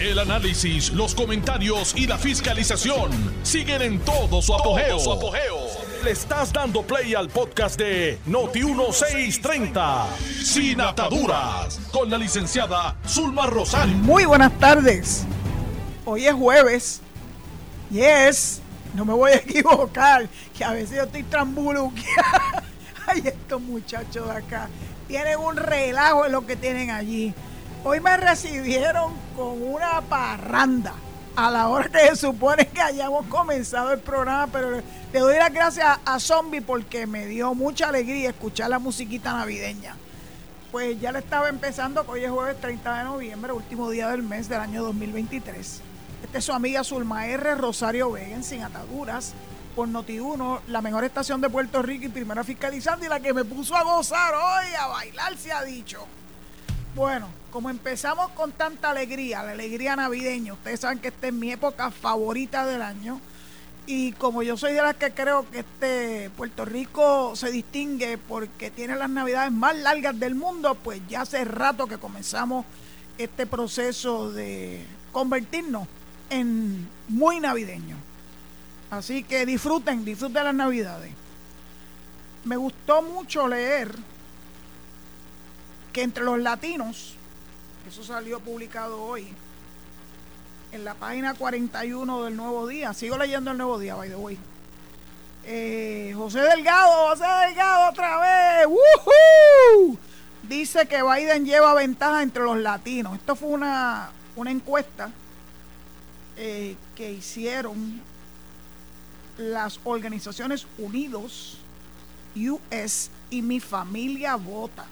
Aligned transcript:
El 0.00 0.20
análisis, 0.20 0.92
los 0.92 1.12
comentarios 1.12 1.92
y 1.96 2.06
la 2.06 2.16
fiscalización 2.18 3.10
siguen 3.42 3.82
en 3.82 3.98
todo 3.98 4.40
su 4.40 4.54
apogeo. 4.54 4.96
Le 6.04 6.12
estás 6.12 6.52
dando 6.52 6.82
play 6.82 7.16
al 7.16 7.28
podcast 7.28 7.76
de 7.76 8.16
Noti1630, 8.28 10.06
Sin 10.44 10.80
Ataduras, 10.80 11.80
con 11.90 12.08
la 12.08 12.16
licenciada 12.16 12.96
Zulma 13.08 13.46
Rosario. 13.46 13.96
Muy 13.96 14.24
buenas 14.24 14.56
tardes. 14.60 15.24
Hoy 16.04 16.26
es 16.26 16.34
jueves. 16.34 17.00
Yes, 17.90 18.60
no 18.94 19.04
me 19.04 19.14
voy 19.14 19.32
a 19.32 19.36
equivocar, 19.38 20.28
que 20.56 20.64
a 20.64 20.74
veces 20.74 20.96
yo 20.96 21.02
estoy 21.02 21.24
trambuluqueada. 21.24 22.62
Ay, 23.08 23.22
estos 23.24 23.60
muchachos 23.60 24.28
de 24.28 24.32
acá 24.32 24.68
tienen 25.08 25.40
un 25.40 25.56
relajo 25.56 26.24
en 26.24 26.30
lo 26.30 26.46
que 26.46 26.54
tienen 26.54 26.92
allí. 26.92 27.34
Hoy 27.84 28.00
me 28.00 28.16
recibieron 28.16 29.12
con 29.36 29.62
una 29.62 30.00
parranda 30.00 30.94
a 31.36 31.48
la 31.48 31.68
hora 31.68 31.88
que 31.88 32.08
se 32.08 32.16
supone 32.16 32.66
que 32.66 32.80
hayamos 32.80 33.26
comenzado 33.26 33.92
el 33.92 34.00
programa, 34.00 34.48
pero 34.48 34.82
le 35.12 35.18
doy 35.20 35.36
las 35.36 35.52
gracias 35.52 35.98
a 36.04 36.18
Zombie 36.18 36.60
porque 36.60 37.06
me 37.06 37.26
dio 37.26 37.54
mucha 37.54 37.88
alegría 37.88 38.30
escuchar 38.30 38.70
la 38.70 38.80
musiquita 38.80 39.32
navideña. 39.32 39.94
Pues 40.72 41.00
ya 41.00 41.12
le 41.12 41.20
estaba 41.20 41.48
empezando, 41.48 42.04
hoy 42.08 42.24
es 42.24 42.30
jueves 42.30 42.60
30 42.60 42.98
de 42.98 43.04
noviembre, 43.04 43.52
último 43.52 43.88
día 43.90 44.08
del 44.08 44.24
mes 44.24 44.48
del 44.48 44.60
año 44.60 44.82
2023. 44.82 45.80
Esta 46.24 46.38
es 46.38 46.44
su 46.44 46.52
amiga 46.52 46.82
Zulma 46.82 47.28
R. 47.28 47.54
Rosario 47.54 48.10
Vega 48.10 48.42
Sin 48.42 48.62
Ataduras 48.64 49.34
por 49.76 49.88
Noti1, 49.88 50.62
la 50.66 50.82
mejor 50.82 51.04
estación 51.04 51.40
de 51.40 51.48
Puerto 51.48 51.80
Rico 51.80 52.06
y 52.06 52.08
primera 52.08 52.42
fiscalizando 52.42 53.06
y 53.06 53.08
la 53.08 53.20
que 53.20 53.32
me 53.32 53.44
puso 53.44 53.76
a 53.76 53.84
gozar 53.84 54.34
hoy, 54.34 54.74
a 54.74 54.88
bailar 54.88 55.36
se 55.36 55.52
ha 55.52 55.62
dicho. 55.62 56.04
Bueno, 56.96 57.37
como 57.50 57.70
empezamos 57.70 58.30
con 58.32 58.52
tanta 58.52 58.90
alegría, 58.90 59.42
la 59.42 59.52
alegría 59.52 59.96
navideña, 59.96 60.52
ustedes 60.52 60.80
saben 60.80 60.98
que 60.98 61.08
esta 61.08 61.28
es 61.28 61.32
mi 61.32 61.52
época 61.52 61.90
favorita 61.90 62.66
del 62.66 62.82
año. 62.82 63.20
Y 63.86 64.12
como 64.12 64.42
yo 64.42 64.58
soy 64.58 64.74
de 64.74 64.82
las 64.82 64.96
que 64.96 65.12
creo 65.12 65.50
que 65.50 65.60
este 65.60 66.30
Puerto 66.36 66.66
Rico 66.66 67.34
se 67.34 67.50
distingue 67.50 68.18
porque 68.18 68.70
tiene 68.70 68.96
las 68.96 69.08
navidades 69.08 69.50
más 69.50 69.76
largas 69.76 70.18
del 70.20 70.34
mundo, 70.34 70.74
pues 70.74 71.00
ya 71.08 71.22
hace 71.22 71.42
rato 71.44 71.86
que 71.86 71.96
comenzamos 71.96 72.66
este 73.16 73.46
proceso 73.46 74.30
de 74.30 74.84
convertirnos 75.10 75.88
en 76.28 76.86
muy 77.08 77.40
navideño. 77.40 77.96
Así 78.90 79.22
que 79.22 79.46
disfruten, 79.46 80.04
disfruten 80.04 80.44
las 80.44 80.54
navidades. 80.54 81.12
Me 82.44 82.56
gustó 82.56 83.02
mucho 83.02 83.48
leer 83.48 83.94
que 85.92 86.02
entre 86.02 86.24
los 86.24 86.38
latinos, 86.38 87.14
eso 87.86 88.02
salió 88.02 88.40
publicado 88.40 89.02
hoy, 89.02 89.28
en 90.72 90.84
la 90.84 90.94
página 90.94 91.34
41 91.34 92.24
del 92.24 92.36
Nuevo 92.36 92.66
Día, 92.66 92.92
sigo 92.94 93.16
leyendo 93.16 93.50
el 93.50 93.58
Nuevo 93.58 93.78
Día, 93.78 93.94
by 93.94 94.08
the 94.08 94.16
way. 94.16 94.38
Eh, 95.44 96.12
José 96.16 96.40
Delgado, 96.40 97.08
José 97.08 97.24
Delgado 97.46 97.90
otra 97.90 98.18
vez, 98.18 98.66
¡Woohoo! 98.66 99.98
dice 100.42 100.86
que 100.86 101.02
Biden 101.02 101.44
lleva 101.44 101.74
ventaja 101.74 102.22
entre 102.22 102.42
los 102.42 102.58
latinos. 102.58 103.14
Esto 103.14 103.36
fue 103.36 103.48
una, 103.50 104.10
una 104.36 104.50
encuesta 104.50 105.10
eh, 106.36 106.76
que 106.94 107.12
hicieron 107.12 108.00
las 109.36 109.80
organizaciones 109.84 110.66
Unidos, 110.78 111.58
US 112.36 113.10
y 113.30 113.42
Mi 113.42 113.60
Familia 113.60 114.36
Vota. 114.36 114.84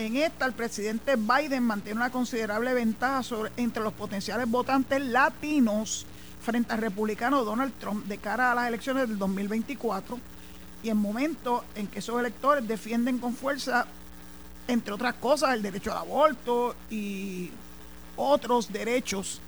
En 0.00 0.16
esta, 0.16 0.46
el 0.46 0.54
presidente 0.54 1.16
Biden 1.16 1.62
mantiene 1.62 1.98
una 1.98 2.08
considerable 2.08 2.72
ventaja 2.72 3.20
entre 3.58 3.82
los 3.82 3.92
potenciales 3.92 4.48
votantes 4.48 4.98
latinos 4.98 6.06
frente 6.40 6.72
al 6.72 6.80
republicano 6.80 7.44
Donald 7.44 7.74
Trump 7.78 8.06
de 8.06 8.16
cara 8.16 8.50
a 8.50 8.54
las 8.54 8.68
elecciones 8.68 9.06
del 9.06 9.18
2024 9.18 10.18
y 10.82 10.88
en 10.88 10.96
momentos 10.96 11.64
en 11.74 11.86
que 11.86 11.98
esos 11.98 12.18
electores 12.18 12.66
defienden 12.66 13.18
con 13.18 13.34
fuerza, 13.34 13.86
entre 14.68 14.94
otras 14.94 15.16
cosas, 15.16 15.52
el 15.52 15.60
derecho 15.60 15.92
al 15.92 15.98
aborto 15.98 16.74
y 16.88 17.50
otros 18.16 18.72
derechos 18.72 19.42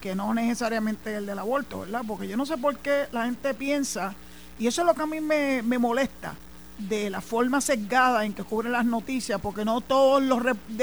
que 0.00 0.14
no 0.14 0.32
necesariamente 0.32 1.14
el 1.14 1.26
del 1.26 1.38
aborto, 1.40 1.80
¿verdad? 1.80 2.00
Porque 2.08 2.26
yo 2.26 2.38
no 2.38 2.46
sé 2.46 2.56
por 2.56 2.78
qué 2.78 3.04
la 3.12 3.26
gente 3.26 3.52
piensa, 3.52 4.14
y 4.58 4.66
eso 4.66 4.80
es 4.80 4.86
lo 4.86 4.94
que 4.94 5.02
a 5.02 5.06
mí 5.06 5.20
me 5.20 5.78
molesta, 5.78 6.36
de 6.78 7.10
la 7.10 7.20
forma 7.20 7.60
sesgada 7.60 8.24
en 8.24 8.34
que 8.34 8.42
cubren 8.42 8.72
las 8.72 8.84
noticias, 8.84 9.40
porque 9.40 9.64
no 9.64 9.80
todos 9.80 10.22
los 10.22 10.42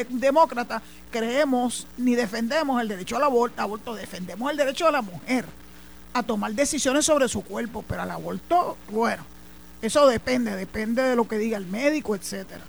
demócratas 0.10 0.82
creemos 1.10 1.88
ni 1.98 2.16
defendemos 2.16 2.82
el 2.82 2.88
derecho 2.88 3.18
al 3.18 3.24
aborto, 3.24 3.62
aborto, 3.62 3.94
defendemos 3.94 4.50
el 4.52 4.58
derecho 4.58 4.86
de 4.86 4.92
la 4.94 5.02
mujer 5.02 5.46
a 6.14 6.24
tomar 6.24 6.54
decisiones 6.54 7.06
sobre 7.06 7.28
su 7.28 7.44
cuerpo, 7.44 7.84
pero 7.88 8.02
al 8.02 8.12
aborto, 8.12 8.78
bueno, 8.90 9.24
eso 9.82 10.08
depende, 10.08 10.56
depende 10.56 11.02
de 11.02 11.16
lo 11.16 11.28
que 11.28 11.38
diga 11.38 11.58
el 11.58 11.66
médico, 11.66 12.16
etcétera. 12.16 12.64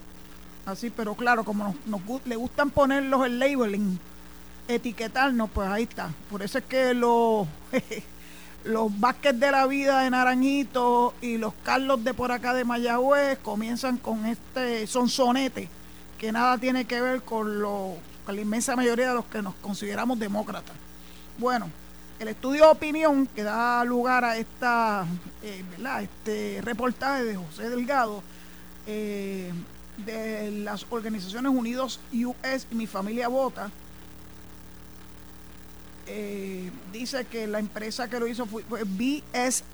Así, 0.65 0.91
pero 0.91 1.15
claro, 1.15 1.45
como 1.45 1.75
nos, 1.87 2.01
le 2.25 2.37
gustan 2.37 2.71
ponerlos 2.71 3.27
el 3.27 3.39
labeling, 3.39 3.99
etiquetarnos, 4.69 5.51
pues 5.51 5.69
ahí 5.69 5.83
está. 5.85 6.11
Por 6.31 6.43
eso 6.43 6.59
es 6.59 6.65
que 6.65 6.95
los 6.95 7.47
los 8.65 8.99
Vázquez 9.01 9.39
de 9.39 9.51
la 9.51 9.67
vida 9.67 10.03
de 10.03 10.11
Naranjito 10.11 11.15
y 11.21 11.39
los 11.39 11.55
Carlos 11.65 12.03
de 12.05 12.15
por 12.15 12.33
acá 12.33 12.55
de 12.55 12.65
Mayagüez 12.65 13.39
comienzan 13.39 13.97
con 13.97 14.27
este 14.27 14.87
sonsonete 14.87 15.69
que 16.19 16.31
nada 16.33 16.57
tiene 16.59 16.85
que 16.85 17.01
ver 17.01 17.23
con, 17.23 17.61
lo, 17.61 17.97
con 18.25 18.37
la 18.37 18.43
inmensa 18.43 18.77
mayoría 18.77 19.09
de 19.09 19.15
los 19.15 19.25
que 19.25 19.43
nos 19.43 19.55
consideramos 19.57 20.19
demócratas. 20.19 20.77
Bueno, 21.39 21.69
el 22.21 22.29
estudio 22.29 22.67
de 22.67 22.71
opinión 22.71 23.27
que 23.27 23.43
da 23.43 23.85
lugar 23.85 24.25
a 24.25 24.37
esta, 24.37 25.05
eh, 25.43 25.65
este 26.03 26.61
reportaje 26.63 27.25
de 27.25 27.37
José 27.37 27.69
Delgado 27.69 28.23
eh, 28.87 29.53
de 29.97 30.51
las 30.53 30.87
organizaciones 30.91 31.53
Unidos 31.53 31.99
US 32.13 32.67
y 32.71 32.75
Mi 32.77 32.87
Familia 32.87 33.27
Vota, 33.27 33.71
eh, 36.07 36.71
dice 36.93 37.25
que 37.27 37.47
la 37.47 37.59
empresa 37.59 38.09
que 38.09 38.19
lo 38.19 38.27
hizo 38.27 38.47
fue, 38.47 38.65
BS, 38.85 39.65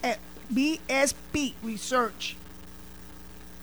BSP 0.49 1.55
Research. 1.63 2.37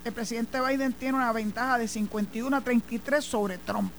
El 0.04 0.14
presidente 0.14 0.60
Biden 0.62 0.94
tiene 0.94 1.18
una 1.18 1.32
ventaja 1.32 1.78
de 1.78 1.88
51 1.88 2.56
a 2.56 2.62
33 2.62 3.24
sobre 3.24 3.58
Trump. 3.58 3.92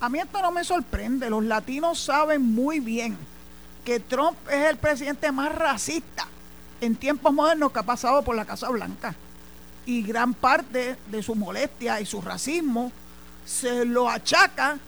A 0.00 0.08
mí 0.08 0.18
esto 0.18 0.42
no 0.42 0.50
me 0.50 0.64
sorprende. 0.64 1.30
Los 1.30 1.44
latinos 1.44 2.00
saben 2.00 2.42
muy 2.42 2.80
bien 2.80 3.16
que 3.84 4.00
Trump 4.00 4.36
es 4.50 4.70
el 4.70 4.76
presidente 4.76 5.30
más 5.32 5.54
racista 5.54 6.26
en 6.80 6.96
tiempos 6.96 7.32
modernos 7.32 7.72
que 7.72 7.78
ha 7.78 7.84
pasado 7.84 8.22
por 8.22 8.34
la 8.34 8.44
Casa 8.44 8.68
Blanca. 8.70 9.14
Y 9.86 10.02
gran 10.02 10.34
parte 10.34 10.96
de 11.10 11.22
su 11.22 11.34
molestia 11.34 12.00
y 12.00 12.06
su 12.06 12.20
racismo 12.20 12.92
se 13.44 13.84
lo 13.84 14.08
achaca 14.08 14.78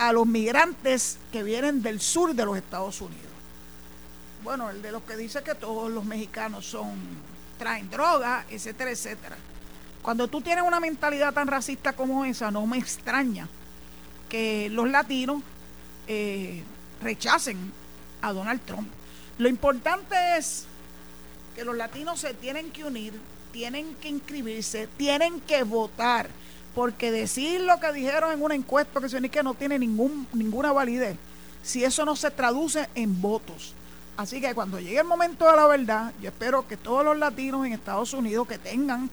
a 0.00 0.14
los 0.14 0.26
migrantes 0.26 1.18
que 1.30 1.42
vienen 1.42 1.82
del 1.82 2.00
sur 2.00 2.34
de 2.34 2.46
los 2.46 2.56
Estados 2.56 3.02
Unidos. 3.02 3.26
Bueno, 4.42 4.70
el 4.70 4.80
de 4.80 4.92
los 4.92 5.02
que 5.02 5.14
dice 5.14 5.42
que 5.42 5.54
todos 5.54 5.92
los 5.92 6.06
mexicanos 6.06 6.64
son 6.64 6.98
traen 7.58 7.90
droga, 7.90 8.46
etcétera, 8.48 8.90
etcétera. 8.90 9.36
Cuando 10.00 10.26
tú 10.26 10.40
tienes 10.40 10.64
una 10.66 10.80
mentalidad 10.80 11.34
tan 11.34 11.46
racista 11.46 11.92
como 11.92 12.24
esa, 12.24 12.50
no 12.50 12.66
me 12.66 12.78
extraña 12.78 13.46
que 14.30 14.70
los 14.70 14.88
latinos 14.88 15.42
eh, 16.06 16.62
rechacen 17.02 17.70
a 18.22 18.32
Donald 18.32 18.62
Trump. 18.62 18.88
Lo 19.36 19.50
importante 19.50 20.16
es 20.38 20.64
que 21.54 21.62
los 21.62 21.76
latinos 21.76 22.20
se 22.20 22.32
tienen 22.32 22.70
que 22.70 22.84
unir, 22.86 23.20
tienen 23.52 23.94
que 23.96 24.08
inscribirse, 24.08 24.88
tienen 24.96 25.42
que 25.42 25.62
votar 25.62 26.30
porque 26.74 27.10
decir 27.10 27.60
lo 27.62 27.78
que 27.80 27.92
dijeron 27.92 28.32
en 28.32 28.42
una 28.42 28.54
encuesta 28.54 29.00
que 29.00 29.42
no 29.42 29.54
tiene 29.54 29.78
ningún, 29.78 30.26
ninguna 30.32 30.72
validez 30.72 31.16
si 31.62 31.84
eso 31.84 32.04
no 32.04 32.16
se 32.16 32.30
traduce 32.30 32.88
en 32.94 33.20
votos. 33.20 33.74
Así 34.16 34.40
que 34.40 34.54
cuando 34.54 34.78
llegue 34.80 34.98
el 34.98 35.06
momento 35.06 35.50
de 35.50 35.56
la 35.56 35.66
verdad, 35.66 36.12
yo 36.20 36.28
espero 36.28 36.66
que 36.66 36.76
todos 36.76 37.04
los 37.04 37.16
latinos 37.16 37.66
en 37.66 37.72
Estados 37.72 38.12
Unidos 38.12 38.46
que 38.46 38.58
tengan 38.58 39.10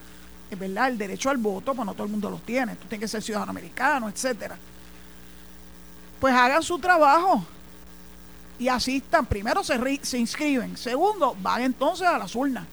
eh, 0.50 0.56
¿verdad? 0.56 0.89
el 0.89 0.98
derecho 0.98 1.30
al 1.30 1.38
voto, 1.38 1.74
pues 1.74 1.86
no 1.86 1.94
todo 1.94 2.06
el 2.06 2.12
mundo 2.12 2.30
los 2.30 2.42
tiene, 2.44 2.75
tú 2.75 2.88
tienes 2.88 3.06
que 3.06 3.07
ser 3.07 3.21
ciudadano 3.21 3.51
americano, 3.51 4.10
etcétera. 4.10 4.57
Pues 6.19 6.33
hagan 6.33 6.63
su 6.63 6.80
trabajo 6.80 7.45
y 8.60 8.68
asistan. 8.68 9.25
Primero 9.25 9.63
se, 9.63 10.00
se 10.03 10.18
inscriben, 10.18 10.75
segundo, 10.77 11.36
van 11.42 11.62
entonces 11.62 12.07
a 12.07 12.18
las 12.18 12.36
urnas 12.36 12.65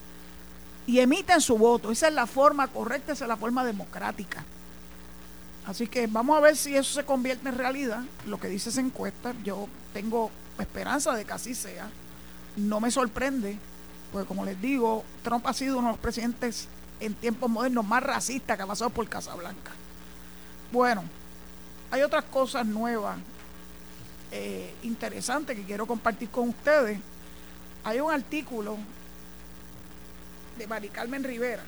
y 0.87 0.99
emiten 0.99 1.41
su 1.41 1.57
voto. 1.57 1.91
Esa 1.91 2.09
es 2.09 2.15
la 2.15 2.27
forma 2.27 2.69
correcta, 2.69 3.13
esa 3.13 3.25
es 3.25 3.29
la 3.29 3.37
forma 3.37 3.65
democrática. 3.65 4.45
Así 5.67 5.87
que 5.87 6.07
vamos 6.07 6.37
a 6.37 6.41
ver 6.41 6.57
si 6.57 6.77
eso 6.77 6.93
se 6.93 7.05
convierte 7.05 7.49
en 7.49 7.57
realidad, 7.57 8.03
lo 8.27 8.39
que 8.39 8.49
dice 8.49 8.69
esa 8.69 8.81
encuesta. 8.81 9.35
Yo 9.45 9.69
tengo 9.93 10.31
esperanza 10.59 11.15
de 11.15 11.25
que 11.25 11.33
así 11.33 11.55
sea. 11.55 11.89
No 12.57 12.81
me 12.81 12.91
sorprende, 12.91 13.59
porque 14.13 14.29
como 14.29 14.45
les 14.45 14.61
digo, 14.61 15.05
Trump 15.23 15.47
ha 15.47 15.53
sido 15.55 15.79
uno 15.79 15.89
de 15.89 15.93
los 15.95 16.01
presidentes 16.01 16.69
en 17.01 17.15
tiempos 17.15 17.51
modernos 17.51 17.87
más 17.87 18.03
racistas 18.03 18.57
que 18.57 18.63
ha 18.63 18.67
pasado 18.67 18.91
por 18.91 19.09
Casablanca. 19.09 19.73
Bueno, 20.71 21.03
hay 21.91 22.03
otras 22.03 22.25
cosas 22.25 22.67
nuevas 22.67 23.17
eh, 24.31 24.75
interesante 24.83 25.55
que 25.55 25.63
quiero 25.63 25.87
compartir 25.87 26.29
con 26.29 26.49
ustedes. 26.49 26.99
Hay 27.85 28.01
un 28.01 28.13
artículo 28.13 28.77
de 30.59 30.67
Mari 30.67 30.89
Carmen 30.89 31.23
Rivera, 31.23 31.63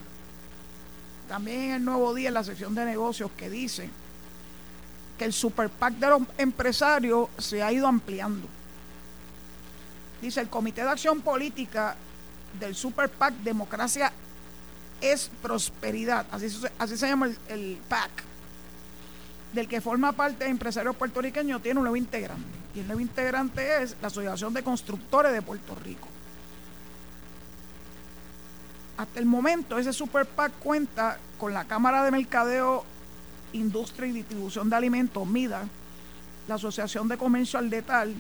también 1.28 1.60
en 1.62 1.70
el 1.72 1.84
Nuevo 1.84 2.14
Día, 2.14 2.28
en 2.28 2.34
la 2.34 2.44
sección 2.44 2.74
de 2.74 2.84
negocios, 2.84 3.30
que 3.36 3.50
dice 3.50 3.90
que 5.18 5.24
el 5.24 5.32
super 5.32 5.70
PAC 5.70 5.94
de 5.94 6.08
los 6.08 6.22
empresarios 6.38 7.28
se 7.38 7.62
ha 7.62 7.72
ido 7.72 7.86
ampliando. 7.86 8.46
Dice, 10.20 10.40
el 10.40 10.48
Comité 10.48 10.82
de 10.82 10.90
Acción 10.90 11.20
Política 11.20 11.96
del 12.58 12.74
Super 12.74 13.08
PAC 13.08 13.34
Democracia 13.34 14.12
es 15.00 15.30
Prosperidad, 15.42 16.26
así, 16.30 16.46
así 16.78 16.96
se 16.96 17.08
llama 17.08 17.26
el, 17.26 17.38
el 17.48 17.78
PAC, 17.88 18.10
del 19.52 19.68
que 19.68 19.80
forma 19.80 20.12
parte 20.12 20.46
empresarios 20.46 20.96
puertorriqueños, 20.96 21.62
tiene 21.62 21.78
un 21.78 21.84
nuevo 21.84 21.96
integrante. 21.96 22.44
Y 22.74 22.80
el 22.80 22.86
nuevo 22.86 23.00
integrante 23.00 23.82
es 23.82 23.96
la 24.02 24.08
Asociación 24.08 24.52
de 24.52 24.62
Constructores 24.62 25.32
de 25.32 25.42
Puerto 25.42 25.74
Rico. 25.76 26.08
Hasta 28.96 29.20
el 29.20 29.26
momento, 29.26 29.78
ese 29.78 29.92
Super 29.92 30.26
PAC 30.26 30.52
cuenta 30.58 31.18
con 31.38 31.52
la 31.52 31.64
Cámara 31.64 32.02
de 32.02 32.10
Mercadeo, 32.10 32.84
Industria 33.52 34.08
y 34.08 34.12
Distribución 34.12 34.70
de 34.70 34.76
Alimentos, 34.76 35.26
MIDA, 35.26 35.66
la 36.48 36.54
Asociación 36.54 37.08
de 37.08 37.18
Comercio 37.18 37.58
al 37.58 37.68
Detal, 37.68 38.14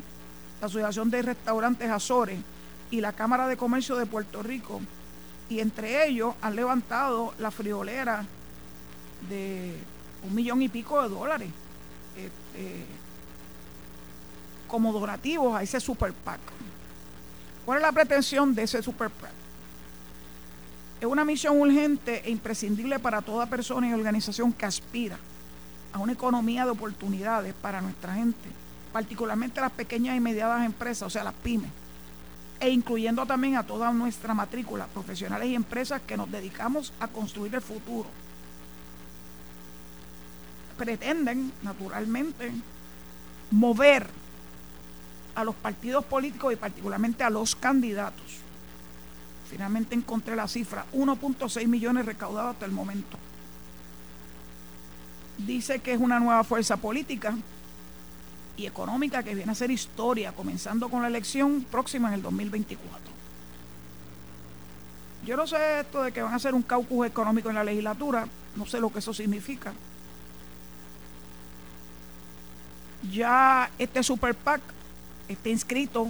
la 0.60 0.66
Asociación 0.66 1.10
de 1.10 1.22
Restaurantes 1.22 1.90
Azores 1.90 2.38
y 2.90 3.00
la 3.00 3.12
Cámara 3.12 3.48
de 3.48 3.56
Comercio 3.56 3.96
de 3.96 4.06
Puerto 4.06 4.42
Rico. 4.42 4.80
Y 5.48 5.60
entre 5.60 6.06
ellos 6.06 6.34
han 6.42 6.56
levantado 6.56 7.32
la 7.38 7.50
friolera 7.50 8.26
de 9.30 9.76
un 10.24 10.34
millón 10.34 10.60
y 10.60 10.68
pico 10.68 11.02
de 11.02 11.08
dólares 11.08 11.48
este, 12.16 12.84
como 14.68 14.92
donativos 14.92 15.56
a 15.56 15.62
ese 15.62 15.80
super 15.80 16.12
PAC. 16.12 16.40
¿Cuál 17.64 17.78
es 17.78 17.82
la 17.82 17.92
pretensión 17.92 18.54
de 18.54 18.64
ese 18.64 18.82
super 18.82 19.08
PAC? 19.08 19.45
Es 21.00 21.06
una 21.06 21.24
misión 21.24 21.60
urgente 21.60 22.22
e 22.24 22.30
imprescindible 22.30 22.98
para 22.98 23.22
toda 23.22 23.46
persona 23.46 23.88
y 23.88 23.92
organización 23.92 24.52
que 24.52 24.66
aspira 24.66 25.18
a 25.92 25.98
una 25.98 26.12
economía 26.12 26.64
de 26.64 26.70
oportunidades 26.70 27.54
para 27.54 27.80
nuestra 27.80 28.14
gente 28.14 28.66
particularmente 28.96 29.60
las 29.60 29.72
pequeñas 29.72 30.16
y 30.16 30.20
medianas 30.20 30.64
empresas, 30.64 31.02
o 31.02 31.10
sea, 31.10 31.22
las 31.22 31.34
pymes, 31.34 31.70
e 32.58 32.70
incluyendo 32.70 33.26
también 33.26 33.56
a 33.56 33.62
toda 33.62 33.92
nuestra 33.92 34.32
matrícula, 34.32 34.86
profesionales 34.86 35.50
y 35.50 35.54
empresas 35.54 36.00
que 36.00 36.16
nos 36.16 36.32
dedicamos 36.32 36.94
a 36.98 37.06
construir 37.06 37.54
el 37.54 37.60
futuro. 37.60 38.08
Pretenden, 40.78 41.52
naturalmente, 41.62 42.50
mover 43.50 44.06
a 45.34 45.44
los 45.44 45.54
partidos 45.56 46.02
políticos 46.06 46.54
y 46.54 46.56
particularmente 46.56 47.22
a 47.22 47.28
los 47.28 47.54
candidatos. 47.54 48.45
Finalmente 49.48 49.94
encontré 49.94 50.34
la 50.34 50.48
cifra, 50.48 50.84
1.6 50.92 51.66
millones 51.68 52.04
recaudados 52.04 52.54
hasta 52.54 52.66
el 52.66 52.72
momento. 52.72 53.16
Dice 55.38 55.78
que 55.80 55.92
es 55.92 56.00
una 56.00 56.18
nueva 56.18 56.42
fuerza 56.44 56.76
política 56.76 57.36
y 58.56 58.66
económica 58.66 59.22
que 59.22 59.34
viene 59.34 59.52
a 59.52 59.54
ser 59.54 59.70
historia, 59.70 60.32
comenzando 60.32 60.88
con 60.88 61.02
la 61.02 61.08
elección 61.08 61.64
próxima 61.70 62.08
en 62.08 62.14
el 62.14 62.22
2024. 62.22 63.12
Yo 65.24 65.36
no 65.36 65.46
sé 65.46 65.80
esto 65.80 66.02
de 66.02 66.12
que 66.12 66.22
van 66.22 66.32
a 66.32 66.36
hacer 66.36 66.54
un 66.54 66.62
caucus 66.62 67.06
económico 67.06 67.48
en 67.48 67.56
la 67.56 67.64
legislatura, 67.64 68.26
no 68.56 68.66
sé 68.66 68.80
lo 68.80 68.90
que 68.90 69.00
eso 69.00 69.12
significa. 69.12 69.72
Ya 73.12 73.70
este 73.78 74.02
Super 74.02 74.34
PAC 74.34 74.60
está 75.28 75.48
inscrito 75.48 76.08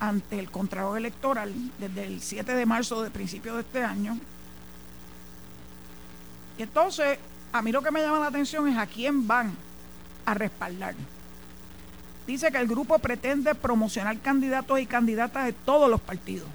ante 0.00 0.38
el 0.38 0.50
Contralor 0.50 0.98
Electoral 0.98 1.52
desde 1.78 2.04
el 2.04 2.20
7 2.20 2.54
de 2.54 2.66
marzo 2.66 3.02
de 3.02 3.10
principio 3.10 3.54
de 3.54 3.62
este 3.62 3.82
año. 3.82 4.18
Y 6.58 6.62
entonces, 6.62 7.18
a 7.52 7.62
mí 7.62 7.72
lo 7.72 7.82
que 7.82 7.90
me 7.90 8.00
llama 8.00 8.20
la 8.20 8.26
atención 8.26 8.68
es 8.68 8.78
a 8.78 8.86
quién 8.86 9.26
van 9.26 9.54
a 10.24 10.34
respaldar 10.34 10.94
dice 12.26 12.50
que 12.50 12.58
el 12.58 12.66
grupo 12.66 12.98
pretende 12.98 13.54
promocionar 13.54 14.18
candidatos 14.18 14.80
y 14.80 14.86
candidatas 14.86 15.46
de 15.46 15.52
todos 15.52 15.88
los 15.88 16.00
partidos, 16.00 16.48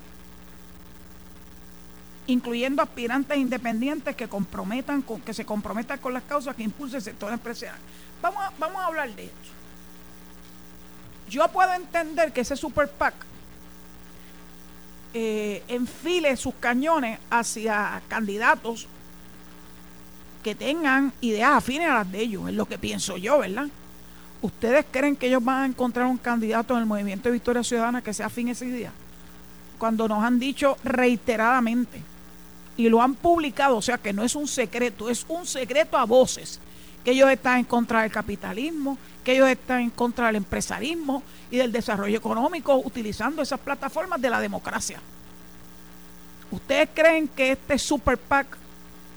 incluyendo 2.28 2.82
aspirantes 2.82 3.38
independientes 3.38 4.16
que 4.16 4.28
comprometan 4.28 5.02
con, 5.02 5.22
que 5.22 5.34
se 5.34 5.46
comprometan 5.46 6.00
con 6.00 6.14
las 6.14 6.24
causas 6.24 6.56
que 6.56 6.64
impulse 6.64 6.98
el 6.98 7.02
sector 7.02 7.32
empresarial. 7.32 7.78
Vamos 8.22 8.44
a, 8.44 8.52
vamos 8.60 8.82
a 8.82 8.86
hablar 8.86 9.16
de 9.16 9.26
esto. 9.26 9.36
Yo 11.30 11.48
puedo 11.48 11.74
entender 11.74 12.34
que 12.34 12.42
ese 12.42 12.58
super 12.58 12.90
PAC 12.90 13.14
eh, 15.14 15.64
enfile 15.68 16.38
sus 16.38 16.54
cañones 16.56 17.20
hacia 17.30 18.02
candidatos 18.08 18.88
que 20.44 20.56
tengan 20.56 21.14
ideas 21.22 21.52
afines 21.52 21.90
a 21.90 21.96
las 21.96 22.12
de 22.12 22.22
ellos, 22.22 22.48
es 22.48 22.56
lo 22.56 22.66
que 22.66 22.78
pienso 22.78 23.18
yo, 23.18 23.40
¿verdad? 23.40 23.68
¿Ustedes 24.42 24.86
creen 24.90 25.16
que 25.16 25.28
ellos 25.28 25.44
van 25.44 25.64
a 25.64 25.66
encontrar 25.68 26.08
un 26.08 26.18
candidato 26.18 26.74
en 26.74 26.80
el 26.80 26.86
movimiento 26.86 27.30
de 27.30 27.34
Victoria 27.34 27.64
Ciudadana 27.64 28.02
que 28.02 28.14
sea 28.14 28.26
afín 28.26 28.48
ese 28.48 28.66
día? 28.66 28.92
Cuando 29.78 30.08
nos 30.08 30.24
han 30.24 30.40
dicho 30.40 30.78
reiteradamente 30.84 32.02
y 32.76 32.90
lo 32.90 33.02
han 33.02 33.14
publicado, 33.14 33.78
o 33.78 33.82
sea 33.82 33.98
que 33.98 34.14
no 34.14 34.24
es 34.24 34.36
un 34.36 34.48
secreto, 34.48 35.10
es 35.10 35.26
un 35.28 35.46
secreto 35.46 35.98
a 35.98 36.06
voces, 36.06 36.60
que 37.04 37.12
ellos 37.12 37.30
están 37.30 37.60
en 37.60 37.66
contra 37.66 38.02
del 38.02 38.12
capitalismo, 38.12 38.98
que 39.24 39.34
ellos 39.34 39.50
están 39.50 39.82
en 39.82 39.90
contra 39.90 40.28
del 40.28 40.38
empresarismo 40.38 41.24
y 41.50 41.58
del 41.58 41.72
desarrollo 41.72 42.18
económico 42.18 42.76
utilizando 42.78 43.42
esas 43.42 43.60
plataformas 43.60 44.22
de 44.22 44.30
la 44.30 44.40
democracia. 44.40 45.00
¿Ustedes 46.52 46.90
creen 46.94 47.28
que 47.28 47.54
este 47.54 47.78
super 47.80 48.18
PAC 48.18 48.58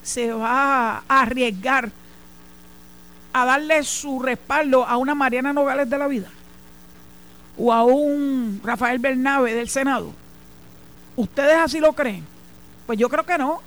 se 0.03 0.33
va 0.33 0.99
a 1.09 1.21
arriesgar 1.21 1.91
a 3.33 3.45
darle 3.45 3.83
su 3.83 4.21
respaldo 4.21 4.87
a 4.87 4.97
una 4.97 5.15
Mariana 5.15 5.53
Nogales 5.53 5.91
de 5.91 5.99
la 5.99 6.07
vida 6.07 6.29
o 7.57 7.73
a 7.73 7.85
un 7.85 8.61
Rafael 8.63 8.99
Bernabe 8.99 9.55
del 9.55 9.69
Senado. 9.69 10.13
¿Ustedes 11.17 11.57
así 11.57 11.81
lo 11.81 11.93
creen? 11.93 12.25
Pues 12.87 12.99
yo 12.99 13.09
creo 13.09 13.25
que 13.25 13.39
no. 13.39 13.61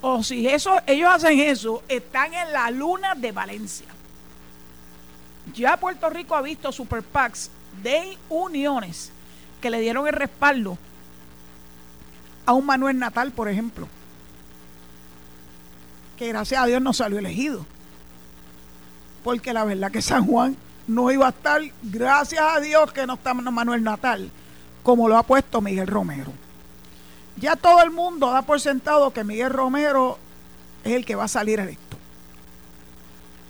O 0.00 0.22
si 0.22 0.46
eso, 0.46 0.80
ellos 0.86 1.10
hacen 1.12 1.40
eso, 1.40 1.82
están 1.88 2.32
en 2.34 2.52
la 2.52 2.70
luna 2.70 3.14
de 3.14 3.32
Valencia. 3.32 3.86
Ya 5.54 5.76
Puerto 5.76 6.08
Rico 6.10 6.36
ha 6.36 6.42
visto 6.42 6.70
super 6.72 7.02
PACs 7.02 7.50
de 7.82 8.16
uniones 8.28 9.10
que 9.60 9.70
le 9.70 9.80
dieron 9.80 10.06
el 10.06 10.12
respaldo 10.12 10.78
a 12.46 12.52
un 12.52 12.64
Manuel 12.64 12.98
Natal, 12.98 13.32
por 13.32 13.48
ejemplo, 13.48 13.88
que 16.16 16.28
gracias 16.28 16.62
a 16.62 16.66
Dios 16.66 16.80
no 16.80 16.92
salió 16.92 17.18
elegido 17.18 17.66
porque 19.28 19.52
la 19.52 19.64
verdad 19.64 19.90
que 19.90 20.02
San 20.02 20.26
Juan 20.26 20.56
no 20.86 21.10
iba 21.10 21.26
a 21.26 21.30
estar, 21.30 21.60
gracias 21.82 22.42
a 22.42 22.60
Dios 22.60 22.92
que 22.92 23.06
no 23.06 23.12
está 23.12 23.34
Manuel 23.34 23.82
Natal, 23.84 24.30
como 24.82 25.06
lo 25.06 25.18
ha 25.18 25.22
puesto 25.22 25.60
Miguel 25.60 25.86
Romero. 25.86 26.32
Ya 27.40 27.54
todo 27.54 27.82
el 27.82 27.90
mundo 27.90 28.30
da 28.30 28.42
por 28.42 28.60
sentado 28.60 29.12
que 29.12 29.22
Miguel 29.22 29.50
Romero 29.50 30.18
es 30.82 30.92
el 30.92 31.04
que 31.04 31.14
va 31.14 31.24
a 31.24 31.28
salir 31.28 31.60
electo. 31.60 31.96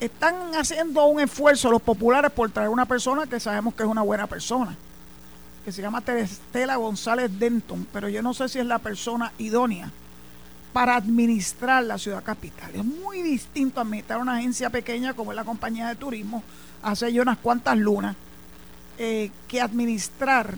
Están 0.01 0.55
haciendo 0.55 1.07
un 1.07 1.21
esfuerzo 1.21 1.71
los 1.71 1.83
populares 1.83 2.31
por 2.31 2.51
traer 2.51 2.69
una 2.69 2.87
persona 2.87 3.27
que 3.27 3.41
sabemos 3.41 3.75
que 3.75 3.83
es 3.83 3.89
una 3.89 4.03
buena 4.03 4.27
persona, 4.27 4.77
que 5.65 5.73
se 5.73 5.83
llama 5.83 6.03
Estela 6.07 6.77
González 6.77 7.31
Denton, 7.39 7.87
pero 7.93 8.09
yo 8.09 8.23
no 8.23 8.35
sé 8.35 8.49
si 8.49 8.59
es 8.59 8.67
la 8.67 8.79
persona 8.79 9.33
idónea 9.39 9.91
para 10.73 10.95
administrar 10.95 11.83
la 11.83 11.99
ciudad 11.99 12.23
capital. 12.23 12.71
Es 12.75 12.85
muy 12.85 13.23
distinto 13.23 13.81
administrar 13.81 14.21
una 14.21 14.37
agencia 14.37 14.71
pequeña 14.71 15.15
como 15.15 15.33
es 15.33 15.37
la 15.37 15.45
compañía 15.45 15.89
de 15.89 15.97
turismo, 15.97 16.43
hace 16.83 17.13
ya 17.13 17.23
unas 17.23 17.39
cuantas 17.39 17.77
lunas, 17.77 18.15
eh, 18.99 19.31
que 19.49 19.61
administrar 19.61 20.55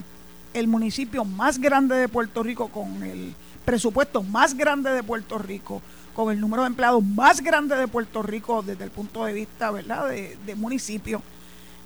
el 0.54 0.68
municipio 0.68 1.24
más 1.24 1.58
grande 1.58 1.96
de 1.96 2.08
Puerto 2.08 2.42
Rico 2.42 2.68
con 2.68 3.02
el 3.02 3.34
presupuesto 3.64 4.22
más 4.22 4.54
grande 4.54 4.90
de 4.90 5.02
Puerto 5.02 5.38
Rico, 5.38 5.82
con 6.14 6.32
el 6.32 6.40
número 6.40 6.62
de 6.62 6.68
empleados 6.68 7.04
más 7.04 7.40
grande 7.40 7.76
de 7.76 7.88
Puerto 7.88 8.22
Rico 8.22 8.62
desde 8.62 8.84
el 8.84 8.90
punto 8.90 9.24
de 9.24 9.32
vista 9.32 9.70
¿verdad? 9.70 10.08
De, 10.08 10.54
municipio. 10.56 11.22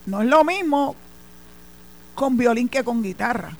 No 0.06 0.22
es 0.22 0.28
lo 0.28 0.44
mismo 0.44 0.96
con 2.14 2.36
violín 2.36 2.68
que 2.68 2.84
con 2.84 3.02
guitarra. 3.02 3.56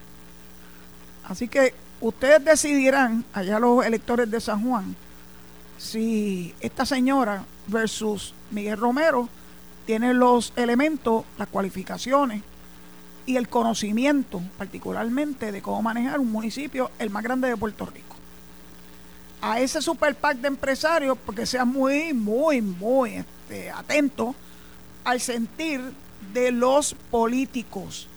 Así 1.24 1.48
que 1.48 1.74
ustedes 2.00 2.44
decidirán, 2.44 3.24
allá 3.32 3.58
los 3.58 3.84
electores 3.84 4.30
de 4.30 4.40
San 4.40 4.62
Juan, 4.62 4.94
si 5.78 6.54
esta 6.60 6.86
señora 6.86 7.44
versus 7.66 8.34
Miguel 8.50 8.78
Romero 8.78 9.28
tiene 9.86 10.14
los 10.14 10.52
elementos, 10.56 11.24
las 11.38 11.48
cualificaciones 11.48 12.42
y 13.26 13.36
el 13.36 13.48
conocimiento 13.48 14.40
particularmente 14.58 15.52
de 15.52 15.62
cómo 15.62 15.82
manejar 15.82 16.20
un 16.20 16.30
municipio 16.30 16.90
el 16.98 17.10
más 17.10 17.22
grande 17.22 17.48
de 17.48 17.56
Puerto 17.56 17.86
Rico. 17.86 18.16
A 19.40 19.60
ese 19.60 19.82
super 19.82 20.14
PAC 20.14 20.38
de 20.38 20.48
empresarios, 20.48 21.18
porque 21.24 21.46
sea 21.46 21.64
muy, 21.64 22.12
muy, 22.14 22.62
muy 22.62 23.14
este, 23.14 23.70
atento 23.70 24.34
al 25.04 25.20
sentir 25.20 25.80
de 26.32 26.50
los 26.50 26.94
políticos. 27.10 28.08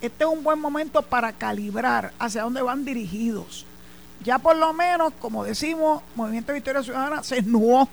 Este 0.00 0.24
es 0.24 0.30
un 0.30 0.42
buen 0.42 0.58
momento 0.58 1.02
para 1.02 1.32
calibrar 1.32 2.12
hacia 2.18 2.42
dónde 2.42 2.62
van 2.62 2.84
dirigidos. 2.84 3.66
Ya 4.22 4.38
por 4.38 4.56
lo 4.56 4.72
menos, 4.72 5.12
como 5.18 5.44
decimos, 5.44 6.02
Movimiento 6.14 6.52
Victoria 6.52 6.82
Ciudadana 6.82 7.22
se 7.22 7.38
esnuó 7.38 7.88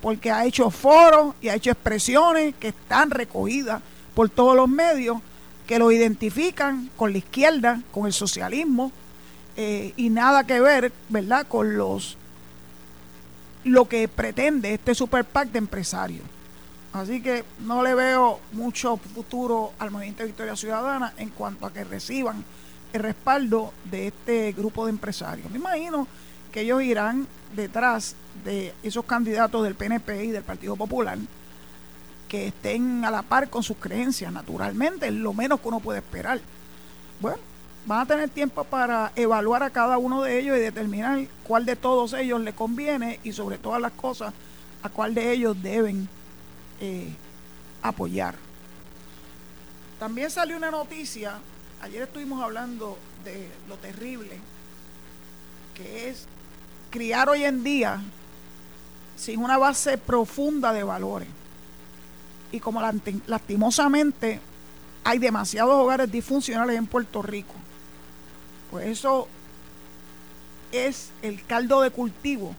porque 0.00 0.30
ha 0.30 0.44
hecho 0.44 0.70
foros 0.70 1.34
y 1.40 1.48
ha 1.48 1.54
hecho 1.54 1.70
expresiones 1.70 2.54
que 2.56 2.68
están 2.68 3.10
recogidas 3.10 3.82
por 4.14 4.28
todos 4.28 4.56
los 4.56 4.68
medios 4.68 5.18
que 5.66 5.78
lo 5.78 5.92
identifican 5.92 6.90
con 6.96 7.12
la 7.12 7.18
izquierda, 7.18 7.80
con 7.90 8.06
el 8.06 8.12
socialismo 8.12 8.92
eh, 9.56 9.92
y 9.96 10.10
nada 10.10 10.44
que 10.44 10.60
ver, 10.60 10.92
¿verdad?, 11.08 11.46
con 11.46 11.76
los 11.76 12.16
lo 13.64 13.88
que 13.88 14.08
pretende 14.08 14.74
este 14.74 14.94
super 14.94 15.24
PAC 15.24 15.50
de 15.50 15.58
empresarios. 15.58 16.24
Así 16.92 17.22
que 17.22 17.44
no 17.60 17.82
le 17.82 17.94
veo 17.94 18.40
mucho 18.52 18.96
futuro 18.96 19.72
al 19.78 19.90
movimiento 19.90 20.22
de 20.22 20.28
Victoria 20.28 20.56
Ciudadana 20.56 21.14
en 21.16 21.30
cuanto 21.30 21.66
a 21.66 21.72
que 21.72 21.84
reciban 21.84 22.44
el 22.92 23.02
respaldo 23.02 23.72
de 23.90 24.08
este 24.08 24.52
grupo 24.52 24.84
de 24.84 24.90
empresarios. 24.90 25.50
Me 25.50 25.58
imagino 25.58 26.06
que 26.52 26.62
ellos 26.62 26.82
irán 26.82 27.26
detrás 27.54 28.14
de 28.44 28.74
esos 28.82 29.04
candidatos 29.04 29.62
del 29.62 29.74
PNP 29.74 30.24
y 30.24 30.30
del 30.32 30.42
Partido 30.42 30.76
Popular 30.76 31.18
que 32.32 32.46
estén 32.46 33.04
a 33.04 33.10
la 33.10 33.20
par 33.20 33.50
con 33.50 33.62
sus 33.62 33.76
creencias, 33.76 34.32
naturalmente, 34.32 35.06
es 35.06 35.12
lo 35.12 35.34
menos 35.34 35.60
que 35.60 35.68
uno 35.68 35.80
puede 35.80 35.98
esperar. 35.98 36.40
Bueno, 37.20 37.36
van 37.84 38.00
a 38.00 38.06
tener 38.06 38.30
tiempo 38.30 38.64
para 38.64 39.12
evaluar 39.16 39.62
a 39.62 39.68
cada 39.68 39.98
uno 39.98 40.22
de 40.22 40.38
ellos 40.38 40.56
y 40.56 40.60
determinar 40.60 41.26
cuál 41.44 41.66
de 41.66 41.76
todos 41.76 42.14
ellos 42.14 42.40
le 42.40 42.54
conviene 42.54 43.20
y 43.22 43.32
sobre 43.32 43.58
todas 43.58 43.82
las 43.82 43.92
cosas 43.92 44.32
a 44.82 44.88
cuál 44.88 45.12
de 45.12 45.30
ellos 45.30 45.62
deben 45.62 46.08
eh, 46.80 47.14
apoyar. 47.82 48.34
También 49.98 50.30
salió 50.30 50.56
una 50.56 50.70
noticia, 50.70 51.34
ayer 51.82 52.04
estuvimos 52.04 52.42
hablando 52.42 52.96
de 53.26 53.46
lo 53.68 53.76
terrible 53.76 54.40
que 55.74 56.08
es 56.08 56.24
criar 56.88 57.28
hoy 57.28 57.44
en 57.44 57.62
día 57.62 58.00
sin 59.18 59.38
una 59.44 59.58
base 59.58 59.98
profunda 59.98 60.72
de 60.72 60.82
valores. 60.82 61.28
Y 62.52 62.60
como 62.60 62.80
lastimosamente 63.26 64.40
hay 65.04 65.18
demasiados 65.18 65.74
hogares 65.74 66.12
disfuncionales 66.12 66.76
en 66.76 66.86
Puerto 66.86 67.22
Rico, 67.22 67.54
pues 68.70 68.86
eso 68.86 69.26
es 70.70 71.10
el 71.22 71.44
caldo 71.44 71.80
de 71.82 71.90
cultivo 71.90 72.54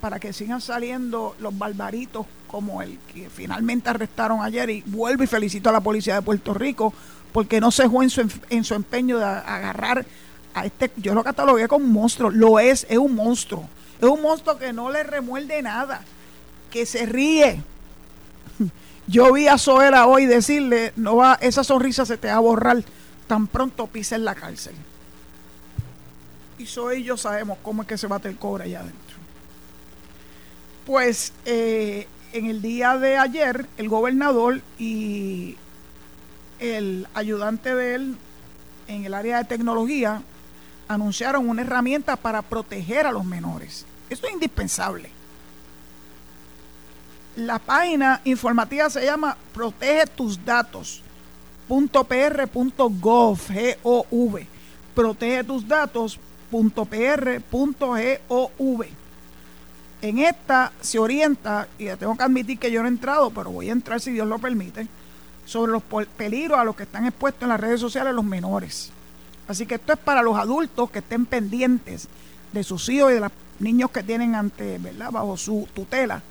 para 0.00 0.18
que 0.18 0.32
sigan 0.32 0.60
saliendo 0.60 1.36
los 1.38 1.56
barbaritos 1.56 2.26
como 2.48 2.82
el 2.82 2.98
que 3.12 3.30
finalmente 3.30 3.90
arrestaron 3.90 4.42
ayer. 4.42 4.70
Y 4.70 4.82
vuelvo 4.86 5.22
y 5.22 5.26
felicito 5.26 5.68
a 5.68 5.72
la 5.72 5.80
policía 5.80 6.14
de 6.14 6.22
Puerto 6.22 6.54
Rico 6.54 6.92
porque 7.32 7.60
no 7.60 7.70
se 7.70 7.88
fue 7.88 8.04
en 8.04 8.10
su, 8.10 8.32
en 8.48 8.64
su 8.64 8.74
empeño 8.74 9.18
de 9.18 9.24
agarrar 9.24 10.06
a 10.54 10.64
este, 10.64 10.90
yo 10.96 11.12
lo 11.12 11.22
catalogué 11.22 11.68
como 11.68 11.84
un 11.84 11.92
monstruo, 11.92 12.30
lo 12.30 12.58
es, 12.58 12.86
es 12.88 12.96
un 12.96 13.14
monstruo, 13.14 13.68
es 14.00 14.08
un 14.08 14.22
monstruo 14.22 14.56
que 14.56 14.72
no 14.72 14.90
le 14.90 15.02
remuerde 15.02 15.60
nada, 15.60 16.02
que 16.70 16.86
se 16.86 17.04
ríe. 17.04 17.62
Yo 19.06 19.32
vi 19.32 19.46
a 19.46 19.56
Zoera 19.56 20.06
hoy 20.06 20.26
decirle, 20.26 20.92
no 20.96 21.16
va, 21.16 21.38
esa 21.40 21.62
sonrisa 21.62 22.04
se 22.04 22.16
te 22.16 22.28
va 22.28 22.34
a 22.34 22.40
borrar 22.40 22.82
tan 23.28 23.46
pronto 23.46 23.86
pise 23.86 24.16
en 24.16 24.24
la 24.24 24.34
cárcel. 24.34 24.74
Y 26.58 26.66
Zoe 26.66 26.98
y 26.98 27.04
yo 27.04 27.16
sabemos 27.16 27.58
cómo 27.62 27.82
es 27.82 27.88
que 27.88 27.98
se 27.98 28.06
bate 28.08 28.28
el 28.28 28.36
cobre 28.36 28.64
allá 28.64 28.80
adentro. 28.80 29.16
Pues 30.84 31.32
eh, 31.44 32.08
en 32.32 32.46
el 32.46 32.62
día 32.62 32.96
de 32.96 33.16
ayer, 33.16 33.66
el 33.76 33.88
gobernador 33.88 34.60
y 34.78 35.56
el 36.58 37.06
ayudante 37.14 37.74
de 37.74 37.94
él 37.94 38.16
en 38.88 39.04
el 39.04 39.14
área 39.14 39.38
de 39.38 39.44
tecnología 39.44 40.22
anunciaron 40.88 41.48
una 41.48 41.62
herramienta 41.62 42.16
para 42.16 42.42
proteger 42.42 43.06
a 43.06 43.12
los 43.12 43.24
menores. 43.24 43.84
Esto 44.10 44.26
es 44.26 44.32
indispensable. 44.32 45.10
La 47.36 47.58
página 47.58 48.20
informativa 48.24 48.88
se 48.88 49.04
llama 49.04 49.36
protege 49.52 50.06
tus 50.06 50.42
G-O-V. 53.48 54.46
Protege 54.94 55.44
tus 55.44 55.68
datos.pr.gov. 55.68 56.16
En 60.00 60.18
esta 60.18 60.72
se 60.80 60.98
orienta, 60.98 61.68
y 61.78 61.86
tengo 61.96 62.16
que 62.16 62.22
admitir 62.22 62.58
que 62.58 62.70
yo 62.70 62.80
no 62.80 62.88
he 62.88 62.90
entrado, 62.90 63.30
pero 63.30 63.50
voy 63.50 63.68
a 63.68 63.72
entrar 63.72 64.00
si 64.00 64.12
Dios 64.12 64.26
lo 64.26 64.38
permite, 64.38 64.88
sobre 65.44 65.72
los 65.72 65.82
peligros 66.16 66.58
a 66.58 66.64
los 66.64 66.74
que 66.74 66.84
están 66.84 67.04
expuestos 67.04 67.42
en 67.42 67.50
las 67.50 67.60
redes 67.60 67.80
sociales 67.80 68.14
los 68.14 68.24
menores. 68.24 68.90
Así 69.46 69.66
que 69.66 69.74
esto 69.74 69.92
es 69.92 69.98
para 69.98 70.22
los 70.22 70.38
adultos 70.38 70.90
que 70.90 71.00
estén 71.00 71.26
pendientes 71.26 72.08
de 72.52 72.64
sus 72.64 72.88
hijos 72.88 73.10
y 73.10 73.14
de 73.14 73.20
los 73.20 73.32
niños 73.58 73.90
que 73.90 74.02
tienen 74.02 74.34
ante, 74.34 74.78
¿verdad?, 74.78 75.10
bajo 75.10 75.36
su 75.36 75.68
tutela, 75.74 76.22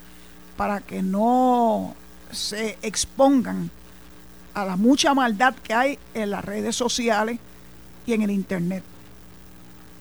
para 0.57 0.81
que 0.81 1.01
no 1.01 1.95
se 2.31 2.77
expongan 2.81 3.69
a 4.53 4.65
la 4.65 4.75
mucha 4.75 5.13
maldad 5.13 5.53
que 5.55 5.73
hay 5.73 5.99
en 6.13 6.31
las 6.31 6.43
redes 6.43 6.75
sociales 6.75 7.39
y 8.05 8.13
en 8.13 8.21
el 8.21 8.31
internet. 8.31 8.83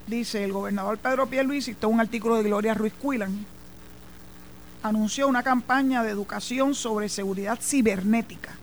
Dice 0.07 0.43
el 0.43 0.53
gobernador 0.53 0.97
Pedro 0.97 1.27
Pierluisi, 1.27 1.71
esto 1.71 1.87
es 1.87 1.93
un 1.93 1.99
artículo 1.99 2.35
de 2.35 2.43
Gloria 2.43 2.73
Ruiz 2.73 2.93
Cuilan, 2.93 3.45
anunció 4.83 5.27
una 5.27 5.43
campaña 5.43 6.03
de 6.03 6.11
educación 6.11 6.75
sobre 6.75 7.09
seguridad 7.09 7.59
cibernética 7.59 8.55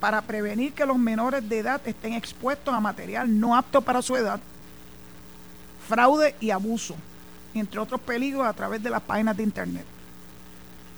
para 0.00 0.20
prevenir 0.20 0.72
que 0.72 0.84
los 0.84 0.98
menores 0.98 1.48
de 1.48 1.60
edad 1.60 1.80
estén 1.86 2.12
expuestos 2.12 2.74
a 2.74 2.80
material 2.80 3.40
no 3.40 3.56
apto 3.56 3.80
para 3.80 4.02
su 4.02 4.16
edad, 4.16 4.40
fraude 5.88 6.34
y 6.40 6.50
abuso, 6.50 6.96
entre 7.54 7.78
otros 7.80 8.00
peligros 8.00 8.46
a 8.46 8.52
través 8.52 8.82
de 8.82 8.90
las 8.90 9.00
páginas 9.00 9.36
de 9.36 9.44
Internet. 9.44 9.93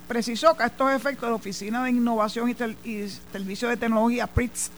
Precisó 0.09 0.57
que 0.57 0.63
a 0.63 0.67
estos 0.67 0.93
efectos 0.93 1.29
la 1.29 1.35
Oficina 1.35 1.83
de 1.83 1.91
Innovación 1.91 2.49
y, 2.49 2.57
y 2.89 3.09
Servicio 3.33 3.69
de 3.69 3.77
Tecnología, 3.77 4.27
PRITS, 4.27 4.71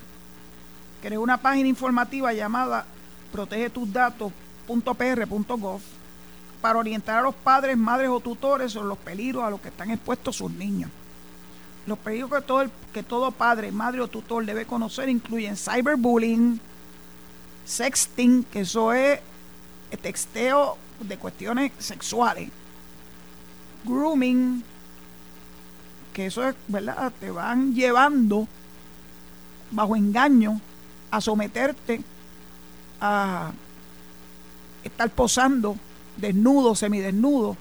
creó 1.02 1.20
una 1.20 1.37
página 1.37 1.68
informativa 1.68 2.32
llamada 2.32 2.87
protegetusdatos.pr.gov 3.32 5.80
para 6.61 6.78
orientar 6.78 7.18
a 7.18 7.23
los 7.23 7.35
padres, 7.35 7.76
madres 7.76 8.08
o 8.08 8.20
tutores 8.20 8.73
sobre 8.73 8.88
los 8.88 8.99
peligros 8.99 9.44
a 9.44 9.50
los 9.50 9.61
que 9.61 9.68
están 9.68 9.90
expuestos 9.90 10.37
sus 10.37 10.50
niños. 10.50 10.90
Los 11.87 11.99
peligros 11.99 12.30
que 12.30 12.42
todo, 12.42 12.66
que 12.92 13.02
todo 13.02 13.30
padre, 13.30 13.70
madre 13.70 14.00
o 14.00 14.08
tutor 14.08 14.44
debe 14.44 14.66
conocer 14.66 15.08
incluyen 15.08 15.56
cyberbullying, 15.56 16.61
sexting, 17.64 18.44
que 18.44 18.61
eso 18.61 18.92
es 18.92 19.20
texteo 20.02 20.76
de 21.00 21.16
cuestiones 21.16 21.73
sexuales, 21.78 22.50
grooming, 23.85 24.62
que 26.18 26.26
eso 26.26 26.48
es, 26.48 26.56
¿verdad? 26.66 27.12
Te 27.20 27.30
van 27.30 27.76
llevando 27.76 28.48
bajo 29.70 29.94
engaño 29.94 30.60
a 31.12 31.20
someterte 31.20 32.02
a 33.00 33.52
estar 34.82 35.10
posando 35.10 35.76
desnudo, 36.16 36.75
semidesnudo, 36.75 37.56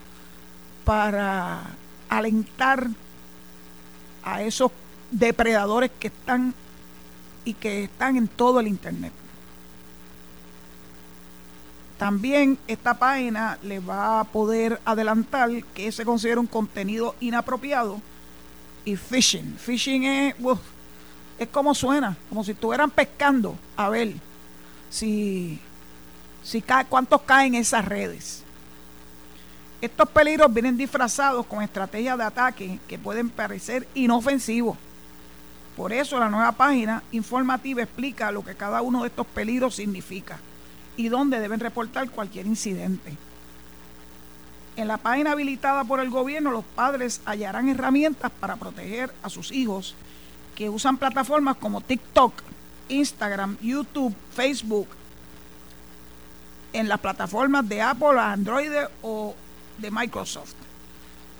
para 0.85 1.65
alentar 2.09 2.87
a 4.23 4.41
esos 4.41 4.71
depredadores 5.11 5.91
que 5.99 6.07
están 6.07 6.55
y 7.45 7.53
que 7.53 7.83
están 7.83 8.17
en 8.17 8.27
todo 8.27 8.59
el 8.59 8.67
Internet. 8.67 9.13
También 11.99 12.57
esta 12.65 12.95
página 12.95 13.59
le 13.61 13.79
va 13.81 14.19
a 14.19 14.23
poder 14.23 14.81
adelantar 14.83 15.51
que 15.75 15.91
se 15.91 16.05
considera 16.05 16.41
un 16.41 16.47
contenido 16.47 17.13
inapropiado 17.19 18.01
y 18.87 18.95
phishing. 18.95 19.57
Phishing 19.57 20.05
es, 20.05 20.35
es 21.37 21.47
como 21.49 21.75
suena, 21.75 22.15
como 22.29 22.41
si 22.41 22.51
estuvieran 22.51 22.89
pescando 22.89 23.57
a 23.75 23.89
ver 23.89 24.13
si, 24.89 25.59
si 26.41 26.61
cae, 26.61 26.85
cuántos 26.85 27.21
caen 27.23 27.55
en 27.55 27.61
esas 27.61 27.83
redes. 27.83 28.43
Estos 29.81 30.07
peligros 30.09 30.53
vienen 30.53 30.77
disfrazados 30.77 31.45
con 31.45 31.61
estrategias 31.61 32.17
de 32.17 32.23
ataque 32.23 32.79
que 32.87 32.97
pueden 32.97 33.29
parecer 33.29 33.85
inofensivos. 33.93 34.77
Por 35.75 35.91
eso 35.91 36.17
la 36.17 36.29
nueva 36.29 36.53
página 36.53 37.03
informativa 37.11 37.83
explica 37.83 38.31
lo 38.31 38.41
que 38.41 38.55
cada 38.55 38.81
uno 38.81 39.01
de 39.01 39.09
estos 39.09 39.27
peligros 39.27 39.75
significa 39.75 40.39
y 40.95 41.09
dónde 41.09 41.41
deben 41.41 41.59
reportar 41.59 42.09
cualquier 42.09 42.45
incidente. 42.47 43.17
En 44.77 44.87
la 44.87 44.97
página 44.97 45.31
habilitada 45.31 45.83
por 45.85 45.99
el 45.99 46.11
gobierno, 46.11 46.51
los 46.51 46.63
padres 46.63 47.21
hallarán 47.25 47.67
herramientas 47.67 48.31
para 48.39 48.57
proteger 48.57 49.11
a 49.23 49.29
sus 49.29 49.51
hijos 49.51 49.95
que 50.55 50.69
usan 50.69 50.97
plataformas 50.97 51.57
como 51.57 51.81
TikTok, 51.81 52.43
Instagram, 52.87 53.57
YouTube, 53.59 54.15
Facebook, 54.35 54.87
en 56.73 56.87
las 56.87 56.99
plataformas 56.99 57.67
de 57.67 57.81
Apple, 57.81 58.19
Android 58.19 58.69
o 59.01 59.33
de 59.79 59.89
Microsoft. 59.89 60.53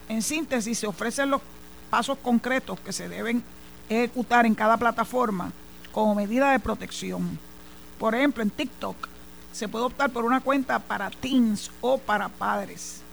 En 0.10 0.24
síntesis, 0.24 0.80
se 0.80 0.88
ofrecen 0.88 1.30
los 1.30 1.42
pasos 1.92 2.18
concretos 2.18 2.80
que 2.80 2.92
se 2.92 3.08
deben 3.08 3.44
ejecutar 3.88 4.48
en 4.48 4.56
cada 4.56 4.78
plataforma 4.78 5.52
como 5.92 6.16
medida 6.16 6.52
de 6.52 6.60
protección. 6.60 7.38
Por 8.00 8.16
ejemplo, 8.16 8.42
en 8.42 8.50
TikTok 8.50 8.96
se 9.54 9.68
puede 9.68 9.86
optar 9.86 10.10
por 10.10 10.26
una 10.26 10.42
cuenta 10.42 10.80
para 10.80 11.12
teens 11.12 11.70
o 11.82 12.00
para 12.00 12.30
padres. 12.30 13.04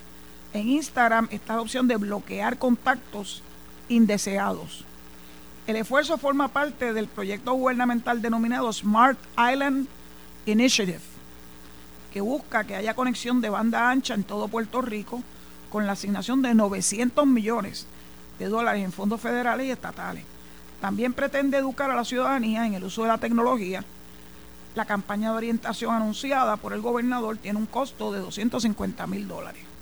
En 0.54 0.68
Instagram 0.68 1.26
está 1.32 1.56
la 1.56 1.62
opción 1.62 1.88
de 1.88 1.96
bloquear 1.96 2.58
contactos 2.58 3.42
indeseados. 3.88 4.84
El 5.66 5.75
esfuerzo 5.75 6.16
forma 6.16 6.46
parte 6.46 6.92
del 6.92 7.08
proyecto 7.08 7.54
gubernamental 7.54 8.23
denominado 8.23 8.73
Smart 8.73 9.18
Island 9.37 9.88
Initiative, 10.46 11.00
que 12.12 12.20
busca 12.20 12.62
que 12.62 12.76
haya 12.76 12.94
conexión 12.94 13.40
de 13.40 13.49
banda 13.49 13.90
ancha 13.90 14.14
en 14.14 14.23
todo 14.23 14.46
Puerto 14.46 14.80
Rico 14.80 15.25
con 15.70 15.88
la 15.88 15.94
asignación 15.94 16.40
de 16.40 16.54
900 16.54 17.26
millones 17.26 17.88
de 18.38 18.46
dólares 18.46 18.84
en 18.84 18.92
fondos 18.92 19.20
federales 19.20 19.66
y 19.66 19.73
estatales. 19.73 20.23
También 20.80 21.14
pretende 21.14 21.58
educar 21.58 21.90
a 21.90 21.96
la 21.96 22.04
ciudadanía 22.04 22.64
en 22.64 22.75
el 22.75 22.84
uso 22.84 23.02
de 23.02 23.08
la 23.08 23.18
tecnología. 23.18 23.84
La 24.76 24.84
campaña 24.84 25.30
de 25.30 25.37
orientación 25.37 25.92
anunciada 25.96 26.56
por 26.58 26.73
el 26.75 26.80
gobernador 26.80 27.38
tiene 27.38 27.58
un 27.58 27.66
costo 27.66 28.12
de 28.12 28.20
250 28.20 29.04
mil 29.08 29.26
dólares. 29.26 29.74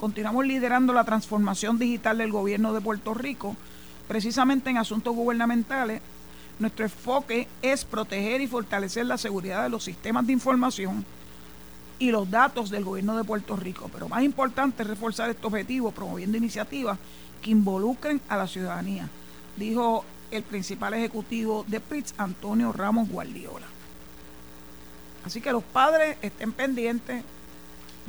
Continuamos 0.00 0.46
liderando 0.46 0.92
la 0.92 1.04
transformación 1.04 1.78
digital 1.78 2.18
del 2.18 2.30
gobierno 2.30 2.72
de 2.72 2.80
Puerto 2.80 3.14
Rico 3.14 3.56
precisamente 4.06 4.70
en 4.70 4.78
asuntos 4.78 5.14
gubernamentales, 5.14 6.00
nuestro 6.58 6.84
enfoque 6.84 7.48
es 7.60 7.84
proteger 7.84 8.40
y 8.40 8.46
fortalecer 8.46 9.06
la 9.06 9.18
seguridad 9.18 9.62
de 9.62 9.68
los 9.68 9.84
sistemas 9.84 10.26
de 10.26 10.32
información 10.32 11.04
y 11.98 12.10
los 12.10 12.30
datos 12.30 12.70
del 12.70 12.84
gobierno 12.84 13.16
de 13.16 13.24
Puerto 13.24 13.56
Rico. 13.56 13.90
Pero 13.92 14.08
más 14.08 14.22
importante 14.22 14.82
es 14.82 14.88
reforzar 14.88 15.30
este 15.30 15.46
objetivo 15.46 15.90
promoviendo 15.90 16.36
iniciativas 16.36 16.98
que 17.42 17.50
involucren 17.50 18.20
a 18.28 18.36
la 18.36 18.46
ciudadanía, 18.46 19.08
dijo 19.56 20.04
el 20.30 20.42
principal 20.42 20.94
ejecutivo 20.94 21.64
de 21.68 21.80
PRITS, 21.80 22.14
Antonio 22.18 22.72
Ramos 22.72 23.08
Guardiola. 23.08 23.66
Así 25.24 25.40
que 25.40 25.52
los 25.52 25.62
padres 25.62 26.16
estén 26.22 26.52
pendientes, 26.52 27.24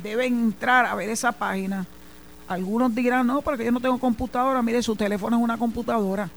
deben 0.02 0.38
entrar 0.38 0.86
a 0.86 0.94
ver 0.94 1.10
esa 1.10 1.32
página 1.32 1.86
algunos 2.48 2.92
dirán, 2.94 3.26
no, 3.26 3.42
porque 3.42 3.66
yo 3.66 3.72
no 3.72 3.80
tengo 3.80 3.98
computadora. 3.98 4.62
Mire, 4.62 4.82
su 4.82 4.96
teléfono 4.96 5.36
es 5.36 5.42
una 5.42 5.58
computadora. 5.58 6.30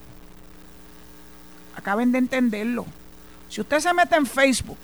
Acaben 1.76 2.12
de 2.12 2.18
entenderlo. 2.18 2.86
Si 3.48 3.62
usted 3.62 3.80
se 3.80 3.94
mete 3.94 4.18
en 4.18 4.26
Facebook 4.26 4.76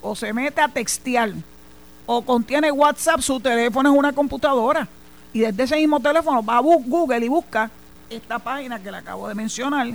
o 0.00 0.14
se 0.14 0.32
mete 0.32 0.60
a 0.60 0.68
textear 0.68 1.32
o 2.06 2.22
contiene 2.22 2.70
WhatsApp, 2.70 3.18
su 3.20 3.40
teléfono 3.40 3.92
es 3.92 3.98
una 3.98 4.12
computadora. 4.12 4.86
Y 5.32 5.40
desde 5.40 5.64
ese 5.64 5.74
mismo 5.76 5.98
teléfono 5.98 6.40
va 6.42 6.58
a 6.58 6.60
Google 6.60 7.24
y 7.24 7.28
busca 7.28 7.68
esta 8.08 8.38
página 8.38 8.80
que 8.80 8.92
le 8.92 8.98
acabo 8.98 9.26
de 9.28 9.34
mencionar, 9.34 9.88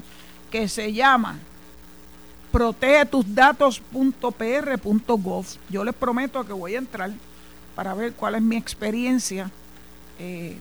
que 0.51 0.67
se 0.67 0.91
llama 0.91 1.37
protegetusdatos.pr.gov. 2.51 5.45
Yo 5.69 5.85
les 5.85 5.95
prometo 5.95 6.45
que 6.45 6.53
voy 6.53 6.75
a 6.75 6.79
entrar 6.79 7.11
para 7.75 7.93
ver 7.93 8.13
cuál 8.13 8.35
es 8.35 8.41
mi 8.41 8.55
experiencia 8.55 9.49
eh, 10.19 10.57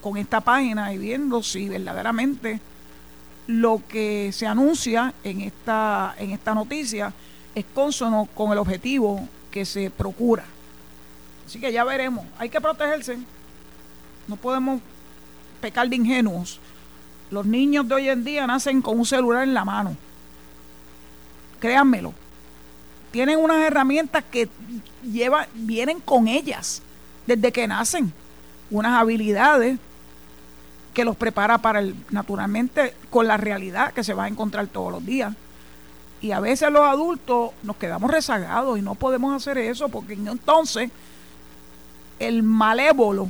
con 0.00 0.16
esta 0.16 0.40
página 0.40 0.92
y 0.92 0.98
viendo 0.98 1.42
si 1.42 1.68
verdaderamente 1.68 2.60
lo 3.46 3.82
que 3.88 4.30
se 4.32 4.46
anuncia 4.46 5.14
en 5.22 5.42
esta, 5.42 6.14
en 6.18 6.30
esta 6.30 6.54
noticia 6.54 7.12
es 7.54 7.64
consono 7.74 8.28
con 8.34 8.52
el 8.52 8.58
objetivo 8.58 9.28
que 9.50 9.64
se 9.64 9.90
procura. 9.90 10.44
Así 11.46 11.60
que 11.60 11.72
ya 11.72 11.84
veremos. 11.84 12.26
Hay 12.38 12.48
que 12.48 12.60
protegerse. 12.60 13.18
No 14.26 14.36
podemos 14.36 14.80
pecar 15.60 15.88
de 15.88 15.96
ingenuos. 15.96 16.60
Los 17.30 17.46
niños 17.46 17.86
de 17.88 17.94
hoy 17.94 18.08
en 18.08 18.24
día 18.24 18.46
nacen 18.46 18.80
con 18.80 18.98
un 18.98 19.06
celular 19.06 19.42
en 19.42 19.54
la 19.54 19.64
mano. 19.64 19.96
Créanmelo. 21.60 22.14
Tienen 23.14 23.38
unas 23.38 23.64
herramientas 23.64 24.24
que 24.28 24.48
lleva, 25.04 25.46
vienen 25.54 26.00
con 26.00 26.26
ellas 26.26 26.82
desde 27.28 27.52
que 27.52 27.68
nacen 27.68 28.12
unas 28.72 29.00
habilidades 29.00 29.78
que 30.92 31.04
los 31.04 31.14
prepara 31.14 31.58
para 31.58 31.78
el, 31.78 31.94
naturalmente, 32.10 32.92
con 33.10 33.28
la 33.28 33.36
realidad 33.36 33.92
que 33.92 34.02
se 34.02 34.14
va 34.14 34.24
a 34.24 34.28
encontrar 34.28 34.66
todos 34.66 34.90
los 34.90 35.06
días. 35.06 35.32
Y 36.22 36.32
a 36.32 36.40
veces 36.40 36.72
los 36.72 36.82
adultos 36.82 37.52
nos 37.62 37.76
quedamos 37.76 38.10
rezagados 38.10 38.80
y 38.80 38.82
no 38.82 38.96
podemos 38.96 39.32
hacer 39.32 39.58
eso 39.58 39.88
porque 39.88 40.14
entonces 40.14 40.90
el 42.18 42.42
malévolo 42.42 43.28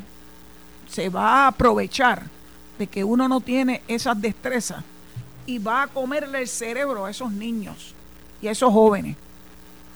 se 0.89 1.11
va 1.11 1.45
a 1.45 1.49
aprovechar 1.49 2.23
de 2.79 2.87
que 2.87 3.05
uno 3.05 3.29
no 3.29 3.43
tiene 3.43 3.83
esas 3.87 4.19
destrezas 4.19 4.83
y 5.45 5.59
va 5.59 5.83
a 5.83 5.89
comerle 5.89 6.41
el 6.41 6.49
cerebro 6.49 7.05
a 7.05 7.11
esos 7.11 7.31
niños 7.31 7.95
y 8.41 8.49
a 8.49 8.53
esos 8.53 8.73
jóvenes. 8.73 9.19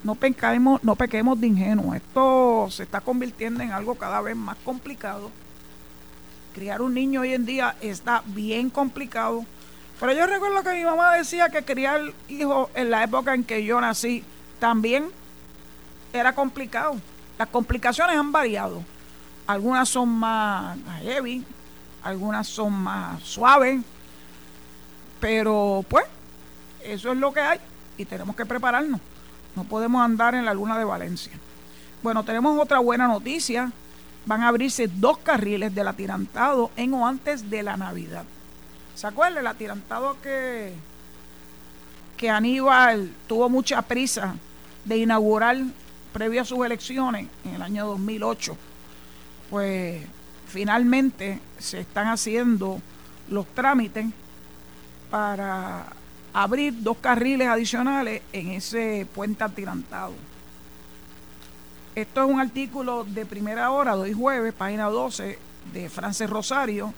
No 0.04 0.14
pequemos, 0.14 0.82
no 0.84 0.94
pequemos 0.94 1.40
de 1.40 1.48
ingenuo. 1.48 1.94
Esto 1.94 2.68
se 2.70 2.84
está 2.84 3.00
convirtiendo 3.00 3.62
en 3.62 3.72
algo 3.72 3.96
cada 3.96 4.20
vez 4.20 4.36
más 4.36 4.56
complicado. 4.64 5.30
Criar 6.54 6.82
un 6.82 6.94
niño 6.94 7.22
hoy 7.22 7.34
en 7.34 7.44
día 7.44 7.76
está 7.80 8.22
bien 8.26 8.70
complicado. 8.70 9.44
Pero 9.98 10.12
yo 10.12 10.26
recuerdo 10.26 10.62
que 10.62 10.74
mi 10.74 10.84
mamá 10.84 11.14
decía 11.14 11.48
que 11.48 11.64
criar 11.64 12.00
hijos 12.28 12.70
en 12.74 12.90
la 12.90 13.02
época 13.02 13.34
en 13.34 13.42
que 13.42 13.64
yo 13.64 13.80
nací 13.80 14.22
también 14.60 15.10
era 16.12 16.32
complicado. 16.34 16.96
Las 17.36 17.48
complicaciones 17.48 18.16
han 18.16 18.30
variado. 18.30 18.82
Algunas 19.46 19.88
son 19.88 20.08
más 20.08 20.78
heavy, 21.02 21.44
algunas 22.02 22.46
son 22.46 22.72
más 22.72 23.22
suaves. 23.22 23.80
Pero 25.20 25.84
pues, 25.88 26.04
eso 26.84 27.12
es 27.12 27.18
lo 27.18 27.32
que 27.32 27.40
hay 27.40 27.58
y 27.96 28.04
tenemos 28.04 28.36
que 28.36 28.46
prepararnos. 28.46 29.00
No 29.56 29.64
podemos 29.64 30.02
andar 30.02 30.34
en 30.34 30.44
la 30.44 30.54
luna 30.54 30.78
de 30.78 30.84
Valencia. 30.84 31.32
Bueno, 32.02 32.24
tenemos 32.24 32.60
otra 32.60 32.78
buena 32.78 33.08
noticia. 33.08 33.72
Van 34.26 34.42
a 34.42 34.48
abrirse 34.48 34.88
dos 34.88 35.18
carriles 35.18 35.74
del 35.74 35.88
atirantado 35.88 36.70
en 36.76 36.94
o 36.94 37.06
antes 37.06 37.48
de 37.48 37.62
la 37.62 37.76
Navidad. 37.76 38.24
¿Se 38.94 39.06
acuerdan? 39.06 39.38
El 39.38 39.46
atirantado 39.46 40.16
que, 40.20 40.74
que 42.16 42.30
Aníbal 42.30 43.10
tuvo 43.26 43.48
mucha 43.48 43.80
prisa 43.82 44.34
de 44.84 44.98
inaugurar 44.98 45.56
previo 46.12 46.42
a 46.42 46.44
sus 46.44 46.64
elecciones 46.64 47.28
en 47.44 47.54
el 47.54 47.62
año 47.62 47.86
2008. 47.86 48.56
Pues 49.50 50.04
finalmente 50.46 51.40
se 51.58 51.80
están 51.80 52.08
haciendo 52.08 52.80
los 53.28 53.46
trámites 53.54 54.06
para 55.10 55.86
abrir 56.38 56.84
dos 56.84 56.98
carriles 56.98 57.48
adicionales 57.48 58.22
en 58.32 58.52
ese 58.52 59.08
puente 59.12 59.42
atirantado. 59.42 60.12
Esto 61.96 62.22
es 62.22 62.30
un 62.30 62.38
artículo 62.38 63.02
de 63.02 63.26
primera 63.26 63.72
hora, 63.72 63.96
de 63.96 64.02
hoy 64.02 64.12
jueves, 64.12 64.54
página 64.54 64.84
12, 64.84 65.36
de 65.72 65.88
Frances 65.88 66.30
Rosario, 66.30 66.94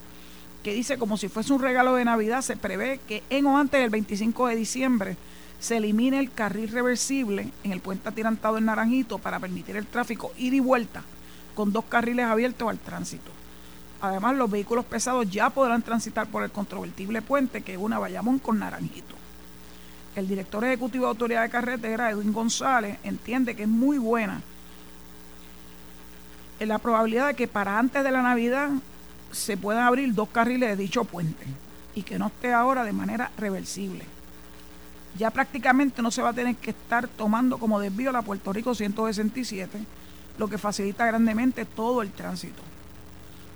que 0.63 0.75
dice 0.75 0.99
como 0.99 1.17
si 1.17 1.29
fuese 1.29 1.55
un 1.55 1.63
regalo 1.63 1.95
de 1.95 2.05
Navidad, 2.05 2.43
se 2.43 2.59
prevé 2.59 3.01
que 3.09 3.23
en 3.31 3.47
o 3.47 3.57
antes 3.57 3.81
del 3.81 3.89
25 3.89 4.49
de 4.49 4.57
diciembre 4.57 5.17
se 5.59 5.79
elimine 5.79 6.19
el 6.19 6.31
carril 6.31 6.69
reversible 6.69 7.51
en 7.65 7.73
el 7.73 7.81
puente 7.81 8.11
atirantado 8.11 8.59
en 8.59 8.67
Naranjito 8.67 9.19
para 9.19 9.41
permitir 9.41 9.75
el 9.75 9.87
tráfico 9.87 10.33
ida 10.37 10.57
y 10.57 10.61
vuelta 10.61 11.03
con 11.55 11.73
dos 11.73 11.87
carriles 11.87 12.27
abiertos 12.27 12.69
al 12.69 12.79
tránsito. 12.79 13.31
Además, 14.03 14.37
los 14.37 14.51
vehículos 14.51 14.85
pesados 14.85 15.31
ya 15.31 15.49
podrán 15.49 15.81
transitar 15.81 16.27
por 16.27 16.43
el 16.43 16.51
controvertible 16.51 17.23
puente 17.23 17.63
que 17.63 17.79
una 17.79 17.99
Bayamón 17.99 18.39
con 18.39 18.59
Naranjito 18.59 19.20
el 20.17 20.29
director 20.29 20.65
ejecutivo 20.65 21.05
de 21.05 21.11
Autoridad 21.11 21.43
de 21.43 21.51
Carretera, 21.51 22.11
Edwin 22.11 22.33
González, 22.33 22.99
entiende 23.05 23.55
que 23.55 23.63
es 23.63 23.69
muy 23.69 23.99
buena 23.99 24.43
la 26.61 26.79
probabilidad 26.79 27.29
de 27.29 27.35
que 27.35 27.49
para 27.49 27.79
antes 27.79 28.05
de 28.05 28.11
la 28.11 28.23
Navidad 28.23 28.71
se 29.33 29.57
puedan 29.57 29.85
abrir 29.85 30.13
dos 30.15 30.29
carriles 30.29 30.71
de 30.71 30.77
dicho 30.83 31.05
puente 31.05 31.47
y 31.95 32.03
que 32.03 32.19
no 32.19 32.27
esté 32.27 32.53
ahora 32.53 32.85
de 32.85 32.93
manera 32.93 33.31
reversible. 33.39 34.05
Ya 35.19 35.31
prácticamente 35.31 36.03
no 36.03 36.11
se 36.11 36.23
va 36.23 36.31
a 36.31 36.35
tener 36.35 36.57
que 36.57 36.71
estar 36.71 37.09
tomando 37.09 37.59
como 37.59 37.81
desvío 37.81 38.13
la 38.13 38.23
Puerto 38.23 38.53
Rico 38.53 38.75
167, 38.75 39.79
lo 40.39 40.49
que 40.49 40.59
facilita 40.59 41.07
grandemente 41.07 41.65
todo 41.65 42.03
el 42.03 42.13
tránsito. 42.13 42.63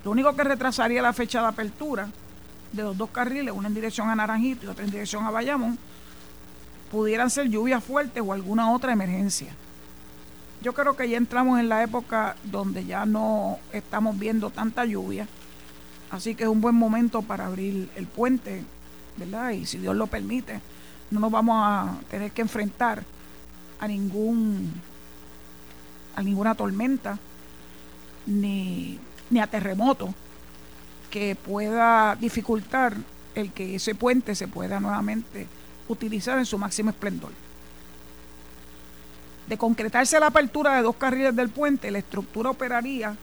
Lo 0.05 0.11
único 0.11 0.35
que 0.35 0.45
retrasaría 0.45 1.01
la 1.01 1.13
fecha 1.13 1.41
de 1.41 1.49
apertura 1.49 2.09
de 2.73 2.83
los 2.83 2.97
dos 2.97 3.11
carriles, 3.11 3.55
uno 3.55 3.69
en 3.69 3.75
dirección 3.75 4.11
a 4.11 4.17
Naranjito 4.17 4.67
y 4.67 4.69
otro 4.69 4.85
en 4.85 4.91
dirección 4.91 5.25
a 5.25 5.31
Bayamón, 5.31 5.79
pudieran 6.91 7.31
ser 7.31 7.49
lluvias 7.49 7.83
fuertes 7.83 8.23
o 8.25 8.33
alguna 8.33 8.73
otra 8.73 8.93
emergencia. 8.93 9.49
Yo 10.63 10.73
creo 10.73 10.97
que 10.97 11.09
ya 11.09 11.19
entramos 11.19 11.61
en 11.61 11.69
la 11.69 11.83
época 11.83 12.37
donde 12.45 12.85
ya 12.87 13.05
no 13.05 13.59
estamos 13.73 14.19
viendo 14.19 14.51
tanta 14.51 14.85
lluvia, 14.85 15.29
así 16.11 16.35
que 16.35 16.45
es 16.45 16.49
un 16.49 16.61
buen 16.61 16.75
momento 16.75 17.23
para 17.23 17.47
abrir 17.47 17.91
el 17.97 18.07
puente, 18.07 18.65
¿verdad? 19.17 19.51
Y 19.51 19.67
si 19.67 19.79
Dios 19.79 19.95
lo 19.95 20.07
permite, 20.07 20.61
no 21.11 21.21
nos 21.21 21.31
vamos 21.31 21.57
a 21.59 21.95
tener 22.11 22.31
que 22.31 22.43
enfrentar 22.43 23.05
a 23.79 23.89
ningún 23.89 24.73
a 26.17 26.23
ninguna 26.23 26.55
tormenta 26.55 27.19
ni, 28.27 28.99
ni 29.31 29.41
a 29.41 29.47
terremoto 29.47 30.15
que 31.11 31.37
pueda 31.37 32.17
dificultar 32.17 32.97
el 33.35 33.53
que 33.53 33.77
ese 33.77 33.95
puente 33.95 34.35
se 34.35 34.49
pueda 34.49 34.81
nuevamente 34.81 35.47
utilizar 35.89 36.39
en 36.39 36.47
su 36.47 36.59
máximo 36.59 36.91
esplendor. 36.91 37.31
De 39.47 39.59
concretarse 39.59 40.19
la 40.19 40.29
apertura 40.29 40.77
de 40.77 40.83
dos 40.83 40.97
carriles 40.97 41.37
del 41.37 41.51
puente, 41.51 41.91
la 41.91 41.99
estructura 41.99 42.51
operaría 42.51 43.17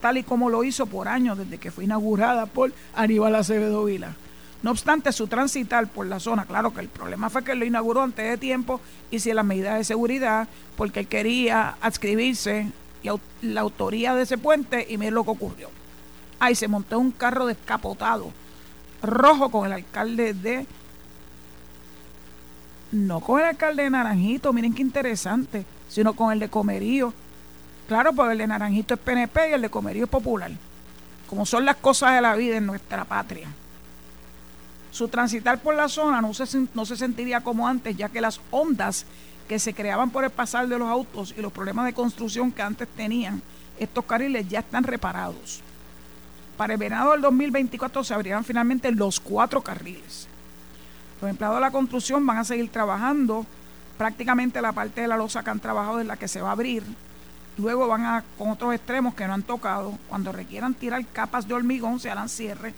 tal 0.00 0.18
y 0.18 0.24
como 0.24 0.50
lo 0.50 0.64
hizo 0.64 0.86
por 0.86 1.06
años 1.06 1.38
desde 1.38 1.58
que 1.58 1.70
fue 1.70 1.84
inaugurada 1.84 2.46
por 2.46 2.72
Aníbal 2.94 3.36
Acevedo 3.36 3.84
Vila. 3.84 4.14
No 4.62 4.72
obstante, 4.72 5.12
su 5.12 5.26
transitar 5.28 5.88
por 5.88 6.06
la 6.06 6.20
zona, 6.20 6.44
claro 6.44 6.72
que 6.72 6.80
el 6.80 6.88
problema 6.88 7.30
fue 7.30 7.42
que 7.42 7.54
lo 7.54 7.64
inauguró 7.64 8.02
antes 8.02 8.28
de 8.28 8.36
tiempo 8.36 8.80
y 9.10 9.18
sin 9.18 9.36
las 9.36 9.44
medidas 9.44 9.78
de 9.78 9.84
seguridad, 9.84 10.48
porque 10.76 11.00
él 11.00 11.08
quería 11.08 11.76
adscribirse 11.80 12.70
la 13.42 13.60
autoría 13.60 14.14
de 14.14 14.22
ese 14.22 14.38
puente 14.38 14.86
y 14.88 14.98
miren 14.98 15.14
lo 15.14 15.24
que 15.24 15.30
ocurrió. 15.30 15.70
Ahí 16.38 16.54
se 16.54 16.68
montó 16.68 16.98
un 16.98 17.10
carro 17.10 17.46
descapotado, 17.46 18.32
rojo 19.02 19.50
con 19.50 19.66
el 19.66 19.72
alcalde 19.72 20.34
de... 20.34 20.66
No 22.92 23.20
con 23.20 23.40
el 23.40 23.46
alcalde 23.46 23.84
de 23.84 23.90
Naranjito, 23.90 24.52
miren 24.52 24.74
qué 24.74 24.82
interesante, 24.82 25.64
sino 25.88 26.12
con 26.12 26.30
el 26.30 26.38
de 26.38 26.50
Comerío. 26.50 27.12
Claro, 27.88 28.12
porque 28.12 28.32
el 28.32 28.38
de 28.38 28.46
Naranjito 28.46 28.94
es 28.94 29.00
PNP 29.00 29.48
y 29.48 29.52
el 29.54 29.62
de 29.62 29.70
Comerío 29.70 30.04
es 30.04 30.10
popular. 30.10 30.50
Como 31.26 31.46
son 31.46 31.64
las 31.64 31.76
cosas 31.76 32.14
de 32.14 32.20
la 32.20 32.36
vida 32.36 32.58
en 32.58 32.66
nuestra 32.66 33.04
patria. 33.04 33.48
Su 34.90 35.08
transitar 35.08 35.58
por 35.58 35.74
la 35.74 35.88
zona 35.88 36.20
no 36.20 36.34
se, 36.34 36.68
no 36.74 36.84
se 36.84 36.96
sentiría 36.96 37.40
como 37.40 37.66
antes, 37.66 37.96
ya 37.96 38.10
que 38.10 38.20
las 38.20 38.42
ondas 38.50 39.06
que 39.48 39.58
se 39.58 39.72
creaban 39.72 40.10
por 40.10 40.24
el 40.24 40.30
pasar 40.30 40.68
de 40.68 40.78
los 40.78 40.88
autos 40.88 41.34
y 41.36 41.40
los 41.40 41.50
problemas 41.50 41.86
de 41.86 41.94
construcción 41.94 42.52
que 42.52 42.60
antes 42.60 42.86
tenían 42.88 43.40
estos 43.78 44.04
carriles 44.04 44.46
ya 44.50 44.60
están 44.60 44.84
reparados. 44.84 45.62
Para 46.58 46.74
el 46.74 46.78
verano 46.78 47.12
del 47.12 47.22
2024 47.22 48.04
se 48.04 48.12
abrirán 48.12 48.44
finalmente 48.44 48.92
los 48.92 49.18
cuatro 49.18 49.62
carriles. 49.62 50.28
Los 51.22 51.30
empleados 51.30 51.56
de 51.56 51.60
la 51.60 51.70
construcción 51.70 52.26
van 52.26 52.38
a 52.38 52.44
seguir 52.44 52.68
trabajando. 52.70 53.46
Prácticamente 53.96 54.60
la 54.60 54.72
parte 54.72 55.00
de 55.00 55.08
la 55.08 55.16
losa 55.16 55.42
que 55.42 55.50
han 55.50 55.60
trabajado 55.60 56.00
es 56.00 56.06
la 56.06 56.16
que 56.16 56.26
se 56.26 56.42
va 56.42 56.48
a 56.48 56.52
abrir. 56.52 56.82
Luego 57.56 57.86
van 57.86 58.04
a 58.04 58.24
con 58.36 58.50
otros 58.50 58.74
extremos 58.74 59.14
que 59.14 59.26
no 59.26 59.34
han 59.34 59.44
tocado. 59.44 59.96
Cuando 60.08 60.32
requieran 60.32 60.74
tirar 60.74 61.06
capas 61.06 61.46
de 61.46 61.54
hormigón 61.54 62.00
se 62.00 62.10
harán 62.10 62.28
cierres 62.28 62.74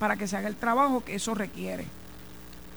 para 0.00 0.16
que 0.16 0.26
se 0.26 0.36
haga 0.36 0.48
el 0.48 0.56
trabajo 0.56 1.04
que 1.04 1.14
eso 1.14 1.34
requiere. 1.34 1.86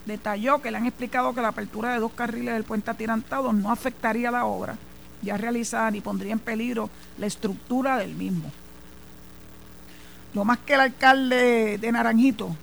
Detalló 0.05 0.61
que 0.61 0.69
le 0.69 0.77
han 0.77 0.85
explicado 0.85 1.33
que 1.33 1.41
la 1.41 1.49
apertura 1.49 1.93
de 1.93 1.99
dos 1.99 2.13
carriles 2.13 2.53
del 2.53 2.63
puente 2.63 2.91
atirantado 2.91 3.51
no 3.51 3.71
afectaría 3.71 4.31
la 4.31 4.45
obra 4.45 4.77
ya 5.21 5.37
realizada 5.37 5.91
ni 5.91 6.01
pondría 6.01 6.33
en 6.33 6.39
peligro 6.39 6.89
la 7.17 7.25
estructura 7.25 7.97
del 7.97 8.13
mismo. 8.13 8.51
Lo 10.33 10.45
más 10.45 10.59
que 10.59 10.75
el 10.75 10.81
alcalde 10.81 11.77
de 11.77 11.91
Naranjito, 11.91 12.55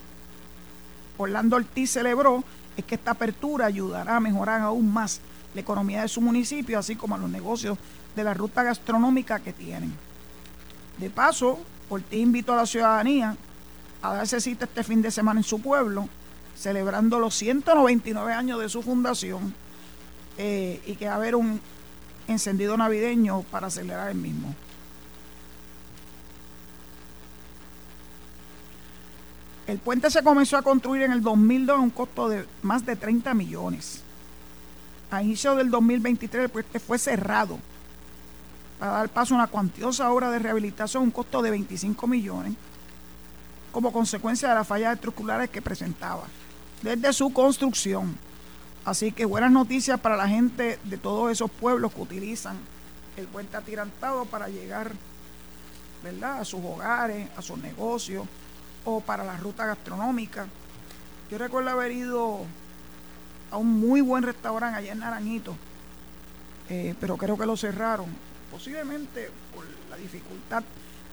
Orlando 1.16 1.56
Ortiz, 1.56 1.90
celebró 1.90 2.44
es 2.76 2.84
que 2.84 2.96
esta 2.96 3.12
apertura 3.12 3.66
ayudará 3.66 4.16
a 4.16 4.20
mejorar 4.20 4.60
aún 4.60 4.92
más 4.92 5.20
la 5.54 5.60
economía 5.60 6.02
de 6.02 6.08
su 6.08 6.20
municipio, 6.20 6.78
así 6.78 6.96
como 6.96 7.14
a 7.14 7.18
los 7.18 7.30
negocios 7.30 7.78
de 8.16 8.24
la 8.24 8.34
ruta 8.34 8.62
gastronómica 8.62 9.38
que 9.38 9.52
tienen. 9.52 9.92
De 10.98 11.10
paso, 11.10 11.60
Ortiz 11.88 12.20
invitó 12.20 12.52
a 12.52 12.56
la 12.56 12.66
ciudadanía 12.66 13.36
a 14.02 14.14
darse 14.14 14.40
cita 14.40 14.64
este 14.64 14.82
fin 14.82 15.02
de 15.02 15.10
semana 15.10 15.40
en 15.40 15.44
su 15.44 15.60
pueblo, 15.60 16.08
celebrando 16.56 17.18
los 17.18 17.34
199 17.34 18.32
años 18.32 18.60
de 18.60 18.68
su 18.68 18.82
fundación 18.82 19.54
eh, 20.36 20.80
y 20.86 20.96
que 20.96 21.06
va 21.06 21.12
a 21.12 21.16
haber 21.16 21.36
un 21.36 21.60
encendido 22.26 22.76
navideño 22.76 23.42
para 23.50 23.70
celebrar 23.70 24.10
el 24.10 24.16
mismo. 24.16 24.54
El 29.66 29.78
puente 29.78 30.10
se 30.10 30.22
comenzó 30.22 30.58
a 30.58 30.62
construir 30.62 31.02
en 31.02 31.12
el 31.12 31.22
2002 31.22 31.76
a 31.76 31.80
un 31.80 31.90
costo 31.90 32.28
de 32.28 32.46
más 32.62 32.84
de 32.84 32.96
30 32.96 33.32
millones. 33.32 34.02
A 35.10 35.22
inicio 35.22 35.54
del 35.54 35.70
2023 35.70 36.44
el 36.44 36.50
puente 36.50 36.78
fue 36.78 36.98
cerrado 36.98 37.58
para 38.78 38.92
dar 38.92 39.08
paso 39.08 39.34
a 39.34 39.38
una 39.38 39.46
cuantiosa 39.46 40.10
obra 40.10 40.30
de 40.30 40.38
rehabilitación, 40.38 41.04
un 41.04 41.10
costo 41.10 41.40
de 41.40 41.50
25 41.50 42.06
millones 42.06 42.54
como 43.72 43.92
consecuencia 43.92 44.50
de 44.50 44.54
las 44.54 44.66
fallas 44.66 44.94
estructurales 44.94 45.50
que 45.50 45.62
presentaba 45.62 46.24
desde 46.82 47.12
su 47.12 47.32
construcción. 47.32 48.16
Así 48.84 49.12
que 49.12 49.24
buenas 49.24 49.50
noticias 49.50 49.98
para 49.98 50.16
la 50.16 50.28
gente 50.28 50.78
de 50.84 50.98
todos 50.98 51.32
esos 51.32 51.50
pueblos 51.50 51.94
que 51.94 52.02
utilizan 52.02 52.58
el 53.16 53.26
puente 53.26 53.56
atirantado 53.56 54.26
para 54.26 54.48
llegar 54.48 54.92
¿verdad? 56.02 56.40
a 56.40 56.44
sus 56.44 56.60
hogares, 56.62 57.28
a 57.36 57.40
sus 57.40 57.56
negocios 57.58 58.26
o 58.84 59.00
para 59.00 59.24
la 59.24 59.36
ruta 59.36 59.66
gastronómica. 59.66 60.46
Yo 61.30 61.38
recuerdo 61.38 61.70
haber 61.70 61.92
ido 61.92 62.44
a 63.50 63.56
un 63.56 63.80
muy 63.80 64.00
buen 64.00 64.22
restaurante 64.22 64.78
allá 64.78 64.92
en 64.92 64.98
Naranjito, 64.98 65.56
eh, 66.68 66.94
pero 67.00 67.16
creo 67.16 67.38
que 67.38 67.46
lo 67.46 67.56
cerraron, 67.56 68.06
posiblemente 68.50 69.30
por 69.54 69.64
la 69.90 69.96
dificultad 69.96 70.62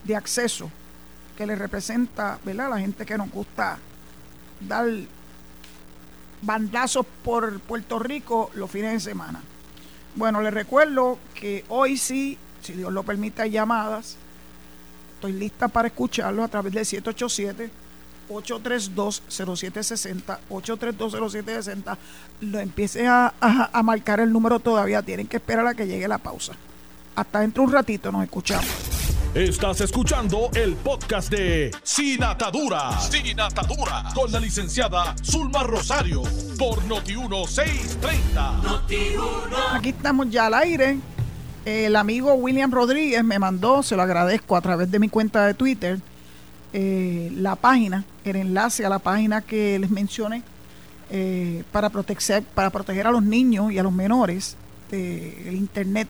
de 0.03 0.15
acceso 0.15 0.69
que 1.37 1.45
le 1.45 1.55
representa 1.55 2.35
a 2.35 2.69
la 2.69 2.79
gente 2.79 3.05
que 3.05 3.17
nos 3.17 3.29
gusta 3.31 3.77
dar 4.59 4.85
bandazos 6.41 7.05
por 7.23 7.59
Puerto 7.61 7.99
Rico 7.99 8.51
los 8.55 8.69
fines 8.69 8.93
de 8.93 8.99
semana. 8.99 9.41
Bueno, 10.15 10.41
les 10.41 10.53
recuerdo 10.53 11.19
que 11.33 11.63
hoy 11.69 11.97
sí, 11.97 12.37
si 12.61 12.73
Dios 12.73 12.91
lo 12.91 13.03
permite, 13.03 13.43
hay 13.43 13.51
llamadas. 13.51 14.17
Estoy 15.21 15.33
lista 15.33 15.67
para 15.67 15.87
escucharlo 15.87 16.43
a 16.43 16.47
través 16.47 16.73
del 16.73 16.83
787 16.83 17.69
832-0760, 18.27 20.39
832-0760, 20.49 21.95
lo 22.41 22.59
empiece 22.59 23.07
a, 23.07 23.31
a, 23.39 23.83
marcar 23.83 24.19
el 24.19 24.31
número 24.31 24.59
todavía, 24.59 25.03
tienen 25.03 25.27
que 25.27 25.37
esperar 25.37 25.67
a 25.67 25.75
que 25.75 25.85
llegue 25.85 26.07
la 26.07 26.17
pausa. 26.17 26.53
Hasta 27.15 27.41
dentro 27.41 27.61
un 27.61 27.71
ratito 27.71 28.11
nos 28.11 28.23
escuchamos. 28.23 28.65
Estás 29.35 29.81
escuchando 29.81 30.49
el 30.55 30.73
podcast 30.75 31.29
de 31.29 31.69
Sin 31.83 32.23
Atadura. 32.23 32.99
Sin 32.99 33.39
Atadura. 33.39 34.05
Con 34.15 34.31
la 34.31 34.39
licenciada 34.39 35.13
Zulma 35.23 35.61
Rosario. 35.61 36.23
Por 36.57 36.81
Noti1630. 36.85 39.73
Aquí 39.73 39.89
estamos 39.89 40.31
ya 40.31 40.47
al 40.47 40.55
aire. 40.55 40.97
El 41.65 41.95
amigo 41.95 42.33
William 42.33 42.71
Rodríguez 42.71 43.23
me 43.23 43.37
mandó, 43.37 43.83
se 43.83 43.95
lo 43.95 44.01
agradezco 44.01 44.55
a 44.55 44.61
través 44.61 44.89
de 44.89 44.97
mi 44.97 45.09
cuenta 45.09 45.45
de 45.45 45.53
Twitter, 45.53 45.99
eh, 46.73 47.31
la 47.35 47.55
página, 47.55 48.03
el 48.25 48.35
enlace 48.35 48.85
a 48.85 48.89
la 48.89 48.99
página 48.99 49.41
que 49.41 49.77
les 49.77 49.91
mencioné 49.91 50.41
eh, 51.11 51.63
para, 51.71 51.89
proteger, 51.89 52.43
para 52.43 52.69
proteger 52.71 53.05
a 53.05 53.11
los 53.11 53.21
niños 53.21 53.71
y 53.71 53.77
a 53.77 53.83
los 53.83 53.93
menores 53.93 54.55
del 54.89 55.53
Internet 55.53 56.07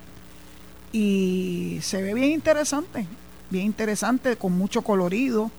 y 0.92 1.80
se 1.82 2.02
ve 2.02 2.14
bien 2.14 2.32
interesante, 2.32 3.06
bien 3.50 3.66
interesante, 3.66 4.36
con 4.36 4.58
mucho 4.58 4.82
colorido. 4.82 5.52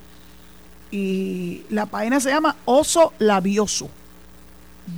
Y 0.91 1.63
la 1.71 1.87
página 1.87 2.21
se 2.21 2.31
llama 2.31 2.57
Oso 2.67 3.15
Labioso. 3.19 3.89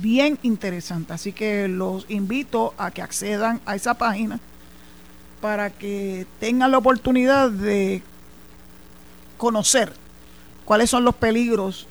Bien 0.01 0.37
interesante. 0.41 1.13
Así 1.13 1.31
que 1.31 1.67
los 1.69 2.05
invito 2.09 2.73
a 2.77 2.91
que 2.91 3.01
accedan 3.01 3.61
a 3.65 3.75
esa 3.75 3.93
página 3.93 4.39
para 5.45 5.69
que 5.69 6.25
tengan 6.39 6.71
la 6.71 6.79
oportunidad 6.79 7.51
de 7.51 8.01
conocer 9.37 9.93
cuáles 10.65 10.89
son 10.89 11.05
los 11.05 11.13
peligros 11.13 11.85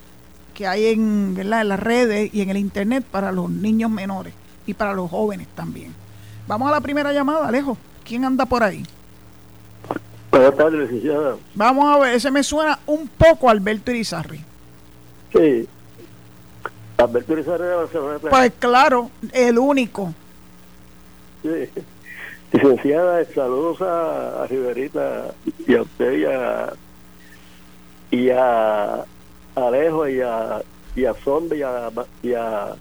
que 0.55 0.67
hay 0.67 0.87
en, 0.87 1.37
en 1.39 1.51
las 1.51 1.79
redes 1.79 2.35
y 2.35 2.41
en 2.41 2.51
el 2.51 2.57
internet 2.57 3.05
para 3.09 3.31
los 3.31 3.49
niños 3.49 3.93
menores 3.93 4.35
y 4.67 4.75
para 4.75 4.93
los 4.93 5.09
jóvenes 5.09 5.47
también. 5.55 5.95
Vamos 6.49 6.69
a 6.69 6.73
la 6.73 6.81
primera 6.81 7.13
llamada, 7.13 7.47
Alejo. 7.47 7.79
¿Quién 8.05 8.25
anda 8.25 8.45
por 8.45 8.65
ahí? 8.65 8.85
Buenas 10.33 10.57
tardes, 10.57 10.91
licenciada. 10.91 11.37
Vamos 11.55 11.85
a 11.95 12.01
ver, 12.01 12.15
ese 12.17 12.33
me 12.33 12.43
suena 12.43 12.81
un 12.87 13.07
poco 13.07 13.49
a 13.49 13.53
Alberto 13.53 13.93
Irizarri. 13.93 14.41
Sí. 15.33 15.69
Alberto 16.97 17.33
Irizarri 17.35 17.67
Pues 18.29 18.53
claro, 18.59 19.13
el 19.33 19.61
único. 19.61 20.13
Sí. 21.45 21.71
Licenciada, 22.55 23.25
saludos 23.35 23.83
a, 23.83 24.47
Riverita 24.49 25.35
y 25.67 25.75
a 25.75 25.83
usted 25.83 26.13
y 26.13 26.25
a, 26.25 26.73
y 28.13 28.31
a 28.31 29.05
Alejo 29.57 30.09
y 30.09 30.21
a, 30.21 30.63
y 30.95 31.05
a 31.05 31.15
Sonde 31.15 31.59
y 31.59 31.63
a, 31.63 31.91
y 32.23 32.33
a 32.33 32.77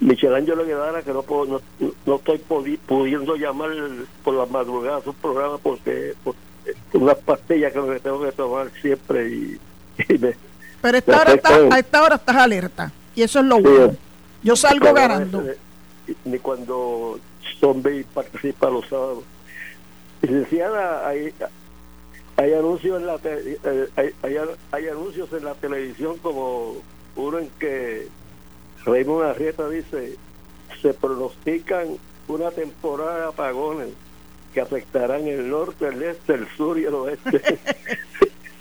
Michelangelo 0.00 0.66
Guevara, 0.66 1.02
que 1.02 1.12
no, 1.12 1.22
puedo, 1.22 1.62
no, 2.06 2.14
estoy 2.16 2.38
pudiendo 2.38 3.36
llamar 3.36 3.70
por 4.24 4.34
las 4.34 4.50
madrugadas 4.50 5.06
un 5.06 5.14
programa 5.14 5.58
porque, 5.58 6.14
porque 6.24 6.40
unas 6.94 7.18
pastillas 7.18 7.72
que 7.72 7.80
me 7.82 8.00
tengo 8.00 8.20
que 8.20 8.32
tomar 8.32 8.68
siempre 8.82 9.28
y, 9.28 9.60
Pero 10.82 10.98
esta 10.98 11.20
hora 11.20 11.40
a 11.70 11.78
esta 11.78 12.02
hora 12.02 12.16
estás 12.16 12.36
alerta 12.36 12.90
y 13.14 13.22
eso 13.22 13.38
es 13.38 13.46
lo 13.46 13.60
bueno. 13.60 13.94
Yo 14.42 14.56
salgo 14.56 14.92
ganando. 14.92 15.44
Ni 16.24 16.38
cuando 16.40 17.18
Zombie 17.60 18.04
participa 18.12 18.70
los 18.70 18.86
sábados. 18.88 19.24
Licenciada, 20.22 21.08
hay, 21.08 21.34
hay 22.36 22.52
anuncios 22.54 23.00
en 23.00 23.06
la 23.06 23.18
eh, 23.24 23.88
hay, 23.96 24.10
hay, 24.22 24.36
hay, 24.72 24.88
anuncios 24.88 25.32
en 25.32 25.44
la 25.44 25.54
televisión 25.54 26.16
como 26.18 26.76
uno 27.16 27.38
en 27.38 27.50
que 27.58 28.08
Raymond 28.84 29.24
Arrieta 29.24 29.68
dice, 29.68 30.16
se 30.80 30.94
pronostican 30.94 31.96
una 32.28 32.50
temporada 32.50 33.18
de 33.18 33.26
apagones 33.26 33.88
que 34.52 34.60
afectarán 34.60 35.26
el 35.26 35.50
norte, 35.50 35.88
el 35.88 36.02
este, 36.02 36.34
el 36.34 36.48
sur 36.56 36.78
y 36.78 36.84
el 36.84 36.94
oeste. 36.94 37.42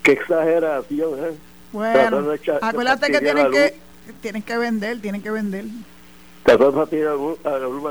Qué 0.03 0.11
exageración, 0.11 1.23
¿eh? 1.23 1.31
Bueno, 1.71 2.33
acuérdate 2.61 3.11
que 3.11 3.19
tienen 3.19 3.51
que, 3.51 3.73
tienen 4.21 4.41
que 4.41 4.57
vender, 4.57 5.01
tienen 5.01 5.21
que 5.21 5.31
vender. 5.31 5.65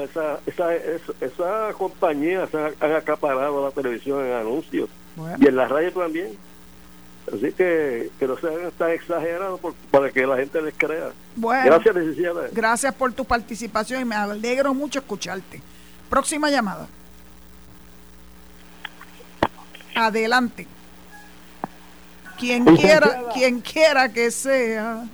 Esa, 0.04 0.38
esa, 0.46 0.74
esa, 1.20 1.72
compañía 1.76 2.46
se 2.48 2.58
han 2.58 2.92
acaparado 2.92 3.64
la 3.64 3.70
televisión 3.70 4.24
en 4.26 4.32
anuncios 4.32 4.88
y 5.38 5.46
en 5.46 5.56
la 5.56 5.66
radio 5.68 5.92
también. 5.92 6.36
Así 7.28 7.52
que 7.52 8.10
que 8.18 8.26
no 8.26 8.36
sean 8.36 8.70
tan 8.76 8.90
exagerados 8.90 9.60
para 9.90 10.10
que 10.10 10.26
la 10.26 10.36
gente 10.36 10.60
les 10.60 10.74
crea. 10.74 11.12
Bueno, 11.36 11.64
gracias, 11.64 11.94
Gracias 12.52 12.94
por 12.94 13.12
tu 13.12 13.24
participación 13.24 14.02
y 14.02 14.04
me 14.04 14.16
alegro 14.16 14.74
mucho 14.74 14.98
escucharte. 14.98 15.62
Próxima 16.10 16.50
llamada. 16.50 16.88
Adelante. 19.94 20.66
Quien 22.38 22.64
quiera, 22.76 23.22
quien 23.32 23.60
quiera 23.60 24.12
que 24.12 24.30
sea. 24.30 25.04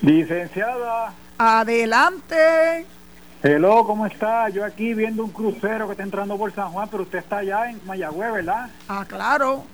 Licenciada. 0.00 1.14
Adelante. 1.44 2.86
Hello, 3.42 3.84
¿cómo 3.84 4.06
está? 4.06 4.48
Yo 4.50 4.64
aquí 4.64 4.94
viendo 4.94 5.24
un 5.24 5.30
crucero 5.32 5.86
que 5.86 5.92
está 5.92 6.04
entrando 6.04 6.38
por 6.38 6.54
San 6.54 6.70
Juan, 6.70 6.88
pero 6.88 7.02
usted 7.02 7.18
está 7.18 7.38
allá 7.38 7.68
en 7.68 7.80
Mayagüez, 7.84 8.32
¿verdad? 8.32 8.70
Ah, 8.88 9.04
claro. 9.08 9.64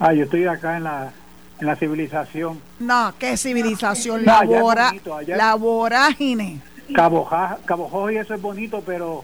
Ah, 0.00 0.14
yo 0.14 0.24
estoy 0.24 0.46
acá 0.46 0.78
en 0.78 0.84
la, 0.84 1.12
en 1.60 1.66
la 1.66 1.76
civilización. 1.76 2.62
No, 2.78 3.12
¿qué 3.18 3.36
civilización? 3.36 4.24
la, 4.24 4.42
la 5.26 5.54
vorágine. 5.54 6.62
Cabo, 6.94 7.28
Cabo 7.66 8.10
y 8.10 8.16
eso 8.16 8.32
es 8.32 8.40
bonito, 8.40 8.82
pero 8.86 9.22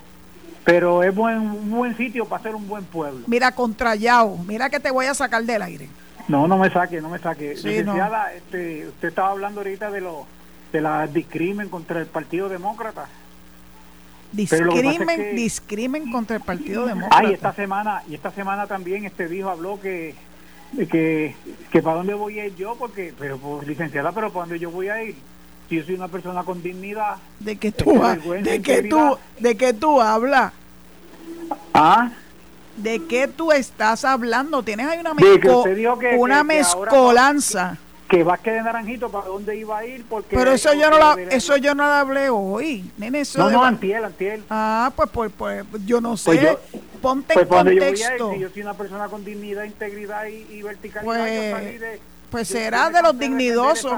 pero 0.64 1.02
es 1.02 1.14
buen, 1.14 1.38
un 1.38 1.70
buen 1.70 1.96
sitio 1.96 2.26
para 2.26 2.42
ser 2.42 2.54
un 2.54 2.68
buen 2.68 2.84
pueblo. 2.84 3.24
Mira, 3.26 3.52
contrallado, 3.52 4.36
mira 4.46 4.68
que 4.68 4.78
te 4.78 4.90
voy 4.90 5.06
a 5.06 5.14
sacar 5.14 5.42
del 5.42 5.62
aire. 5.62 5.88
No, 6.28 6.46
no 6.46 6.58
me 6.58 6.68
saque, 6.70 7.00
no 7.00 7.08
me 7.08 7.18
saque. 7.18 7.54
Licenciada, 7.54 8.34
este, 8.34 8.88
usted 8.88 9.08
estaba 9.08 9.30
hablando 9.30 9.60
ahorita 9.60 9.90
de 9.90 10.02
lo 10.02 10.26
de 10.72 10.80
la 10.80 11.06
discrimen 11.06 11.68
contra 11.68 12.00
el 12.00 12.06
Partido 12.06 12.48
Demócrata. 12.48 13.06
Discrimen, 14.32 15.34
discrimen 15.34 16.12
contra 16.12 16.36
el 16.36 16.42
Partido 16.42 16.86
Demócrata. 16.86 17.18
Ah, 17.18 17.30
y 17.30 17.32
esta 17.32 17.52
semana, 17.54 18.02
y 18.08 18.14
esta 18.14 18.30
semana 18.30 18.66
también 18.66 19.04
este 19.04 19.28
dijo, 19.28 19.48
habló 19.48 19.80
que 19.80 20.14
que, 20.90 21.34
que 21.70 21.82
para 21.82 21.96
dónde 21.96 22.14
voy 22.14 22.38
a 22.38 22.46
ir 22.46 22.56
yo, 22.56 22.76
porque, 22.76 23.14
pero 23.18 23.38
pues, 23.38 23.66
licenciada, 23.66 24.12
pero 24.12 24.30
para 24.30 24.46
dónde 24.46 24.58
yo 24.58 24.70
voy 24.70 24.88
a 24.88 25.02
ir 25.02 25.16
si 25.68 25.76
yo 25.76 25.84
soy 25.84 25.94
una 25.94 26.08
persona 26.08 26.44
con 26.44 26.62
dignidad. 26.62 27.16
¿De 27.40 27.56
que 27.56 27.72
tú, 27.72 28.00
de 28.42 28.62
que 28.62 28.82
tú, 28.82 29.18
de 29.38 29.56
que 29.56 29.72
tú 29.72 30.00
hablas? 30.00 30.52
¿Ah? 31.74 32.10
¿De 32.76 33.04
qué 33.06 33.28
tú 33.28 33.52
estás 33.52 34.04
hablando? 34.04 34.62
Tienes 34.62 34.86
ahí 34.86 34.98
una, 35.00 35.12
una 36.16 36.44
mezcolanza. 36.44 37.76
Que, 38.08 38.24
va 38.24 38.34
a 38.34 38.38
quedar 38.38 38.64
Naranjito, 38.64 39.10
¿para 39.10 39.26
dónde 39.26 39.56
iba 39.56 39.78
a 39.78 39.84
ir? 39.84 40.04
Porque 40.08 40.36
Pero 40.36 40.52
eso 40.52 40.72
yo 40.74 40.90
no 40.90 40.98
la, 40.98 41.16
eso 41.30 41.56
yo 41.58 41.74
no 41.74 41.84
la 41.84 42.00
hablé 42.00 42.30
hoy. 42.30 42.90
Nene, 42.96 43.20
eso 43.20 43.38
no, 43.38 43.50
no, 43.50 43.64
antiel, 43.64 44.04
antiel. 44.04 44.44
Ah, 44.48 44.90
pues, 44.96 45.10
pues, 45.10 45.32
pues 45.38 45.64
yo 45.84 46.00
no 46.00 46.10
pues 46.10 46.22
sé. 46.22 46.58
Ponte 47.02 47.34
pues 47.34 47.44
en 47.44 47.48
contexto. 47.48 48.34
Yo, 48.34 48.48
soy 48.48 48.62
una 48.62 48.74
persona 48.74 49.08
con 49.08 49.24
dignidad, 49.24 49.64
integridad 49.64 50.26
y, 50.26 50.46
y 50.50 50.62
verticalidad. 50.62 51.58
Pues, 51.58 52.00
pues 52.30 52.48
será 52.48 52.90
de 52.90 53.02
los 53.02 53.18
dignidosos 53.18 53.92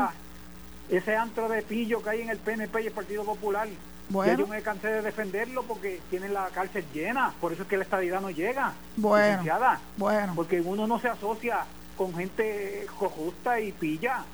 ese 0.90 1.16
antro 1.16 1.48
de 1.48 1.62
pillo 1.62 2.02
que 2.02 2.10
hay 2.10 2.20
en 2.22 2.30
el 2.30 2.38
PNP 2.38 2.82
y 2.82 2.86
el 2.86 2.92
Partido 2.92 3.24
Popular. 3.24 3.68
Bueno. 4.08 4.40
yo 4.40 4.46
me 4.48 4.60
cansé 4.60 4.88
de 4.88 5.02
defenderlo 5.02 5.62
porque 5.62 6.00
tienen 6.10 6.34
la 6.34 6.48
cárcel 6.48 6.84
llena, 6.92 7.32
por 7.40 7.52
eso 7.52 7.62
es 7.62 7.68
que 7.68 7.76
la 7.76 7.84
estadidad 7.84 8.20
no 8.20 8.30
llega. 8.30 8.72
Bueno, 8.96 9.44
bueno. 9.96 10.32
Porque 10.34 10.60
uno 10.60 10.88
no 10.88 10.98
se 10.98 11.08
asocia 11.08 11.60
con 12.00 12.14
gente 12.14 12.86
justa 12.88 13.60
y 13.60 13.72
pilla. 13.72 14.24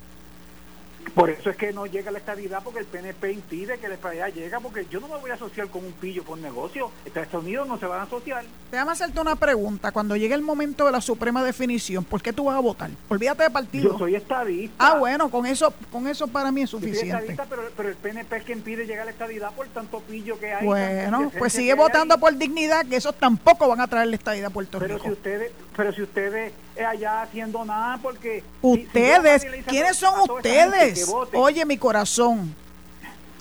Por 1.16 1.30
eso 1.30 1.50
es 1.50 1.56
que 1.56 1.72
no 1.72 1.86
llega 1.86 2.12
la 2.12 2.18
estabilidad, 2.18 2.62
porque 2.62 2.78
el 2.78 2.86
PNP 2.86 3.32
impide 3.32 3.78
que 3.78 3.88
la 3.88 3.94
estabilidad 3.94 4.32
llegue, 4.32 4.56
porque 4.62 4.86
yo 4.88 5.00
no 5.00 5.08
me 5.08 5.16
voy 5.16 5.32
a 5.32 5.34
asociar 5.34 5.66
con 5.66 5.84
un 5.84 5.92
pillo 5.92 6.22
por 6.22 6.38
negocio. 6.38 6.92
Estados 7.04 7.42
Unidos 7.42 7.66
no 7.66 7.76
se 7.76 7.86
van 7.86 7.98
a 7.98 8.02
asociar. 8.04 8.44
Déjame 8.70 8.92
hacerte 8.92 9.20
una 9.20 9.34
pregunta. 9.34 9.90
Cuando 9.90 10.14
llegue 10.14 10.34
el 10.34 10.42
momento 10.42 10.86
de 10.86 10.92
la 10.92 11.00
suprema 11.00 11.42
definición, 11.42 12.04
¿por 12.04 12.22
qué 12.22 12.32
tú 12.32 12.44
vas 12.44 12.56
a 12.56 12.60
votar? 12.60 12.90
Olvídate 13.08 13.42
de 13.42 13.50
partido. 13.50 13.92
Yo 13.92 13.98
soy 13.98 14.14
estadista. 14.14 14.74
Ah, 14.78 14.98
bueno, 14.98 15.28
con 15.28 15.44
eso 15.44 15.74
con 15.90 16.06
eso 16.06 16.28
para 16.28 16.52
mí 16.52 16.62
es 16.62 16.70
suficiente. 16.70 17.36
pero, 17.48 17.62
pero, 17.76 17.88
el 17.88 17.96
PNP 17.96 18.36
es 18.36 18.44
quien 18.44 18.58
impide 18.58 18.86
llegar 18.86 19.02
a 19.02 19.06
la 19.06 19.10
estabilidad 19.10 19.52
por 19.54 19.66
tanto 19.68 20.00
pillo 20.02 20.38
que 20.38 20.54
hay. 20.54 20.64
Bueno, 20.64 21.32
pues 21.36 21.52
sigue 21.52 21.74
votando 21.74 22.16
por 22.18 22.36
dignidad, 22.36 22.86
que 22.86 22.94
esos 22.94 23.16
tampoco 23.16 23.66
van 23.66 23.80
a 23.80 23.88
traer 23.88 24.06
la 24.06 24.14
estabilidad 24.14 24.50
a 24.50 24.52
Puerto 24.52 24.78
Rico. 24.78 25.00
Pero 25.02 25.04
si 25.04 25.10
ustedes, 25.10 25.52
pero 25.76 25.92
si 25.92 26.02
ustedes 26.02 26.52
allá 26.84 27.22
haciendo 27.22 27.64
nada 27.64 27.98
porque... 28.02 28.42
Ustedes, 28.62 29.46
¿quiénes 29.66 29.96
son 29.96 30.28
ustedes? 30.30 31.12
Oye, 31.32 31.64
mi 31.64 31.78
corazón. 31.78 32.54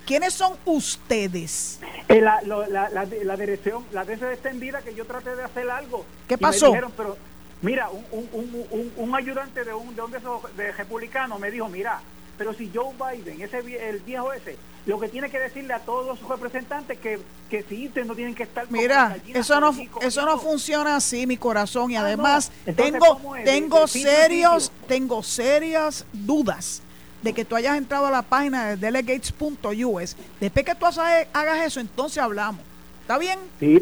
¿Quiénes 0.06 0.34
son 0.36 0.54
ustedes? 0.65 1.80
Eh, 2.08 2.21
la, 2.21 2.39
la, 2.43 2.67
la, 2.67 2.89
la, 2.89 3.38
dirección, 3.38 3.84
la 3.91 4.04
veces 4.04 4.34
extendida 4.34 4.82
que 4.82 4.93
yo 4.93 5.06
traté 5.06 5.36
de 5.36 5.43
hacer 5.43 5.67
algo. 5.69 6.06
¿Qué 6.28 6.38
pasó? 6.38 6.71
pero 6.95 7.17
mira, 7.63 7.89
un, 7.89 8.06
un, 8.12 8.65
un, 8.69 8.93
un, 8.95 9.15
ayudante 9.15 9.63
de 9.63 9.74
un 9.74 9.95
de, 9.95 10.02
un 10.04 10.12
de 10.56 10.71
republicano 10.74 11.39
me 11.39 11.50
dijo, 11.50 11.67
mira, 11.69 12.00
pero 12.38 12.54
si 12.54 12.71
Joe 12.74 12.93
Biden, 12.93 13.41
ese 13.41 13.60
el 13.89 14.00
viejo 14.00 14.34
ese, 14.34 14.58
lo 14.86 15.00
que 15.00 15.10
tiene 15.10 15.30
que 15.30 15.39
decirle 15.39 15.74
a 15.74 15.80
todos 15.80 16.19
sus 16.19 16.28
representantes 16.28 16.98
que, 17.00 17.19
que 17.50 17.63
sí, 17.63 17.88
ustedes 17.88 18.06
no 18.06 18.15
tienen 18.15 18.36
que 18.36 18.43
estar 18.43 18.69
Mira, 18.69 19.17
eso 19.34 19.60
no 19.60 19.76
eso 20.02 20.26
no 20.26 20.38
funciona 20.38 20.98
así, 20.98 21.26
mi 21.26 21.38
corazón, 21.38 21.91
y 21.91 21.95
ah, 21.95 22.02
además 22.02 22.52
tengo 22.76 23.19
tengo 23.43 23.88
serios 23.88 24.71
tengo 24.88 25.24
serias 25.24 26.06
dudas 26.13 26.82
de 27.21 27.34
que 27.34 27.43
tú 27.43 27.56
hayas 27.56 27.78
entrado 27.78 28.06
a 28.06 28.12
la 28.12 28.21
página 28.21 28.67
de 28.67 28.78
delegates.us. 28.78 30.15
Después 30.39 30.65
que 30.65 30.76
tú 30.76 30.86
hagas 30.86 31.65
eso, 31.65 31.80
entonces 31.80 32.19
hablamos. 32.19 32.62
¿Está 33.02 33.17
bien? 33.17 33.39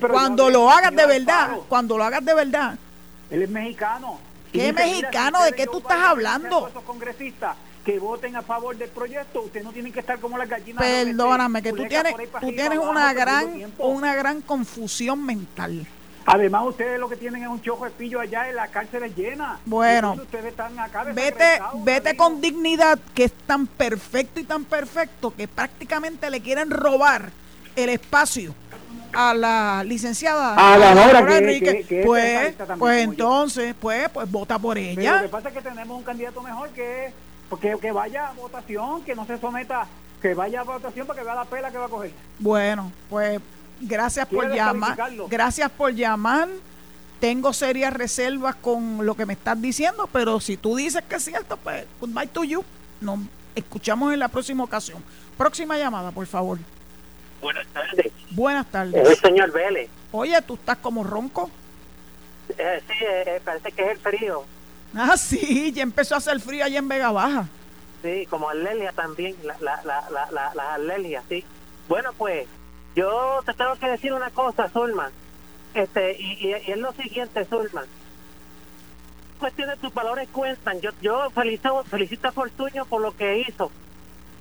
cuando 0.09 0.49
lo 0.49 0.69
hagas 0.69 0.95
de 0.95 1.05
verdad, 1.05 1.57
cuando 1.67 1.97
lo 1.97 2.05
hagas 2.05 2.23
de 2.23 2.33
verdad. 2.33 2.77
Él 3.29 3.43
es 3.43 3.49
mexicano. 3.49 4.19
¿Qué 4.51 4.71
mexicano? 4.71 5.43
¿De 5.43 5.51
qué 5.53 5.65
tú 5.65 5.79
estás 5.79 5.99
hablando? 5.99 6.71
congresistas 6.85 7.57
que 7.83 7.99
voten 7.99 8.35
a 8.35 8.41
favor 8.41 8.77
del 8.77 8.89
proyecto, 8.89 9.41
ustedes 9.41 9.65
no 9.65 9.71
tienen 9.71 9.91
que 9.91 9.99
estar 9.99 10.19
como 10.19 10.37
las 10.37 10.47
gallinas. 10.47 10.83
Perdóname, 10.83 11.61
que 11.61 11.73
tú 11.73 11.85
tienes, 11.87 12.13
tú 12.39 12.47
tienes 12.47 12.79
una 12.79 13.13
gran, 13.13 13.73
una 13.77 14.15
gran 14.15 14.41
confusión 14.41 15.25
mental. 15.25 15.85
Además, 16.25 16.63
ustedes 16.67 16.99
lo 16.99 17.09
que 17.09 17.17
tienen 17.17 17.43
es 17.43 17.49
un 17.49 17.61
chojo 17.61 17.83
de 17.83 17.91
pillo 17.91 18.21
allá 18.21 18.47
en 18.47 18.55
la 18.55 18.67
cárcel 18.67 19.13
llena. 19.13 19.59
Bueno, 19.65 20.13
ustedes 20.13 20.45
están 20.45 20.79
acá 20.79 21.03
vete, 21.03 21.59
vete 21.83 22.15
con 22.15 22.39
dignidad, 22.39 22.97
que 23.13 23.25
es 23.25 23.33
tan 23.45 23.67
perfecto 23.67 24.39
y 24.39 24.45
tan 24.45 24.63
perfecto 24.63 25.33
que 25.35 25.49
prácticamente 25.49 26.29
le 26.29 26.41
quieren 26.41 26.71
robar 26.71 27.31
el 27.75 27.89
espacio 27.89 28.55
a 29.11 29.33
la 29.33 29.83
licenciada 29.85 30.55
a 30.55 30.77
la 30.77 31.37
Enrique, 31.37 32.03
pues, 32.05 32.55
pues 32.79 33.03
entonces, 33.03 33.75
pues, 33.79 34.09
pues 34.09 34.29
vota 34.31 34.57
por 34.57 34.77
ella. 34.77 35.17
lo 35.17 35.21
que 35.23 35.29
pasa 35.29 35.49
es 35.49 35.55
que 35.55 35.61
tenemos 35.61 35.97
un 35.97 36.03
candidato 36.03 36.41
mejor 36.41 36.69
que 36.69 37.07
es 37.07 37.13
porque 37.53 37.77
que 37.79 37.91
vaya 37.91 38.29
a 38.29 38.33
votación, 38.33 39.03
que 39.03 39.13
no 39.13 39.27
se 39.27 39.37
someta, 39.37 39.85
que 40.19 40.33
vaya 40.33 40.61
a 40.61 40.63
votación 40.63 41.05
para 41.05 41.19
que 41.19 41.23
vea 41.23 41.35
la 41.35 41.45
pela 41.45 41.69
que 41.69 41.77
va 41.77 41.85
a 41.85 41.89
coger. 41.89 42.11
Bueno, 42.39 42.91
pues 43.11 43.39
gracias 43.79 44.27
por 44.27 44.51
llamar. 44.51 44.97
Gracias 45.29 45.69
por 45.69 45.93
llamar. 45.93 46.49
Tengo 47.19 47.53
serias 47.53 47.93
reservas 47.93 48.55
con 48.55 49.05
lo 49.05 49.13
que 49.13 49.27
me 49.27 49.33
estás 49.33 49.61
diciendo, 49.61 50.09
pero 50.11 50.39
si 50.39 50.57
tú 50.57 50.75
dices 50.77 51.03
que 51.07 51.17
es 51.17 51.25
cierto, 51.25 51.57
pues 51.57 51.85
goodbye 52.01 52.25
to 52.25 52.43
you. 52.43 52.65
Nos 53.01 53.19
escuchamos 53.53 54.11
en 54.11 54.19
la 54.19 54.29
próxima 54.29 54.63
ocasión. 54.63 55.03
Próxima 55.37 55.77
llamada, 55.77 56.09
por 56.09 56.25
favor. 56.25 56.57
Buenas 57.39 57.67
tardes. 57.67 58.11
Buenas 58.31 58.65
tardes. 58.65 59.09
el 59.09 59.17
señor 59.17 59.51
Vélez. 59.51 59.91
Oye, 60.11 60.41
¿tú 60.41 60.55
estás 60.55 60.77
como 60.77 61.03
ronco? 61.03 61.51
Eh, 62.57 62.81
sí, 62.87 63.05
eh, 63.07 63.39
parece 63.45 63.71
que 63.71 63.83
es 63.83 63.91
el 63.91 63.97
frío. 63.99 64.43
Ah, 64.95 65.17
sí, 65.17 65.71
ya 65.71 65.83
empezó 65.83 66.15
a 66.15 66.19
hacer 66.19 66.39
frío 66.39 66.65
allá 66.65 66.79
en 66.79 66.87
Vega 66.87 67.11
Baja. 67.11 67.47
Sí, 68.01 68.25
como 68.29 68.49
Alelia 68.49 68.91
también, 68.91 69.35
la, 69.43 69.55
la, 69.61 69.81
la, 69.83 70.29
la, 70.31 70.77
las 70.77 71.23
sí. 71.29 71.43
Bueno, 71.87 72.11
pues 72.17 72.47
yo 72.95 73.41
te 73.45 73.53
tengo 73.53 73.75
que 73.75 73.87
decir 73.87 74.13
una 74.13 74.29
cosa, 74.29 74.69
Zulman. 74.69 75.11
Este, 75.73 76.19
y, 76.19 76.51
es 76.51 76.77
lo 76.77 76.91
siguiente, 76.93 77.45
Zulman. 77.45 77.85
Cuestión 79.39 79.69
de 79.69 79.77
tus 79.77 79.93
valores 79.93 80.27
cuentan. 80.31 80.79
Yo, 80.81 80.91
yo 81.01 81.29
felicito, 81.31 81.83
felicito 81.85 82.27
a 82.27 82.31
Fortuño 82.31 82.85
por 82.85 83.01
lo 83.01 83.15
que 83.15 83.39
hizo. 83.47 83.71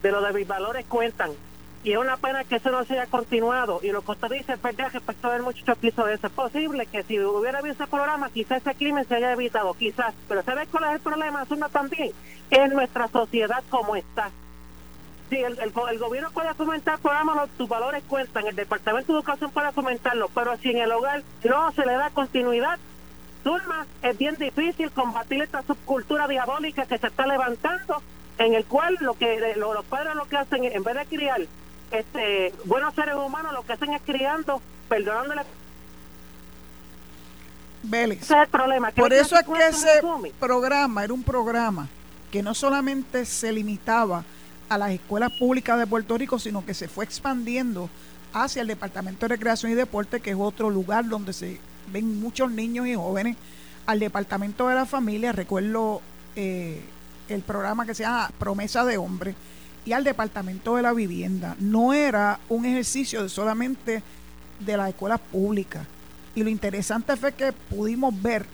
De 0.02 0.10
lo 0.10 0.20
de 0.20 0.32
mis 0.32 0.46
valores 0.46 0.84
cuentan 0.86 1.30
y 1.85 1.92
es 1.92 1.99
una 1.99 2.16
pena 2.16 2.45
que 2.45 2.57
eso 2.57 2.71
no 2.71 2.85
se 2.85 2.95
haya 2.95 3.07
continuado. 3.07 3.81
Y 3.83 3.90
lo 3.90 4.03
que 4.03 4.12
usted 4.12 4.29
dice 4.31 4.53
es 4.53 4.62
verdad 4.62 4.90
respecto 4.92 5.31
al 5.31 5.42
muchacho 5.42 5.81
que 5.81 5.88
hizo 5.88 6.07
eso. 6.07 6.27
Es 6.27 6.33
posible 6.33 6.87
que 6.87 7.03
si 7.03 7.18
hubiera 7.18 7.59
habido 7.59 7.75
ese 7.75 7.87
programa, 7.88 8.31
quizás 8.31 8.61
ese 8.61 8.75
crimen 8.77 9.07
se 9.09 9.16
haya 9.16 9.33
evitado, 9.33 9.75
quizás. 9.75 10.14
Pero 10.29 10.42
¿sabes 10.45 10.68
cuál 10.71 10.85
es 10.85 10.90
el 10.92 11.01
problema, 11.01 11.45
Zuna, 11.47 11.68
también? 11.68 12.12
Es 12.51 12.73
nuestra 12.73 13.09
sociedad 13.09 13.64
como 13.68 13.97
está. 13.97 14.31
Sí, 15.29 15.38
el, 15.38 15.73
gobierno 15.73 16.31
puede 16.31 16.53
fomentar 16.55 16.99
programas, 16.99 17.49
tus 17.57 17.68
valores 17.68 18.05
cuentan, 18.07 18.47
el 18.47 18.55
Departamento 18.55 19.12
de 19.12 19.18
Educación 19.18 19.51
puede 19.51 19.73
fomentarlo, 19.73 20.29
pero 20.35 20.59
si 20.59 20.71
en 20.71 20.77
el 20.77 20.92
hogar 20.92 21.23
no 21.42 21.73
se 21.73 21.87
le 21.87 21.95
da 21.95 22.11
continuidad, 22.11 22.79
Zulma, 23.42 23.87
es 24.03 24.18
bien 24.18 24.37
difícil 24.37 24.90
combatir 24.90 25.42
esta 25.42 25.62
subcultura 25.62 26.29
diabólica 26.29 26.85
que 26.85 26.99
se 26.99 27.07
está 27.07 27.27
levantando, 27.27 28.03
en 28.37 28.53
el 28.53 28.66
cual 28.66 28.99
lo 29.01 29.14
que 29.14 29.55
los 29.57 29.85
padres 29.87 30.14
lo 30.14 30.27
que 30.27 30.37
hacen, 30.37 30.64
en 30.64 30.85
vez 30.85 30.97
de 30.97 31.07
criar 31.07 31.40
este 31.92 32.55
buenos 32.64 32.94
seres 32.94 33.14
humanos, 33.14 33.52
lo 33.52 33.62
que 33.62 33.74
hacen 33.74 33.92
es 33.92 34.02
criando, 34.02 34.61
perdonándole 34.88 35.42
Vélez. 37.83 38.22
Ese 38.22 38.35
es 38.35 38.42
el 38.42 38.48
problema. 38.48 38.90
Por 38.92 39.12
eso 39.12 39.37
es 39.37 39.44
que 39.44 39.66
ese 39.66 40.02
programa 40.38 41.05
era 41.05 41.12
un 41.12 41.22
programa 41.22 41.88
que 42.31 42.42
no 42.42 42.55
solamente 42.55 43.26
se 43.26 43.52
limitaba 43.52 44.24
a 44.68 44.78
las 44.78 44.92
escuelas 44.92 45.33
públicas 45.38 45.78
de 45.78 45.87
Puerto 45.87 46.16
Rico, 46.16 46.38
sino 46.38 46.64
que 46.64 46.74
se 46.74 46.88
fue 46.88 47.05
expandiendo 47.05 47.90
hacia 48.33 48.62
el 48.62 48.68
Departamento 48.68 49.26
de 49.26 49.35
Recreación 49.35 49.72
y 49.72 49.74
Deporte, 49.74 50.20
que 50.20 50.31
es 50.31 50.37
otro 50.38 50.70
lugar 50.70 51.07
donde 51.09 51.33
se 51.33 51.61
ven 51.88 52.20
muchos 52.20 52.50
niños 52.50 52.87
y 52.87 52.94
jóvenes, 52.94 53.37
al 53.85 53.98
Departamento 53.98 54.68
de 54.68 54.76
la 54.76 54.87
Familia, 54.87 55.33
recuerdo 55.33 56.00
eh, 56.37 56.81
el 57.28 57.42
programa 57.42 57.85
que 57.85 57.94
se 57.94 58.05
llama 58.05 58.31
Promesa 58.38 58.85
de 58.85 58.96
Hombre, 58.96 59.35
y 59.85 59.92
al 59.92 60.05
Departamento 60.05 60.77
de 60.77 60.83
la 60.83 60.92
Vivienda. 60.92 61.57
No 61.59 61.92
era 61.92 62.38
un 62.49 62.64
ejercicio 62.64 63.23
de 63.23 63.29
solamente 63.29 64.03
de 64.61 64.77
las 64.77 64.88
escuelas 64.88 65.21
públicas. 65.21 65.87
Y 66.35 66.42
lo 66.42 66.51
interesante 66.51 67.16
fue 67.16 67.33
que 67.33 67.53
pudimos 67.53 68.21
ver 68.23 68.47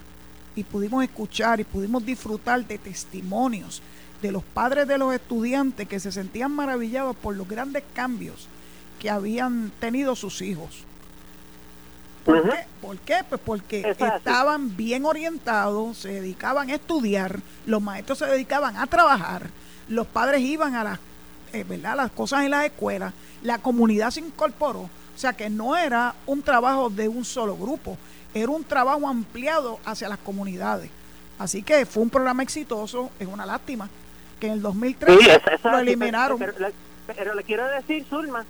y 0.57 0.64
pudimos 0.64 1.05
escuchar 1.05 1.61
y 1.61 1.64
pudimos 1.64 2.05
disfrutar 2.05 2.67
de 2.67 2.79
testimonios 2.79 3.83
de 4.21 4.33
los 4.33 4.43
padres 4.43 4.88
de 4.88 4.99
los 4.99 5.14
estudiantes 5.14 5.87
que 5.87 6.01
se 6.01 6.11
sentían 6.11 6.53
maravillados 6.53 7.17
por 7.17 7.37
los 7.37 7.49
grandes 7.49 7.85
cambios 7.95 8.49
que 8.99 9.11
habían 9.11 9.71
tenido 9.79 10.17
sus 10.17 10.43
hijos. 10.43 10.85
¿Por, 12.25 12.43
qué? 12.43 12.67
¿Por 12.81 12.99
qué? 12.99 13.17
Pues 13.29 13.41
porque 13.43 13.97
estaban 13.99 14.77
bien 14.77 15.05
orientados, 15.05 15.99
se 15.99 16.21
dedicaban 16.21 16.69
a 16.69 16.75
estudiar, 16.75 17.41
los 17.64 17.81
maestros 17.81 18.19
se 18.19 18.27
dedicaban 18.27 18.77
a 18.77 18.87
trabajar, 18.87 19.49
los 19.88 20.07
padres 20.07 20.41
iban 20.41 20.75
a 20.75 20.85
las, 20.85 20.99
eh, 21.52 21.64
¿verdad? 21.64 21.96
las 21.96 22.11
cosas 22.11 22.44
en 22.44 22.50
las 22.50 22.64
escuelas, 22.66 23.12
la 23.42 23.58
comunidad 23.58 24.11
se 24.11 24.20
incorporó. 24.20 24.80
O 24.80 25.20
sea 25.20 25.32
que 25.32 25.50
no 25.50 25.76
era 25.76 26.14
un 26.26 26.42
trabajo 26.42 26.90
de 26.90 27.08
un 27.08 27.24
solo 27.24 27.56
grupo, 27.56 27.98
era 28.32 28.50
un 28.50 28.62
trabajo 28.62 29.08
ampliado 29.08 29.80
hacia 29.84 30.08
las 30.08 30.18
comunidades. 30.18 30.90
Así 31.38 31.62
que 31.62 31.87
fue 31.87 32.02
un 32.02 32.11
programa 32.11 32.42
exitoso, 32.42 33.11
es 33.18 33.26
una 33.26 33.46
lástima 33.46 33.88
que 34.38 34.46
en 34.46 34.54
el 34.54 34.62
2003 34.62 35.18
lo 35.64 35.78
eliminaron. 35.78 36.38
Pero, 37.06 37.34
le 37.34 37.42
quiero 37.42 37.66
decir, 37.68 38.04
Zulma, 38.08 38.44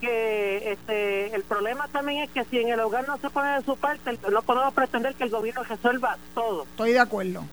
que 0.00 0.72
este 0.72 1.34
el 1.34 1.42
problema 1.44 1.88
también 1.88 2.24
es 2.24 2.30
que 2.30 2.44
si 2.44 2.58
en 2.58 2.68
el 2.68 2.80
hogar 2.80 3.06
no 3.06 3.16
se 3.18 3.30
pone 3.30 3.56
de 3.56 3.64
su 3.64 3.76
parte, 3.76 4.18
no 4.30 4.42
podemos 4.42 4.74
pretender 4.74 5.14
que 5.14 5.24
el 5.24 5.30
gobierno 5.30 5.62
resuelva 5.62 6.18
todo. 6.34 6.64
Estoy 6.64 6.92
de 6.92 6.98
acuerdo. 6.98 7.44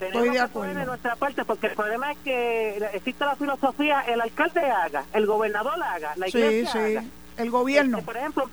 Estoy 0.00 0.30
de 0.30 0.40
acuerdo. 0.40 0.74
de 0.78 0.86
nuestra 0.86 1.16
parte, 1.16 1.44
porque 1.44 1.68
el 1.68 1.74
problema 1.74 2.12
es 2.12 2.18
que 2.18 2.76
existe 2.92 3.24
la 3.24 3.36
filosofía, 3.36 4.00
el 4.02 4.20
alcalde 4.20 4.60
haga, 4.60 5.04
el 5.12 5.26
gobernador 5.26 5.82
haga, 5.82 6.12
la 6.16 6.28
iglesia 6.28 6.72
sí, 6.72 6.98
sí. 6.98 7.12
El 7.38 7.50
gobierno. 7.50 7.98
Este, 7.98 8.06
por 8.06 8.16
ejemplo, 8.16 8.50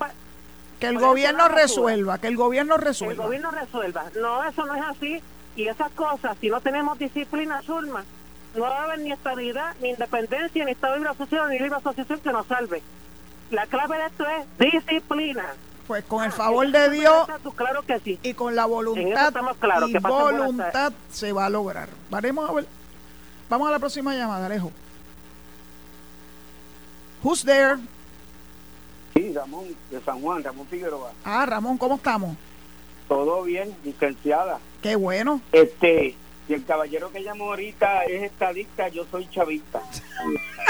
que 0.79 0.88
el 0.88 0.99
gobierno 0.99 1.47
resuelva, 1.47 2.17
que 2.17 2.27
el 2.27 2.38
gobierno 2.38 2.77
resuelva. 2.77 3.23
El 3.23 3.27
gobierno 3.27 3.51
resuelva. 3.51 4.06
No, 4.19 4.43
eso 4.43 4.65
no 4.65 4.75
es 4.75 4.84
así. 4.84 5.21
Y 5.56 5.67
esas 5.67 5.91
cosas, 5.91 6.36
si 6.41 6.49
no 6.49 6.62
tenemos 6.62 6.97
disciplina, 6.97 7.62
Zulma, 7.62 8.03
no 8.56 8.62
va 8.62 8.82
a 8.82 8.84
haber 8.86 8.99
ni 8.99 9.12
estabilidad, 9.12 9.75
ni 9.82 9.89
independencia, 9.89 10.65
ni 10.65 10.71
Estado 10.71 10.95
libre 10.95 11.12
asociación, 11.12 11.49
ni 11.49 11.60
libre 11.60 11.77
asociación 11.77 12.19
que 12.19 12.32
nos 12.32 12.47
salve. 12.47 12.82
La 13.51 13.65
clave 13.67 13.97
de 13.97 14.06
esto 14.06 14.25
es 14.27 14.71
disciplina. 14.71 15.45
Pues 15.88 16.04
con 16.06 16.24
el 16.24 16.32
favor 16.32 16.72
de 16.72 16.89
Dios 16.89 17.28
claro 17.56 17.82
que 17.82 18.00
sí. 18.00 18.19
y 18.24 18.34
con 18.34 18.56
la 18.56 18.65
voluntad 18.65 19.34
y 19.88 19.98
voluntad 20.00 20.93
se 21.12 21.34
va 21.34 21.48
a 21.48 21.50
lograr. 21.50 21.89
Vamos 22.10 22.50
a 22.50 22.54
ver. 22.54 22.65
Vamos 23.50 23.67
a 23.67 23.72
la 23.72 23.80
próxima 23.80 24.15
llamada, 24.15 24.46
Alejo. 24.46 24.72
Who's 27.22 27.43
there? 27.43 27.78
Sí, 29.13 29.32
Ramón, 29.34 29.65
de 29.91 30.02
San 30.02 30.22
Juan, 30.22 30.43
Ramón 30.43 30.67
Figueroa. 30.67 31.12
Ah, 31.24 31.46
Ramón, 31.46 31.78
¿cómo 31.78 31.96
estamos? 31.96 32.36
Todo 33.08 33.43
bien, 33.43 33.76
licenciada. 33.84 34.60
Qué 34.82 34.96
bueno. 34.96 35.39
Este, 35.52 36.15
si 36.48 36.54
el 36.54 36.65
caballero 36.65 37.12
que 37.12 37.24
llamó 37.24 37.50
ahorita 37.50 38.06
es 38.06 38.24
estadista, 38.24 38.88
yo 38.88 39.06
soy 39.12 39.30
chavista. 39.30 39.82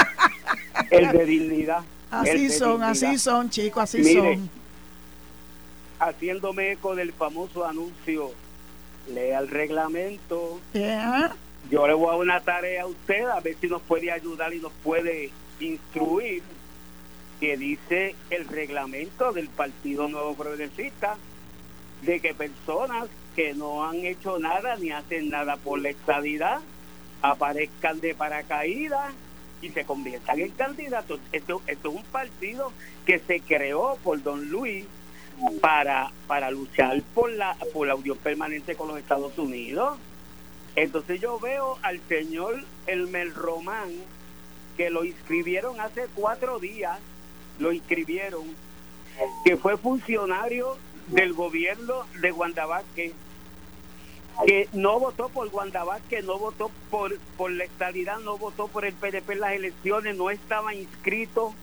el 0.90 1.10
de 1.10 1.24
dignidad. 1.24 1.84
Así 2.10 2.50
son, 2.50 2.82
así 2.82 3.18
son, 3.18 3.50
chicos, 3.50 3.82
así 3.82 4.14
son. 4.14 4.50
Haciéndome 6.04 6.72
eco 6.72 6.94
del 6.94 7.14
famoso 7.14 7.64
anuncio, 7.64 8.32
lea 9.08 9.38
el 9.38 9.48
reglamento. 9.48 10.60
Yo 11.70 11.86
le 11.86 11.94
voy 11.94 12.08
a 12.08 12.10
dar 12.10 12.20
una 12.20 12.40
tarea 12.42 12.82
a 12.82 12.86
usted, 12.86 13.24
a 13.24 13.40
ver 13.40 13.56
si 13.58 13.68
nos 13.68 13.80
puede 13.80 14.12
ayudar 14.12 14.52
y 14.52 14.58
nos 14.60 14.72
puede 14.82 15.30
instruir 15.60 16.42
que 17.40 17.56
dice 17.56 18.14
el 18.28 18.46
reglamento 18.48 19.32
del 19.32 19.48
Partido 19.48 20.06
Nuevo 20.08 20.34
Progresista 20.34 21.16
de 22.02 22.20
que 22.20 22.34
personas 22.34 23.08
que 23.34 23.54
no 23.54 23.88
han 23.88 24.04
hecho 24.04 24.38
nada 24.38 24.76
ni 24.76 24.90
hacen 24.90 25.30
nada 25.30 25.56
por 25.56 25.80
la 25.80 25.88
estadidad 25.88 26.60
aparezcan 27.22 28.00
de 28.00 28.14
paracaídas 28.14 29.14
y 29.62 29.70
se 29.70 29.86
conviertan 29.86 30.38
en 30.38 30.50
candidatos. 30.50 31.18
Esto, 31.32 31.62
esto 31.66 31.88
es 31.88 31.94
un 31.94 32.04
partido 32.04 32.72
que 33.06 33.20
se 33.20 33.40
creó 33.40 33.96
por 34.04 34.22
don 34.22 34.50
Luis 34.50 34.84
para, 35.60 36.10
para 36.26 36.50
luchar 36.50 37.02
por 37.14 37.30
la, 37.30 37.56
por 37.72 37.86
la 37.86 37.94
unión 37.94 38.18
permanente 38.18 38.76
con 38.76 38.88
los 38.88 38.98
Estados 38.98 39.36
Unidos. 39.38 39.98
Entonces 40.76 41.20
yo 41.20 41.38
veo 41.38 41.78
al 41.82 42.00
señor 42.08 42.64
Elmer 42.86 43.32
Román, 43.32 43.90
que 44.76 44.90
lo 44.90 45.04
inscribieron 45.04 45.80
hace 45.80 46.06
cuatro 46.14 46.58
días, 46.58 46.98
lo 47.58 47.72
inscribieron, 47.72 48.42
que 49.44 49.56
fue 49.56 49.76
funcionario 49.76 50.76
del 51.08 51.32
gobierno 51.32 52.06
de 52.20 52.30
Guandavasque, 52.32 53.12
que 54.46 54.68
no 54.72 54.98
votó 54.98 55.28
por 55.28 55.48
Guandavasque, 55.48 56.22
no 56.22 56.38
votó 56.38 56.70
por, 56.90 57.16
por 57.36 57.52
la 57.52 57.64
estabilidad, 57.64 58.18
no 58.18 58.36
votó 58.36 58.66
por 58.66 58.84
el 58.84 58.94
PDP 58.94 59.30
en 59.30 59.40
las 59.40 59.52
elecciones, 59.52 60.16
no 60.16 60.30
estaba 60.30 60.74
inscrito 60.74 61.54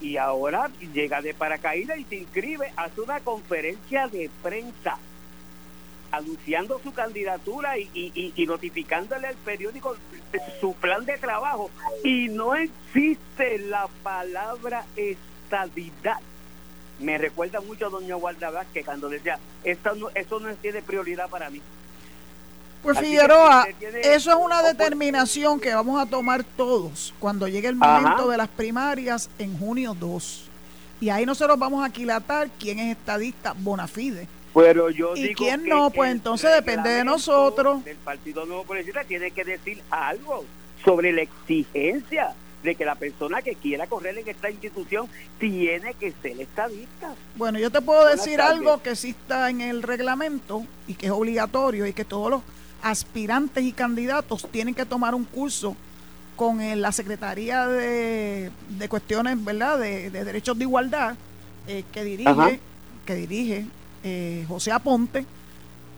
y 0.00 0.16
ahora 0.16 0.70
llega 0.92 1.20
de 1.20 1.34
paracaídas 1.34 1.98
y 1.98 2.04
se 2.04 2.16
inscribe, 2.16 2.72
hace 2.76 3.00
una 3.00 3.20
conferencia 3.20 4.08
de 4.08 4.30
prensa 4.42 4.98
anunciando 6.12 6.80
su 6.82 6.92
candidatura 6.92 7.78
y, 7.78 8.34
notificándole 8.46 9.28
al 9.28 9.36
periódico 9.36 9.96
su 10.60 10.74
plan 10.74 11.04
de 11.04 11.18
trabajo 11.18 11.70
y 12.02 12.28
no 12.28 12.54
existe 12.56 13.58
la 13.58 13.88
palabra 14.02 14.84
estabilidad 14.96 16.18
me 17.00 17.16
recuerda 17.16 17.60
mucho 17.60 17.86
a 17.86 17.90
doña 17.90 18.14
Guarda 18.14 18.64
que 18.72 18.84
cuando 18.84 19.08
decía, 19.08 19.38
Esto 19.64 19.94
no, 19.94 20.10
eso 20.14 20.38
no 20.38 20.54
tiene 20.56 20.82
prioridad 20.82 21.28
para 21.28 21.50
mí. 21.50 21.60
Pues 22.82 22.98
Figueroa, 22.98 23.66
eso 24.02 24.30
es 24.30 24.36
una 24.36 24.62
determinación 24.62 25.60
que 25.60 25.74
vamos 25.74 26.00
a 26.00 26.06
tomar 26.06 26.42
todos 26.44 27.12
cuando 27.18 27.46
llegue 27.46 27.68
el 27.68 27.76
momento 27.76 28.28
de 28.28 28.38
las 28.38 28.48
primarias 28.48 29.28
en 29.38 29.58
junio 29.58 29.94
2. 29.98 30.48
Y 31.00 31.10
ahí 31.10 31.26
nosotros 31.26 31.58
vamos 31.58 31.82
a 31.82 31.86
aquilatar 31.86 32.48
quién 32.58 32.78
es 32.78 32.96
estadista 32.96 33.54
bona 33.56 33.86
fide. 33.86 34.28
Pero 34.54 34.90
yo 34.90 35.14
y 35.14 35.34
quién 35.34 35.66
no, 35.66 35.90
pues 35.90 36.10
entonces 36.10 36.50
depende 36.54 36.90
de 36.90 37.04
nosotros. 37.04 37.86
El 37.86 37.96
Partido 37.96 38.46
Nuevo 38.46 38.64
Progresista 38.64 39.04
tiene 39.04 39.30
que 39.30 39.44
decir 39.44 39.82
algo 39.90 40.44
sobre 40.84 41.12
la 41.12 41.22
exigencia 41.22 42.34
de 42.62 42.74
que 42.74 42.84
la 42.84 42.94
persona 42.94 43.40
que 43.42 43.54
quiera 43.54 43.86
correr 43.86 44.18
en 44.18 44.28
esta 44.28 44.50
institución 44.50 45.08
tiene 45.38 45.94
que 45.94 46.12
ser 46.22 46.40
estadista. 46.40 47.14
Bueno, 47.36 47.58
yo 47.58 47.70
te 47.70 47.80
puedo 47.80 48.04
decir 48.06 48.40
algo 48.40 48.82
que 48.82 48.96
sí 48.96 49.10
está 49.10 49.48
en 49.48 49.60
el 49.60 49.82
reglamento 49.82 50.64
y 50.86 50.94
que 50.94 51.06
es 51.06 51.12
obligatorio 51.12 51.86
y 51.86 51.92
que 51.92 52.04
todos 52.04 52.30
los 52.30 52.42
aspirantes 52.82 53.64
y 53.64 53.72
candidatos 53.72 54.46
tienen 54.50 54.74
que 54.74 54.86
tomar 54.86 55.14
un 55.14 55.24
curso 55.24 55.76
con 56.36 56.58
la 56.80 56.90
Secretaría 56.90 57.66
de, 57.66 58.50
Cuestiones, 58.88 59.44
¿verdad?, 59.44 59.78
de, 59.78 60.10
Derechos 60.10 60.56
de 60.56 60.64
Igualdad 60.64 61.14
eh, 61.66 61.84
que 61.92 62.02
dirige, 62.02 62.60
que 63.04 63.14
dirige 63.14 63.66
eh, 64.02 64.44
José 64.48 64.72
Aponte 64.72 65.26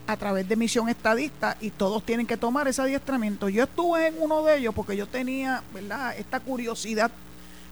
a 0.05 0.17
través 0.17 0.49
de 0.49 0.57
misión 0.57 0.89
estadista 0.89 1.55
y 1.61 1.69
todos 1.69 2.05
tienen 2.05 2.27
que 2.27 2.35
tomar 2.35 2.67
ese 2.67 2.81
adiestramiento. 2.81 3.47
Yo 3.47 3.63
estuve 3.63 4.07
en 4.07 4.15
uno 4.19 4.43
de 4.43 4.57
ellos 4.57 4.75
porque 4.75 4.97
yo 4.97 5.07
tenía, 5.07 5.63
¿verdad?, 5.73 6.13
esta 6.17 6.41
curiosidad 6.41 7.09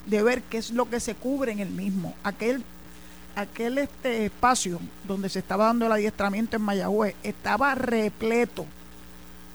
de 0.06 0.24
ver 0.24 0.42
qué 0.44 0.58
es 0.58 0.72
lo 0.72 0.90
que 0.90 1.02
se 1.02 1.14
cubre 1.14 1.52
en 1.52 1.60
el 1.60 1.70
mismo. 1.70 2.16
Aquel 2.24 2.64
aquel 3.36 3.78
este 3.78 4.26
espacio 4.26 4.80
donde 5.06 5.30
se 5.30 5.40
estaba 5.40 5.66
dando 5.66 5.86
el 5.86 5.92
adiestramiento 5.92 6.58
en 6.58 6.62
Mayagüez 6.64 7.16
estaba 7.24 7.76
repleto 7.76 8.66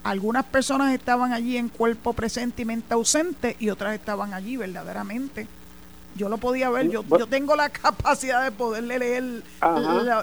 Algunas 0.07 0.45
personas 0.45 0.95
estaban 0.95 1.33
allí 1.33 1.57
en 1.57 1.69
cuerpo 1.69 2.13
presente 2.13 2.63
y 2.63 2.65
mente 2.65 2.95
ausente 2.95 3.57
y 3.59 3.71
otras 3.71 3.93
estaban 3.93 4.35
allí 4.35 4.57
verdaderamente. 4.57 5.49
Yo 6.15 6.29
lo 6.29 6.39
podía 6.39 6.71
ver, 6.71 6.89
yo, 6.89 7.05
yo 7.19 7.27
tengo 7.27 7.57
la 7.57 7.69
capacidad 7.71 8.45
de 8.45 8.53
poderle 8.53 9.01
leer 9.01 9.43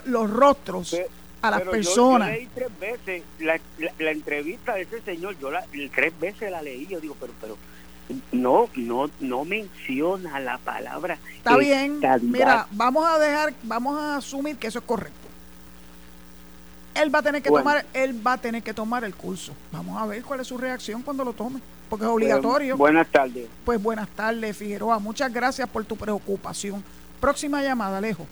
los 0.06 0.30
rostros 0.30 0.96
a 1.42 1.52
las 1.52 1.64
personas. 1.64 2.30
Yo, 2.30 2.34
leí 2.34 2.48
tres 2.56 2.80
veces 2.80 3.24
la, 3.40 3.60
la, 4.00 4.12
entrevista 4.12 4.76
de 4.76 4.84
ese 4.84 5.02
señor, 5.02 5.38
yo 5.38 5.52
la, 5.52 5.66
tres 5.94 6.18
veces 6.18 6.50
la 6.50 6.62
leí, 6.62 6.88
yo 6.88 7.02
digo, 7.02 7.18
pero, 7.20 7.34
pero 7.42 7.58
no, 8.32 8.70
no, 8.76 9.10
no 9.20 9.44
menciona 9.44 10.40
la 10.40 10.60
palabra. 10.60 11.18
Está 11.36 11.58
bien, 11.58 12.00
mira, 12.22 12.68
vamos 12.72 13.06
a 13.06 13.20
dejar, 13.20 13.54
vamos 13.64 14.00
a 14.00 14.16
asumir 14.16 14.56
que 14.56 14.68
eso 14.68 14.80
es 14.80 14.86
correcto. 14.86 15.33
Él 16.96 17.14
va 17.14 17.20
a 17.20 17.22
tener 17.24 17.42
que 17.42 17.50
tomar, 17.50 17.86
él 17.94 18.26
va 18.26 18.34
a 18.34 18.38
tener 18.38 18.62
que 18.62 18.74
tomar 18.74 19.04
el 19.04 19.16
curso. 19.16 19.54
Vamos 19.72 20.02
a 20.02 20.06
ver 20.06 20.24
cuál 20.24 20.40
es 20.40 20.48
su 20.48 20.58
reacción 20.58 21.02
cuando 21.02 21.24
lo 21.24 21.34
tome, 21.34 21.60
porque 21.90 22.06
es 22.06 22.12
obligatorio. 22.12 22.78
buenas 22.78 23.08
tardes. 23.08 23.48
Pues 23.66 23.82
buenas 23.82 24.08
tardes, 24.10 24.56
Figueroa. 24.56 25.00
Muchas 25.00 25.34
gracias 25.34 25.68
por 25.68 25.84
tu 25.86 25.96
preocupación. 25.96 26.84
Próxima 27.20 27.64
llamada, 27.64 27.98
Alejo. 27.98 28.28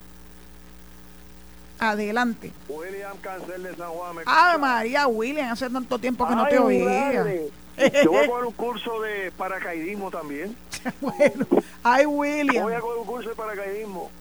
Adelante. 1.80 2.52
William 2.70 3.18
Cancel 3.18 3.64
de 3.64 3.76
San 3.76 3.90
Juan. 3.90 4.18
Ah, 4.28 4.58
María 4.60 5.08
William, 5.08 5.52
hace 5.52 5.68
tanto 5.68 5.98
tiempo 5.98 6.28
que 6.28 6.36
no 6.36 6.48
te 6.48 6.60
oía. 6.60 7.24
Yo 8.04 8.12
voy 8.12 8.24
a 8.24 8.28
coger 8.28 8.46
un 8.46 8.54
curso 8.54 9.02
de 9.02 9.32
paracaidismo 9.32 10.12
también. 10.12 10.56
bueno, 11.02 11.48
ay, 11.84 12.06
William. 12.06 12.64
Voy 12.64 12.74
a 12.74 12.80
coger 12.80 12.98
un 13.00 13.06
curso 13.06 13.30
de 13.30 13.36
paracaidismo. 13.36 14.12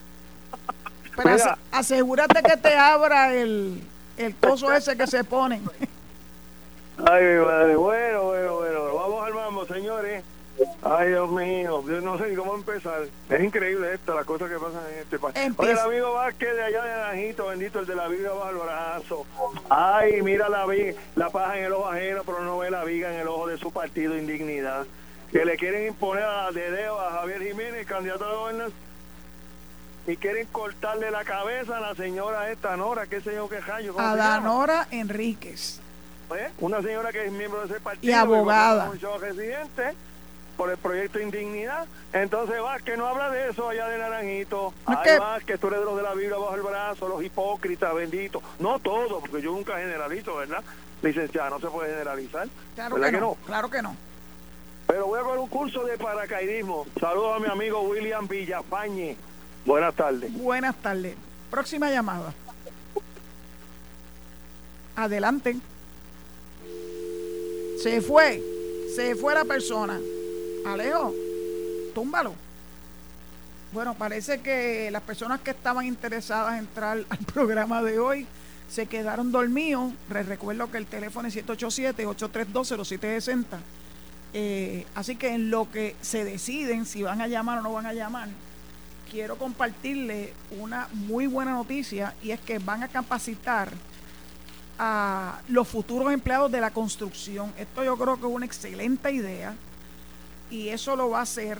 Pero 1.16 1.36
asegúrate 1.70 2.42
que 2.42 2.56
te 2.56 2.74
abra 2.76 3.34
el, 3.34 3.82
el 4.20 4.36
coso 4.36 4.72
ese 4.72 4.96
que 4.96 5.06
se 5.06 5.24
ponen. 5.24 5.62
Ay, 7.06 7.24
mi 7.24 7.44
madre. 7.44 7.76
Bueno, 7.76 8.22
bueno, 8.24 8.54
bueno. 8.56 8.94
Vamos 8.94 9.26
al 9.26 9.34
mambo, 9.34 9.66
señores. 9.66 10.22
Ay, 10.82 11.08
Dios 11.08 11.30
mío, 11.30 11.82
yo 11.86 12.00
no 12.02 12.18
sé 12.18 12.28
ni 12.28 12.36
cómo 12.36 12.54
empezar. 12.54 13.02
Es 13.30 13.40
increíble 13.42 13.94
esto, 13.94 14.14
las 14.14 14.26
cosas 14.26 14.50
que 14.50 14.56
pasan 14.56 14.82
en 14.92 14.98
este 14.98 15.18
país. 15.18 15.34
Oye, 15.56 15.72
el 15.72 15.78
amigo 15.78 16.12
Vázquez 16.12 16.54
de 16.54 16.62
allá 16.62 16.84
de 16.84 16.90
Naranjito, 16.90 17.46
bendito, 17.46 17.80
el 17.80 17.86
de 17.86 17.94
la 17.94 18.08
viga 18.08 18.32
bajo 18.32 18.50
el 18.50 18.56
brazo. 18.56 19.26
Ay, 19.70 20.20
mira 20.20 20.50
la, 20.50 20.66
la 21.16 21.30
paja 21.30 21.58
en 21.58 21.64
el 21.64 21.72
ojo 21.72 21.88
ajeno, 21.88 22.22
pero 22.26 22.40
no 22.40 22.58
ve 22.58 22.70
la 22.70 22.84
viga 22.84 23.12
en 23.12 23.20
el 23.20 23.28
ojo 23.28 23.46
de 23.46 23.56
su 23.56 23.72
partido, 23.72 24.16
indignidad. 24.18 24.86
Que 25.32 25.44
le 25.46 25.56
quieren 25.56 25.86
imponer 25.86 26.24
a 26.24 26.50
Dedeo, 26.50 27.00
a 27.00 27.12
Javier 27.12 27.42
Jiménez, 27.42 27.86
candidato 27.86 28.24
a 28.26 28.34
gobernador 28.34 28.72
y 30.10 30.16
quieren 30.16 30.46
cortarle 30.46 31.10
la 31.10 31.24
cabeza 31.24 31.76
a 31.76 31.80
la 31.80 31.94
señora 31.94 32.50
esta 32.50 32.76
Nora, 32.76 33.06
qué 33.06 33.20
señor 33.20 33.48
que 33.48 33.60
rayo. 33.60 33.94
A 33.98 34.16
la 34.16 34.40
Nora 34.40 34.88
Enríquez. 34.90 35.78
¿Eh? 36.36 36.50
Una 36.58 36.82
señora 36.82 37.12
que 37.12 37.26
es 37.26 37.32
miembro 37.32 37.60
de 37.60 37.66
ese 37.66 37.80
partido. 37.80 38.10
Y 38.10 38.14
abogada. 38.14 38.90
residente 39.20 39.94
por 40.56 40.70
el 40.70 40.78
proyecto 40.78 41.20
Indignidad. 41.20 41.86
Entonces 42.12 42.56
que 42.84 42.96
no 42.96 43.06
habla 43.06 43.30
de 43.30 43.50
eso 43.50 43.68
allá 43.68 43.88
de 43.88 43.98
Naranjito. 43.98 44.74
Además 44.84 45.44
que 45.44 45.58
tú 45.58 45.68
eres 45.68 45.80
de 45.80 45.84
los 45.84 45.96
de 45.96 46.02
la 46.02 46.14
Biblia 46.14 46.36
bajo 46.36 46.54
el 46.56 46.62
brazo, 46.62 47.08
los 47.08 47.24
hipócritas, 47.24 47.94
benditos. 47.94 48.42
No 48.58 48.80
todo, 48.80 49.20
porque 49.20 49.40
yo 49.40 49.52
nunca 49.52 49.78
generalizo, 49.78 50.36
¿verdad? 50.36 50.62
Licenciada, 51.02 51.50
no 51.50 51.60
se 51.60 51.68
puede 51.68 51.90
generalizar. 51.90 52.48
Claro 52.74 52.96
que, 52.96 53.12
no? 53.12 53.36
Claro 53.46 53.70
que 53.70 53.80
no. 53.80 53.96
Pero 54.88 55.06
voy 55.06 55.20
a 55.20 55.22
coger 55.22 55.38
un 55.38 55.48
curso 55.48 55.84
de 55.84 55.96
paracaidismo. 55.96 56.84
Saludos 56.98 57.36
a 57.36 57.38
mi 57.38 57.46
amigo 57.46 57.80
William 57.82 58.26
Villafañe. 58.26 59.16
Buenas 59.64 59.94
tardes. 59.94 60.32
Buenas 60.32 60.74
tardes. 60.76 61.14
Próxima 61.50 61.90
llamada. 61.90 62.32
Adelante. 64.96 65.56
Se 67.82 68.00
fue. 68.00 68.42
Se 68.94 69.14
fue 69.14 69.34
la 69.34 69.44
persona. 69.44 69.98
Alejo, 70.66 71.14
túmbalo. 71.94 72.34
Bueno, 73.72 73.94
parece 73.94 74.40
que 74.40 74.90
las 74.90 75.02
personas 75.02 75.40
que 75.40 75.52
estaban 75.52 75.86
interesadas 75.86 76.54
en 76.54 76.60
entrar 76.60 77.04
al 77.08 77.18
programa 77.18 77.82
de 77.82 77.98
hoy 77.98 78.26
se 78.68 78.86
quedaron 78.86 79.32
dormidos. 79.32 79.92
Les 80.12 80.26
recuerdo 80.26 80.70
que 80.70 80.78
el 80.78 80.86
teléfono 80.86 81.28
es 81.28 81.36
787-832-0760. 81.36 83.44
Eh, 84.32 84.86
así 84.94 85.16
que 85.16 85.34
en 85.34 85.50
lo 85.50 85.68
que 85.70 85.96
se 86.00 86.24
deciden 86.24 86.86
si 86.86 87.02
van 87.02 87.20
a 87.20 87.26
llamar 87.26 87.58
o 87.58 87.62
no 87.62 87.72
van 87.72 87.86
a 87.86 87.92
llamar, 87.92 88.28
quiero 89.10 89.36
compartirle 89.36 90.32
una 90.58 90.88
muy 90.92 91.26
buena 91.26 91.52
noticia 91.52 92.14
y 92.22 92.30
es 92.30 92.40
que 92.40 92.58
van 92.58 92.82
a 92.82 92.88
capacitar 92.88 93.70
a 94.78 95.40
los 95.48 95.68
futuros 95.68 96.12
empleados 96.12 96.50
de 96.50 96.60
la 96.60 96.70
construcción. 96.70 97.52
Esto 97.58 97.84
yo 97.84 97.96
creo 97.98 98.16
que 98.18 98.26
es 98.26 98.32
una 98.32 98.46
excelente 98.46 99.12
idea 99.12 99.54
y 100.48 100.68
eso 100.68 100.96
lo 100.96 101.10
va 101.10 101.18
a 101.18 101.22
hacer, 101.22 101.58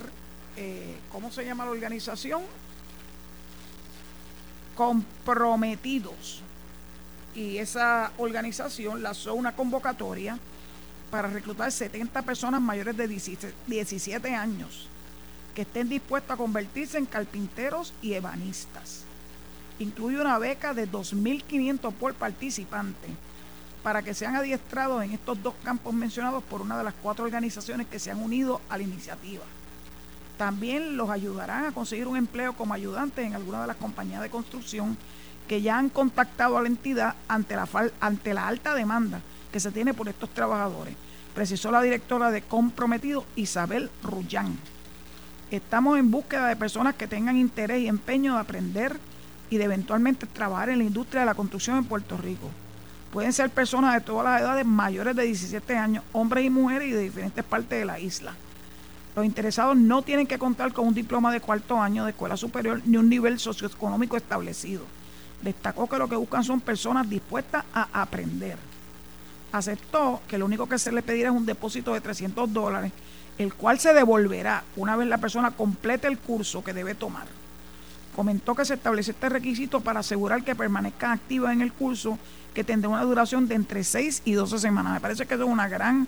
eh, 0.55 0.97
¿cómo 1.11 1.31
se 1.31 1.45
llama 1.45 1.65
la 1.65 1.71
organización? 1.71 2.41
Comprometidos. 4.75 6.41
Y 7.35 7.57
esa 7.57 8.11
organización 8.17 9.03
lanzó 9.03 9.35
una 9.35 9.55
convocatoria 9.55 10.37
para 11.11 11.27
reclutar 11.29 11.71
70 11.71 12.21
personas 12.23 12.61
mayores 12.61 12.95
de 12.97 13.07
17 13.07 14.33
años 14.33 14.89
que 15.53 15.63
estén 15.63 15.89
dispuestos 15.89 16.31
a 16.31 16.37
convertirse 16.37 16.97
en 16.97 17.05
carpinteros 17.05 17.93
y 18.01 18.13
ebanistas. 18.13 19.03
Incluye 19.79 20.19
una 20.19 20.37
beca 20.37 20.73
de 20.73 20.89
2.500 20.89 21.93
por 21.93 22.13
participante 22.13 23.09
para 23.83 24.03
que 24.03 24.13
sean 24.13 24.35
adiestrados 24.35 25.03
en 25.03 25.11
estos 25.11 25.41
dos 25.41 25.55
campos 25.63 25.93
mencionados 25.93 26.43
por 26.43 26.61
una 26.61 26.77
de 26.77 26.83
las 26.83 26.93
cuatro 26.93 27.25
organizaciones 27.25 27.87
que 27.87 27.99
se 27.99 28.11
han 28.11 28.21
unido 28.21 28.61
a 28.69 28.77
la 28.77 28.83
iniciativa. 28.83 29.43
También 30.37 30.97
los 30.97 31.09
ayudarán 31.09 31.65
a 31.65 31.71
conseguir 31.71 32.07
un 32.07 32.17
empleo 32.17 32.53
como 32.53 32.73
ayudantes 32.73 33.25
en 33.25 33.35
alguna 33.35 33.61
de 33.61 33.67
las 33.67 33.77
compañías 33.77 34.21
de 34.21 34.29
construcción 34.29 34.97
que 35.47 35.61
ya 35.61 35.77
han 35.77 35.89
contactado 35.89 36.57
a 36.57 36.61
la 36.61 36.67
entidad 36.67 37.15
ante 37.27 37.55
la, 37.55 37.67
ante 37.99 38.33
la 38.33 38.47
alta 38.47 38.73
demanda 38.73 39.21
que 39.51 39.59
se 39.59 39.71
tiene 39.71 39.93
por 39.93 40.07
estos 40.07 40.29
trabajadores, 40.29 40.95
precisó 41.33 41.71
la 41.71 41.81
directora 41.81 42.31
de 42.31 42.41
Comprometido 42.41 43.25
Isabel 43.35 43.89
Rullán. 44.01 44.57
Estamos 45.51 45.99
en 45.99 46.09
búsqueda 46.09 46.47
de 46.47 46.55
personas 46.55 46.95
que 46.95 47.07
tengan 47.07 47.35
interés 47.35 47.81
y 47.81 47.89
empeño 47.89 48.35
de 48.35 48.39
aprender 48.39 48.97
y 49.49 49.57
de 49.57 49.65
eventualmente 49.65 50.25
trabajar 50.25 50.69
en 50.69 50.77
la 50.77 50.85
industria 50.85 51.19
de 51.19 51.25
la 51.25 51.33
construcción 51.33 51.75
en 51.75 51.83
Puerto 51.83 52.15
Rico. 52.15 52.49
Pueden 53.11 53.33
ser 53.33 53.49
personas 53.49 53.93
de 53.93 53.99
todas 53.99 54.23
las 54.23 54.41
edades 54.41 54.65
mayores 54.65 55.13
de 55.13 55.23
17 55.23 55.75
años, 55.75 56.05
hombres 56.13 56.45
y 56.45 56.49
mujeres 56.49 56.87
y 56.87 56.91
de 56.93 57.01
diferentes 57.01 57.43
partes 57.43 57.79
de 57.79 57.83
la 57.83 57.99
isla. 57.99 58.33
Los 59.13 59.25
interesados 59.25 59.75
no 59.75 60.01
tienen 60.03 60.25
que 60.25 60.39
contar 60.39 60.71
con 60.71 60.87
un 60.87 60.93
diploma 60.93 61.33
de 61.33 61.41
cuarto 61.41 61.81
año 61.81 62.05
de 62.05 62.11
escuela 62.11 62.37
superior 62.37 62.81
ni 62.85 62.95
un 62.95 63.09
nivel 63.09 63.37
socioeconómico 63.37 64.15
establecido. 64.15 64.83
Destacó 65.41 65.89
que 65.89 65.97
lo 65.97 66.07
que 66.07 66.15
buscan 66.15 66.45
son 66.45 66.61
personas 66.61 67.09
dispuestas 67.09 67.65
a 67.73 67.89
aprender. 68.01 68.57
Aceptó 69.51 70.21
que 70.29 70.37
lo 70.37 70.45
único 70.45 70.69
que 70.69 70.79
se 70.79 70.93
le 70.93 71.01
pedirá 71.01 71.27
es 71.27 71.35
un 71.35 71.45
depósito 71.45 71.93
de 71.93 71.99
300 71.99 72.53
dólares 72.53 72.93
el 73.41 73.53
cual 73.53 73.79
se 73.79 73.93
devolverá 73.93 74.63
una 74.75 74.95
vez 74.95 75.07
la 75.07 75.17
persona 75.17 75.51
complete 75.51 76.07
el 76.07 76.17
curso 76.17 76.63
que 76.63 76.73
debe 76.73 76.95
tomar. 76.95 77.27
Comentó 78.15 78.55
que 78.55 78.65
se 78.65 78.73
establece 78.73 79.11
este 79.11 79.29
requisito 79.29 79.81
para 79.81 80.01
asegurar 80.01 80.43
que 80.43 80.55
permanezcan 80.55 81.11
activas 81.11 81.53
en 81.53 81.61
el 81.61 81.71
curso 81.71 82.17
que 82.53 82.63
tendrá 82.63 82.89
una 82.89 83.03
duración 83.03 83.47
de 83.47 83.55
entre 83.55 83.83
6 83.83 84.23
y 84.25 84.33
12 84.33 84.59
semanas. 84.59 84.93
Me 84.93 84.99
parece 84.99 85.25
que 85.25 85.35
eso 85.35 85.43
es 85.43 85.49
una 85.49 85.69
gran, 85.69 86.07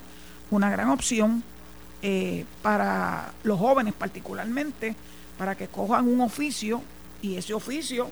una 0.51 0.69
gran 0.69 0.89
opción 0.89 1.43
eh, 2.01 2.45
para 2.61 3.31
los 3.43 3.57
jóvenes 3.57 3.93
particularmente, 3.93 4.95
para 5.37 5.55
que 5.55 5.67
cojan 5.67 6.07
un 6.07 6.19
oficio 6.21 6.81
y 7.21 7.37
ese 7.37 7.53
oficio 7.53 8.11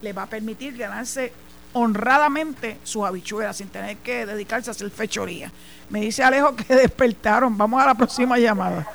les 0.00 0.16
va 0.16 0.22
a 0.22 0.26
permitir 0.26 0.76
ganarse 0.76 1.32
honradamente 1.74 2.78
sus 2.82 3.04
habichuelas 3.04 3.58
sin 3.58 3.68
tener 3.68 3.98
que 3.98 4.24
dedicarse 4.24 4.70
a 4.70 4.72
hacer 4.72 4.90
fechoría. 4.90 5.52
Me 5.90 6.00
dice 6.00 6.24
Alejo 6.24 6.56
que 6.56 6.74
despertaron. 6.74 7.56
Vamos 7.58 7.82
a 7.82 7.86
la 7.86 7.94
próxima 7.94 8.38
llamada. 8.38 8.86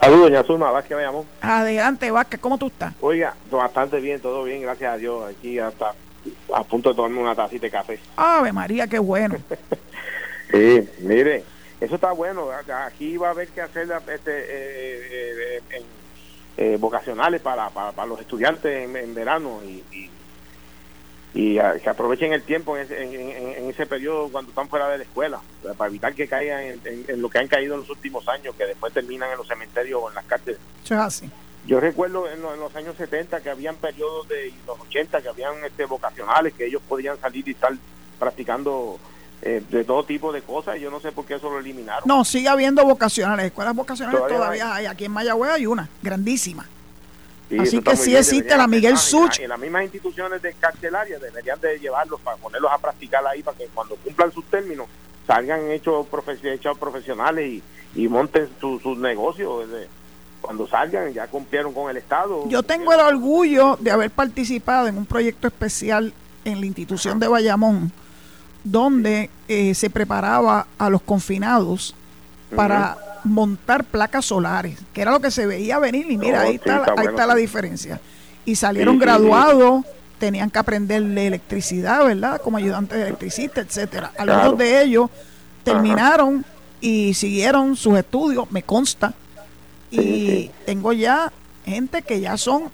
Saludos, 0.00 0.30
doña 0.30 0.42
Zulma 0.42 0.70
Vázquez 0.70 0.96
me 0.96 1.02
llamó. 1.04 1.24
Adelante, 1.40 2.10
Vázquez, 2.10 2.40
¿cómo 2.40 2.58
tú 2.58 2.66
estás? 2.66 2.94
Oiga, 3.00 3.34
bastante 3.50 3.98
bien, 4.00 4.20
todo 4.20 4.44
bien, 4.44 4.62
gracias 4.62 4.92
a 4.92 4.96
Dios. 4.96 5.30
Aquí 5.30 5.58
hasta 5.58 5.94
a 6.54 6.64
punto 6.64 6.90
de 6.90 6.96
tomarme 6.96 7.20
una 7.20 7.34
tacita 7.34 7.66
de 7.66 7.70
café. 7.70 8.00
Ave 8.16 8.52
María, 8.52 8.86
qué 8.86 8.98
bueno. 8.98 9.36
sí, 10.50 10.88
mire, 11.00 11.44
eso 11.80 11.94
está 11.94 12.12
bueno. 12.12 12.48
Aquí 12.86 13.16
va 13.16 13.28
a 13.28 13.30
haber 13.30 13.48
que 13.48 13.60
hacer 13.60 13.88
este, 14.12 14.30
eh, 14.30 15.62
eh, 15.70 15.82
eh, 16.56 16.76
vocacionales 16.78 17.40
para, 17.40 17.70
para, 17.70 18.06
los 18.06 18.20
estudiantes 18.20 18.88
en, 18.88 19.14
verano 19.14 19.60
y 19.64 19.82
y 19.92 20.10
que 21.36 21.90
aprovechen 21.90 22.32
el 22.32 22.42
tiempo 22.42 22.76
en 22.76 22.84
ese, 22.84 23.02
en, 23.02 23.88
periodo 23.88 24.28
cuando 24.30 24.50
están 24.50 24.68
fuera 24.68 24.88
de 24.88 24.98
la 24.98 25.04
escuela, 25.04 25.40
para 25.76 25.88
evitar 25.88 26.14
que 26.14 26.26
caigan 26.26 26.80
en, 26.84 27.20
lo 27.20 27.28
que 27.28 27.38
han 27.38 27.46
caído 27.46 27.74
en 27.74 27.80
los 27.80 27.90
últimos 27.90 28.26
años, 28.28 28.54
que 28.56 28.64
después 28.64 28.92
terminan 28.92 29.30
en 29.30 29.36
los 29.36 29.46
cementerios 29.46 30.00
o 30.02 30.08
en 30.08 30.14
las 30.14 30.24
cárceles. 30.24 30.58
Yo 31.66 31.80
recuerdo 31.80 32.30
en, 32.30 32.40
los 32.40 32.74
años 32.74 32.96
70 32.96 33.40
que 33.42 33.50
habían 33.50 33.76
periodos 33.76 34.26
de 34.28 34.52
los 34.66 34.80
80 34.80 35.20
que 35.20 35.28
habían 35.28 35.62
este, 35.64 35.84
vocacionales, 35.84 36.54
que 36.54 36.66
ellos 36.66 36.80
podían 36.88 37.20
salir 37.20 37.46
y 37.46 37.50
estar 37.50 37.72
practicando 38.18 38.98
eh, 39.42 39.62
de 39.68 39.84
todo 39.84 40.04
tipo 40.04 40.32
de 40.32 40.40
cosas 40.40 40.78
y 40.78 40.80
yo 40.80 40.90
no 40.90 41.00
sé 41.00 41.12
por 41.12 41.26
qué 41.26 41.34
eso 41.34 41.50
lo 41.50 41.58
eliminaron. 41.58 42.04
No, 42.06 42.24
sigue 42.24 42.48
habiendo 42.48 42.82
vocacionales, 42.84 43.46
escuelas 43.46 43.74
vocacionales 43.74 44.26
todavía, 44.26 44.74
hay. 44.74 44.86
Aquí 44.86 45.04
en 45.04 45.12
Mayagüez 45.12 45.50
hay 45.50 45.66
una, 45.66 45.88
grandísima. 46.02 46.66
Así 47.58 47.80
que 47.80 47.96
sí 47.96 48.16
existe 48.16 48.56
la 48.56 48.66
Miguel 48.66 48.98
Such. 48.98 49.40
En 49.40 49.48
las 49.48 49.58
mismas 49.58 49.84
instituciones 49.84 50.42
de 50.42 50.52
carcelarias 50.54 51.20
deberían 51.20 51.60
de 51.60 51.78
llevarlos 51.78 52.20
para 52.20 52.36
ponerlos 52.36 52.72
a 52.72 52.78
practicar 52.78 53.24
ahí 53.26 53.42
para 53.42 53.56
que 53.56 53.66
cuando 53.72 53.94
cumplan 53.96 54.32
sus 54.32 54.44
términos 54.46 54.86
salgan 55.26 55.70
hechos, 55.70 56.06
hechos 56.42 56.78
profesionales 56.78 57.46
y, 57.46 57.62
y 58.02 58.08
monten 58.08 58.48
sus 58.60 58.82
su 58.82 58.96
negocios. 58.96 59.66
cuando 60.40 60.66
salgan 60.66 61.12
ya 61.12 61.26
cumplieron 61.28 61.72
con 61.72 61.90
el 61.90 61.96
Estado. 61.96 62.48
Yo 62.48 62.62
tengo 62.62 62.92
el 62.92 63.00
orgullo 63.00 63.76
de 63.80 63.90
haber 63.90 64.10
participado 64.10 64.88
en 64.88 64.98
un 64.98 65.06
proyecto 65.06 65.46
especial 65.46 66.12
en 66.44 66.60
la 66.60 66.66
institución 66.66 67.18
de 67.18 67.28
Bayamón, 67.28 67.92
donde 68.64 69.30
eh, 69.48 69.74
se 69.74 69.90
preparaba 69.90 70.66
a 70.78 70.90
los 70.90 71.02
confinados 71.02 71.94
para 72.54 72.96
montar 73.24 73.84
placas 73.84 74.26
solares, 74.26 74.78
que 74.92 75.02
era 75.02 75.10
lo 75.10 75.20
que 75.20 75.30
se 75.30 75.46
veía 75.46 75.78
venir 75.78 76.10
y 76.10 76.16
mira, 76.16 76.40
oh, 76.40 76.42
ahí, 76.42 76.54
está, 76.56 76.84
ahí 76.96 77.06
está 77.06 77.26
la 77.26 77.34
diferencia. 77.34 78.00
Y 78.44 78.54
salieron 78.54 78.98
graduados, 78.98 79.84
tenían 80.18 80.50
que 80.50 80.58
aprender 80.58 81.02
de 81.02 81.26
electricidad, 81.26 82.04
¿verdad? 82.04 82.40
Como 82.40 82.56
ayudantes 82.56 82.96
de 82.98 83.04
electricista, 83.06 83.60
etcétera. 83.60 84.12
Algunos 84.16 84.56
de 84.56 84.82
ellos 84.82 85.10
terminaron 85.64 86.44
y 86.80 87.14
siguieron 87.14 87.76
sus 87.76 87.98
estudios, 87.98 88.50
me 88.50 88.62
consta. 88.62 89.14
Y 89.90 90.50
tengo 90.64 90.92
ya 90.92 91.32
gente 91.64 92.02
que 92.02 92.20
ya 92.20 92.36
son 92.36 92.70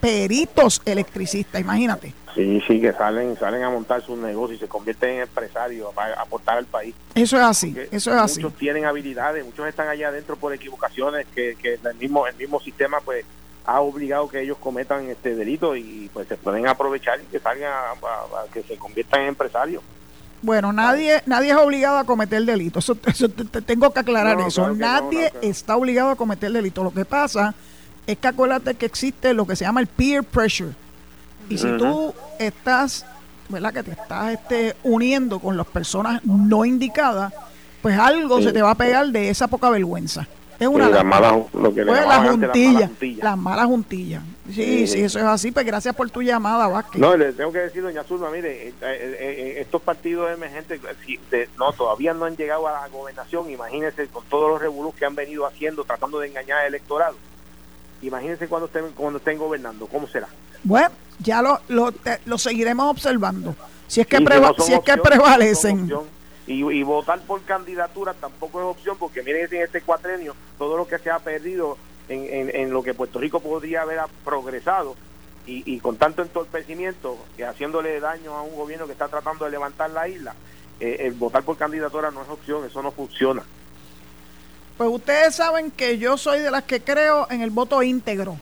peritos 0.00 0.82
electricistas, 0.84 1.60
imagínate. 1.60 2.14
Sí, 2.34 2.62
sí, 2.66 2.80
que 2.80 2.92
salen 2.92 3.36
salen 3.36 3.62
a 3.62 3.70
montar 3.70 4.02
sus 4.02 4.18
negocios 4.18 4.58
y 4.58 4.60
se 4.60 4.68
convierten 4.68 5.10
en 5.10 5.20
empresarios 5.22 5.92
para 5.94 6.20
aportar 6.20 6.58
al 6.58 6.66
país. 6.66 6.94
Eso 7.14 7.36
es 7.36 7.42
así, 7.42 7.74
eso 7.90 8.12
es 8.12 8.16
así. 8.16 8.40
Muchos 8.40 8.58
tienen 8.58 8.84
habilidades, 8.84 9.44
muchos 9.44 9.66
están 9.66 9.88
allá 9.88 10.08
adentro 10.08 10.36
por 10.36 10.52
equivocaciones 10.52 11.26
que, 11.34 11.56
que 11.56 11.74
el 11.74 11.94
mismo 11.96 12.26
el 12.26 12.36
mismo 12.36 12.60
sistema 12.60 13.00
pues 13.04 13.24
ha 13.64 13.80
obligado 13.80 14.28
que 14.28 14.40
ellos 14.40 14.56
cometan 14.58 15.08
este 15.08 15.34
delito 15.34 15.76
y 15.76 16.10
pues 16.12 16.26
se 16.28 16.36
pueden 16.36 16.66
aprovechar 16.66 17.20
y 17.20 17.24
que 17.24 17.38
salgan 17.38 17.72
a, 17.72 18.52
que 18.52 18.62
se 18.62 18.76
conviertan 18.76 19.22
en 19.22 19.28
empresarios. 19.28 19.82
Bueno, 20.40 20.72
nadie 20.72 21.22
nadie 21.26 21.50
es 21.50 21.56
obligado 21.56 21.98
a 21.98 22.04
cometer 22.04 22.42
delito. 22.44 22.78
Eso, 22.78 22.94
te, 22.94 23.62
tengo 23.62 23.92
que 23.92 24.00
aclarar 24.00 24.40
eso. 24.40 24.72
nadie 24.74 25.32
está 25.42 25.76
obligado 25.76 26.10
a 26.10 26.16
cometer 26.16 26.52
delito. 26.52 26.84
Lo 26.84 26.92
que 26.92 27.04
pasa 27.04 27.54
es 28.06 28.16
que 28.16 28.28
acuérdate 28.28 28.74
que 28.74 28.86
existe 28.86 29.34
lo 29.34 29.46
que 29.46 29.56
se 29.56 29.64
llama 29.64 29.80
el 29.80 29.86
peer 29.86 30.22
pressure 30.24 30.72
y 31.48 31.58
si 31.58 31.76
tú 31.76 32.14
estás, 32.38 33.06
¿verdad? 33.48 33.72
Que 33.72 33.82
te 33.82 33.92
estás 33.92 34.32
este, 34.32 34.76
uniendo 34.82 35.38
con 35.38 35.56
las 35.56 35.66
personas 35.66 36.24
no 36.24 36.64
indicadas, 36.64 37.32
pues 37.82 37.98
algo 37.98 38.40
se 38.42 38.52
te 38.52 38.62
va 38.62 38.72
a 38.72 38.74
pegar 38.74 39.06
de 39.08 39.30
esa 39.30 39.48
poca 39.48 39.70
vergüenza. 39.70 40.26
Es 40.58 40.66
una 40.66 40.88
la 40.88 41.04
mala, 41.04 41.40
lo 41.54 41.72
que 41.72 41.84
pues 41.84 42.04
la 42.04 42.30
juntilla, 42.30 42.90
las 43.22 43.38
malas 43.38 43.66
juntillas. 43.66 44.22
Sí, 44.52 44.88
sí, 44.88 45.02
eso 45.02 45.20
es 45.20 45.24
así. 45.24 45.52
Pues 45.52 45.64
gracias 45.64 45.94
por 45.94 46.10
tu 46.10 46.20
llamada, 46.20 46.66
Vázquez. 46.66 47.00
No, 47.00 47.16
le 47.16 47.32
tengo 47.32 47.52
que 47.52 47.60
decir, 47.60 47.80
doña 47.80 48.02
Zulma, 48.02 48.28
mire, 48.30 48.68
eh, 48.68 48.74
eh, 48.80 49.16
eh, 49.20 49.54
estos 49.60 49.80
partidos 49.80 50.32
emergentes, 50.32 50.80
no, 51.56 51.72
todavía 51.72 52.12
no 52.12 52.24
han 52.24 52.36
llegado 52.36 52.66
a 52.66 52.72
la 52.72 52.88
gobernación. 52.88 53.48
Imagínense 53.50 54.08
con 54.08 54.24
todos 54.24 54.50
los 54.50 54.60
revolus 54.60 54.96
que 54.96 55.04
han 55.04 55.14
venido 55.14 55.46
haciendo, 55.46 55.84
tratando 55.84 56.18
de 56.18 56.26
engañar 56.26 56.58
al 56.58 56.66
electorado. 56.66 57.14
Imagínense 58.02 58.48
cuando 58.48 58.66
estén, 58.66 58.90
cuando 58.96 59.18
estén 59.18 59.38
gobernando, 59.38 59.86
¿cómo 59.86 60.08
será? 60.08 60.26
Bueno, 60.64 60.90
ya 61.18 61.42
lo, 61.42 61.60
lo, 61.68 62.38
seguiremos 62.38 62.90
observando. 62.90 63.54
Si 63.86 64.00
es 64.00 64.06
que, 64.06 64.18
si, 64.58 64.72
es 64.74 64.80
que 64.80 64.96
prevalecen. 64.98 65.90
Y, 66.46 66.64
y, 66.64 66.82
votar 66.82 67.20
por 67.20 67.42
candidatura 67.42 68.14
tampoco 68.14 68.60
es 68.60 68.66
opción, 68.66 68.96
porque 68.98 69.22
miren 69.22 69.48
en 69.52 69.62
este 69.62 69.82
cuatrenio 69.82 70.34
todo 70.56 70.76
lo 70.76 70.88
que 70.88 70.98
se 70.98 71.10
ha 71.10 71.18
perdido 71.18 71.76
en, 72.08 72.50
en, 72.54 72.70
lo 72.70 72.82
que 72.82 72.94
Puerto 72.94 73.18
Rico 73.18 73.40
podría 73.40 73.82
haber 73.82 74.00
progresado 74.24 74.96
y, 75.46 75.62
y, 75.74 75.80
con 75.80 75.96
tanto 75.96 76.22
entorpecimiento 76.22 77.18
que 77.36 77.44
haciéndole 77.44 78.00
daño 78.00 78.34
a 78.34 78.42
un 78.42 78.56
gobierno 78.56 78.86
que 78.86 78.92
está 78.92 79.08
tratando 79.08 79.44
de 79.44 79.50
levantar 79.50 79.90
la 79.90 80.08
isla, 80.08 80.34
eh, 80.80 80.96
el 81.00 81.14
votar 81.14 81.42
por 81.42 81.56
candidatura 81.56 82.10
no 82.10 82.22
es 82.22 82.28
opción, 82.28 82.64
eso 82.64 82.82
no 82.82 82.92
funciona. 82.92 83.42
Pues 84.76 84.90
ustedes 84.90 85.34
saben 85.34 85.72
que 85.72 85.98
yo 85.98 86.16
soy 86.16 86.40
de 86.40 86.50
las 86.50 86.62
que 86.62 86.80
creo 86.80 87.26
en 87.30 87.42
el 87.42 87.50
voto 87.50 87.82
íntegro. 87.82 88.38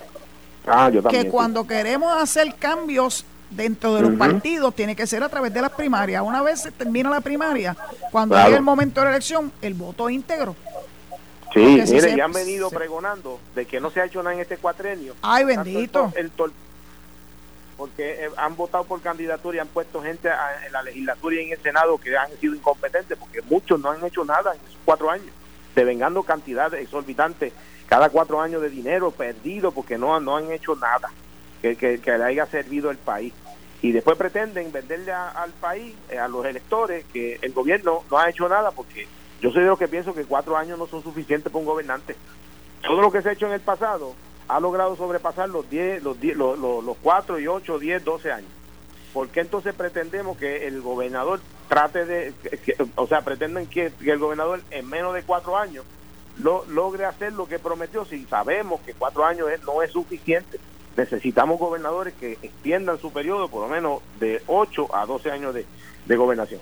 Ah, 0.67 0.91
que 1.11 1.29
cuando 1.29 1.67
queremos 1.67 2.21
hacer 2.21 2.55
cambios 2.57 3.25
dentro 3.51 3.95
de 3.95 4.03
los 4.03 4.15
partidos 4.15 4.75
tiene 4.75 4.97
que 4.97 5.07
ser 5.07 5.23
a 5.23 5.29
través 5.29 5.55
de 5.55 5.63
las 5.63 5.71
primarias. 5.71 6.23
Una 6.25 6.43
vez 6.43 6.63
se 6.63 6.73
termina 6.73 7.09
la 7.09 7.21
primaria, 7.21 7.77
cuando 8.11 8.37
hay 8.37 8.55
el 8.55 8.63
momento 8.63 9.01
de 9.01 9.07
la 9.07 9.11
elección, 9.13 9.53
el 9.63 9.75
voto 9.75 10.11
íntegro. 10.11 10.57
Sí, 11.55 11.61
mire, 11.61 12.17
ya 12.17 12.25
han 12.25 12.33
venido 12.33 12.69
pregonando 12.69 13.41
de 13.55 13.65
que 13.65 13.81
no 13.81 13.91
se 13.91 14.01
ha 14.01 14.05
hecho 14.05 14.23
nada 14.23 14.35
en 14.35 14.43
este 14.43 14.59
cuatrenio. 14.59 15.15
Ay, 15.23 15.45
bendito. 15.45 16.13
porque 17.77 18.25
eh, 18.25 18.31
han 18.37 18.57
votado 18.57 18.85
por 18.85 19.01
candidatura 19.01 19.57
y 19.57 19.61
han 19.61 19.69
puesto 19.69 20.03
gente 20.03 20.29
en 20.67 20.73
la 20.73 20.83
legislatura 20.83 21.37
y 21.37 21.47
en 21.47 21.53
el 21.53 21.63
Senado 21.63 21.97
que 21.99 22.17
han 22.17 22.31
sido 22.41 22.55
incompetentes, 22.55 23.17
porque 23.17 23.41
muchos 23.43 23.81
no 23.81 23.91
han 23.91 24.05
hecho 24.05 24.25
nada 24.25 24.55
en 24.55 24.61
esos 24.67 24.79
cuatro 24.85 25.11
años, 25.11 25.33
devengando 25.75 26.23
cantidades 26.25 26.83
exorbitantes 26.83 27.53
cada 27.87 28.11
cuatro 28.11 28.41
años 28.41 28.63
de 28.63 28.71
dinero 28.71 29.11
perdido 29.11 29.71
porque 29.73 29.99
no, 29.99 30.19
no 30.21 30.37
han 30.37 30.51
hecho 30.51 30.75
nada 30.77 31.11
que, 31.63 31.77
que, 31.77 32.19
le 32.19 32.25
haya 32.25 32.47
servido 32.47 32.91
al 32.91 32.99
país. 32.99 33.33
Y 33.83 33.93
después 33.93 34.17
pretenden 34.17 34.73
venderle 34.73 35.13
al 35.13 35.53
país, 35.53 35.95
eh, 36.11 36.19
a 36.19 36.29
los 36.29 36.45
electores, 36.45 37.05
que 37.13 37.39
el 37.43 37.53
gobierno 37.53 38.03
no 38.11 38.19
ha 38.19 38.29
hecho 38.29 38.49
nada 38.49 38.71
porque 38.71 39.07
yo 39.41 39.51
soy 39.51 39.63
de 39.63 39.69
los 39.69 39.79
que 39.79 39.89
pienso 39.89 40.15
que 40.15 40.25
cuatro 40.25 40.57
años 40.57 40.79
no 40.79 40.87
son 40.87 41.03
suficientes 41.03 41.53
para 41.53 41.61
un 41.61 41.67
gobernante. 41.67 42.17
Todo 42.83 43.01
lo 43.01 43.13
que 43.13 43.23
se 43.23 43.29
ha 43.29 43.33
hecho 43.33 43.47
en 43.47 43.53
el 43.53 43.61
pasado 43.61 44.15
ha 44.49 44.61
logrado 44.61 44.97
sobrepasar 44.97 45.49
los 45.49 45.69
diez, 45.69 46.03
los, 46.03 46.19
diez, 46.21 46.37
los, 46.37 46.59
los, 46.59 46.97
cuatro 47.03 47.39
y 47.39 47.47
ocho, 47.47 47.79
diez, 47.79 48.03
doce 48.05 48.33
años. 48.33 48.51
¿Por 49.13 49.29
qué 49.29 49.41
entonces 49.41 49.75
pretendemos 49.75 50.37
que 50.37 50.67
el 50.67 50.81
gobernador 50.81 51.41
trate 51.69 52.05
de, 52.05 52.33
o 52.97 53.07
sea, 53.07 53.23
pretenden 53.23 53.67
que, 53.67 53.93
que, 53.93 54.11
el 54.11 54.19
gobernador 54.19 54.61
en 54.71 54.89
menos 54.89 55.15
de 55.15 55.23
cuatro 55.23 55.57
años 55.57 55.85
lo, 56.39 56.65
logre 56.67 57.05
hacer 57.05 57.33
lo 57.33 57.47
que 57.47 57.59
prometió 57.59 58.05
si 58.05 58.25
sabemos 58.27 58.81
que 58.83 58.95
cuatro 58.95 59.25
años 59.25 59.49
no 59.65 59.83
es 59.83 59.91
suficiente. 59.91 60.59
Necesitamos 60.97 61.59
gobernadores 61.59 62.15
que 62.15 62.39
extiendan 62.43 62.99
su 62.99 63.13
periodo 63.13 63.49
por 63.49 63.63
lo 63.63 63.69
menos 63.69 64.01
de 64.19 64.43
8 64.47 64.95
a 64.95 65.05
12 65.05 65.31
años 65.31 65.55
de, 65.55 66.17
gobernación. 66.17 66.61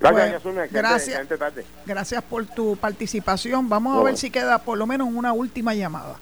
Gracias, 0.00 0.42
gracias, 0.70 1.26
gracias 1.86 2.22
por 2.22 2.44
tu 2.44 2.76
participación. 2.76 3.68
Vamos 3.68 3.98
a 3.98 4.02
ver 4.02 4.18
si 4.18 4.30
queda 4.30 4.58
por 4.58 4.76
lo 4.76 4.86
menos 4.86 5.08
una 5.10 5.32
última 5.32 5.74
llamada. 5.74 6.16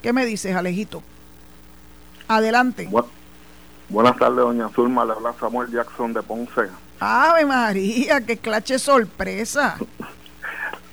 ¿Qué 0.00 0.12
me 0.12 0.24
dices, 0.24 0.54
Alejito? 0.56 1.02
Adelante. 2.28 2.88
buenas 3.88 4.16
tardes, 4.16 4.38
doña 4.38 4.68
Zulma. 4.70 5.04
Le 5.04 5.12
habla 5.12 5.34
Samuel 5.38 5.70
Jackson 5.70 6.14
de 6.14 6.22
Ponce. 6.22 6.70
Ave 6.98 7.44
María, 7.44 8.22
qué 8.22 8.38
clache 8.38 8.78
sorpresa. 8.78 9.76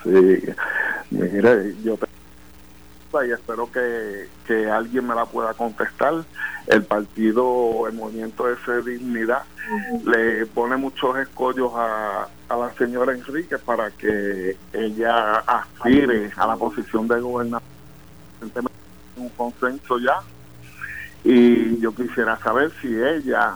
sí, 0.03 0.53
Mire, 1.11 1.75
yo 1.83 1.97
y 3.21 3.31
espero 3.31 3.71
que, 3.71 4.27
que, 4.47 4.69
alguien 4.71 5.05
me 5.05 5.13
la 5.13 5.25
pueda 5.25 5.53
contestar. 5.53 6.23
El 6.65 6.83
partido, 6.83 7.87
el 7.87 7.93
movimiento 7.93 8.49
ese 8.49 8.81
Dignidad, 8.81 9.43
le 10.05 10.45
pone 10.47 10.77
muchos 10.77 11.17
escollos 11.19 11.71
a, 11.75 12.27
a 12.49 12.57
la 12.57 12.73
señora 12.73 13.13
Enrique 13.13 13.57
para 13.57 13.91
que 13.91 14.57
ella 14.71 15.35
aspire 15.39 16.31
a 16.35 16.47
la 16.47 16.55
posición 16.55 17.07
de 17.07 17.19
gobernador. 17.19 17.61
Un 19.17 19.29
consenso 19.29 19.99
ya. 19.99 20.21
Y 21.23 21.79
yo 21.79 21.93
quisiera 21.93 22.37
saber 22.39 22.71
si 22.81 22.87
ella 22.87 23.55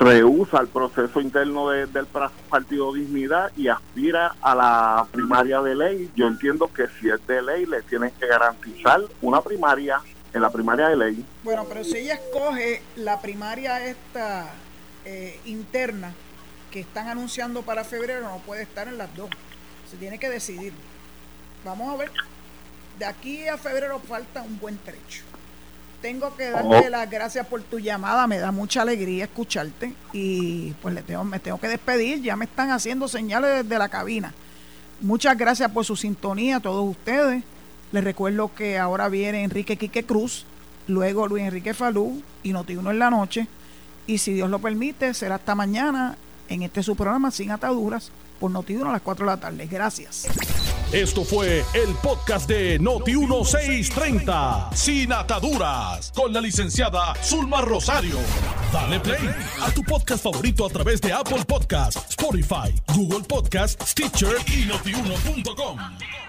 rehúsa 0.00 0.60
el 0.60 0.68
proceso 0.68 1.20
interno 1.20 1.70
del 1.70 2.06
Partido 2.48 2.92
Dignidad 2.92 3.52
y 3.56 3.68
aspira 3.68 4.34
a 4.40 4.54
la 4.54 5.06
primaria 5.10 5.60
de 5.60 5.74
ley. 5.74 6.10
Yo 6.14 6.26
entiendo 6.26 6.72
que 6.72 6.86
si 7.00 7.08
es 7.08 7.24
de 7.26 7.42
ley 7.42 7.66
le 7.66 7.82
tienen 7.82 8.10
que 8.18 8.26
garantizar 8.26 9.00
una 9.22 9.40
primaria 9.40 10.00
en 10.32 10.42
la 10.42 10.50
primaria 10.50 10.88
de 10.88 10.96
ley. 10.96 11.24
Bueno, 11.42 11.64
pero 11.68 11.84
si 11.84 11.98
ella 11.98 12.14
escoge 12.14 12.82
la 12.96 13.20
primaria 13.20 13.84
esta 13.86 14.50
eh, 15.04 15.40
interna 15.44 16.12
que 16.70 16.80
están 16.80 17.08
anunciando 17.08 17.62
para 17.62 17.84
febrero, 17.84 18.28
no 18.28 18.38
puede 18.38 18.62
estar 18.62 18.88
en 18.88 18.98
las 18.98 19.14
dos. 19.16 19.30
Se 19.90 19.96
tiene 19.96 20.18
que 20.18 20.28
decidir. 20.28 20.72
Vamos 21.64 21.92
a 21.92 21.96
ver. 21.96 22.10
De 22.98 23.04
aquí 23.04 23.46
a 23.48 23.56
febrero 23.56 24.00
falta 24.00 24.42
un 24.42 24.58
buen 24.58 24.76
trecho. 24.78 25.27
Tengo 26.00 26.36
que 26.36 26.50
darte 26.50 26.90
las 26.90 27.10
gracias 27.10 27.46
por 27.46 27.60
tu 27.62 27.80
llamada, 27.80 28.26
me 28.28 28.38
da 28.38 28.52
mucha 28.52 28.82
alegría 28.82 29.24
escucharte 29.24 29.94
y 30.12 30.72
pues 30.80 30.94
le 30.94 31.02
tengo, 31.02 31.24
me 31.24 31.40
tengo 31.40 31.58
que 31.58 31.66
despedir, 31.66 32.22
ya 32.22 32.36
me 32.36 32.44
están 32.44 32.70
haciendo 32.70 33.08
señales 33.08 33.64
desde 33.64 33.78
la 33.78 33.88
cabina. 33.88 34.32
Muchas 35.00 35.36
gracias 35.36 35.70
por 35.72 35.84
su 35.84 35.96
sintonía 35.96 36.56
a 36.56 36.60
todos 36.60 36.88
ustedes. 36.88 37.42
Les 37.90 38.04
recuerdo 38.04 38.54
que 38.54 38.78
ahora 38.78 39.08
viene 39.08 39.42
Enrique 39.42 39.76
Quique 39.76 40.04
Cruz, 40.04 40.44
luego 40.86 41.26
Luis 41.26 41.44
Enrique 41.44 41.74
Falú 41.74 42.22
y 42.44 42.52
Notiuno 42.52 42.92
en 42.92 43.00
la 43.00 43.10
noche. 43.10 43.48
Y 44.06 44.18
si 44.18 44.34
Dios 44.34 44.50
lo 44.50 44.60
permite, 44.60 45.14
será 45.14 45.36
hasta 45.36 45.54
mañana 45.54 46.16
en 46.48 46.62
este 46.62 46.82
su 46.82 46.94
programa 46.94 47.30
Sin 47.30 47.50
Ataduras 47.50 48.12
por 48.38 48.50
Notiuno 48.50 48.90
a 48.90 48.92
las 48.92 49.02
4 49.02 49.26
de 49.26 49.32
la 49.32 49.40
tarde. 49.40 49.66
Gracias. 49.66 50.26
Esto 50.92 51.22
fue 51.22 51.64
el 51.74 51.94
podcast 52.02 52.48
de 52.48 52.80
Noti1630, 52.80 54.72
Sin 54.74 55.12
Ataduras, 55.12 56.12
con 56.14 56.32
la 56.32 56.40
licenciada 56.40 57.14
Zulma 57.22 57.60
Rosario. 57.60 58.16
Dale 58.72 58.98
play 59.00 59.28
a 59.60 59.70
tu 59.70 59.82
podcast 59.84 60.22
favorito 60.22 60.64
a 60.64 60.70
través 60.70 61.02
de 61.02 61.12
Apple 61.12 61.44
Podcasts, 61.46 62.00
Spotify, 62.10 62.74
Google 62.94 63.24
Podcasts, 63.28 63.90
Stitcher 63.90 64.36
y 64.46 64.64
notiuno.com. 64.64 66.27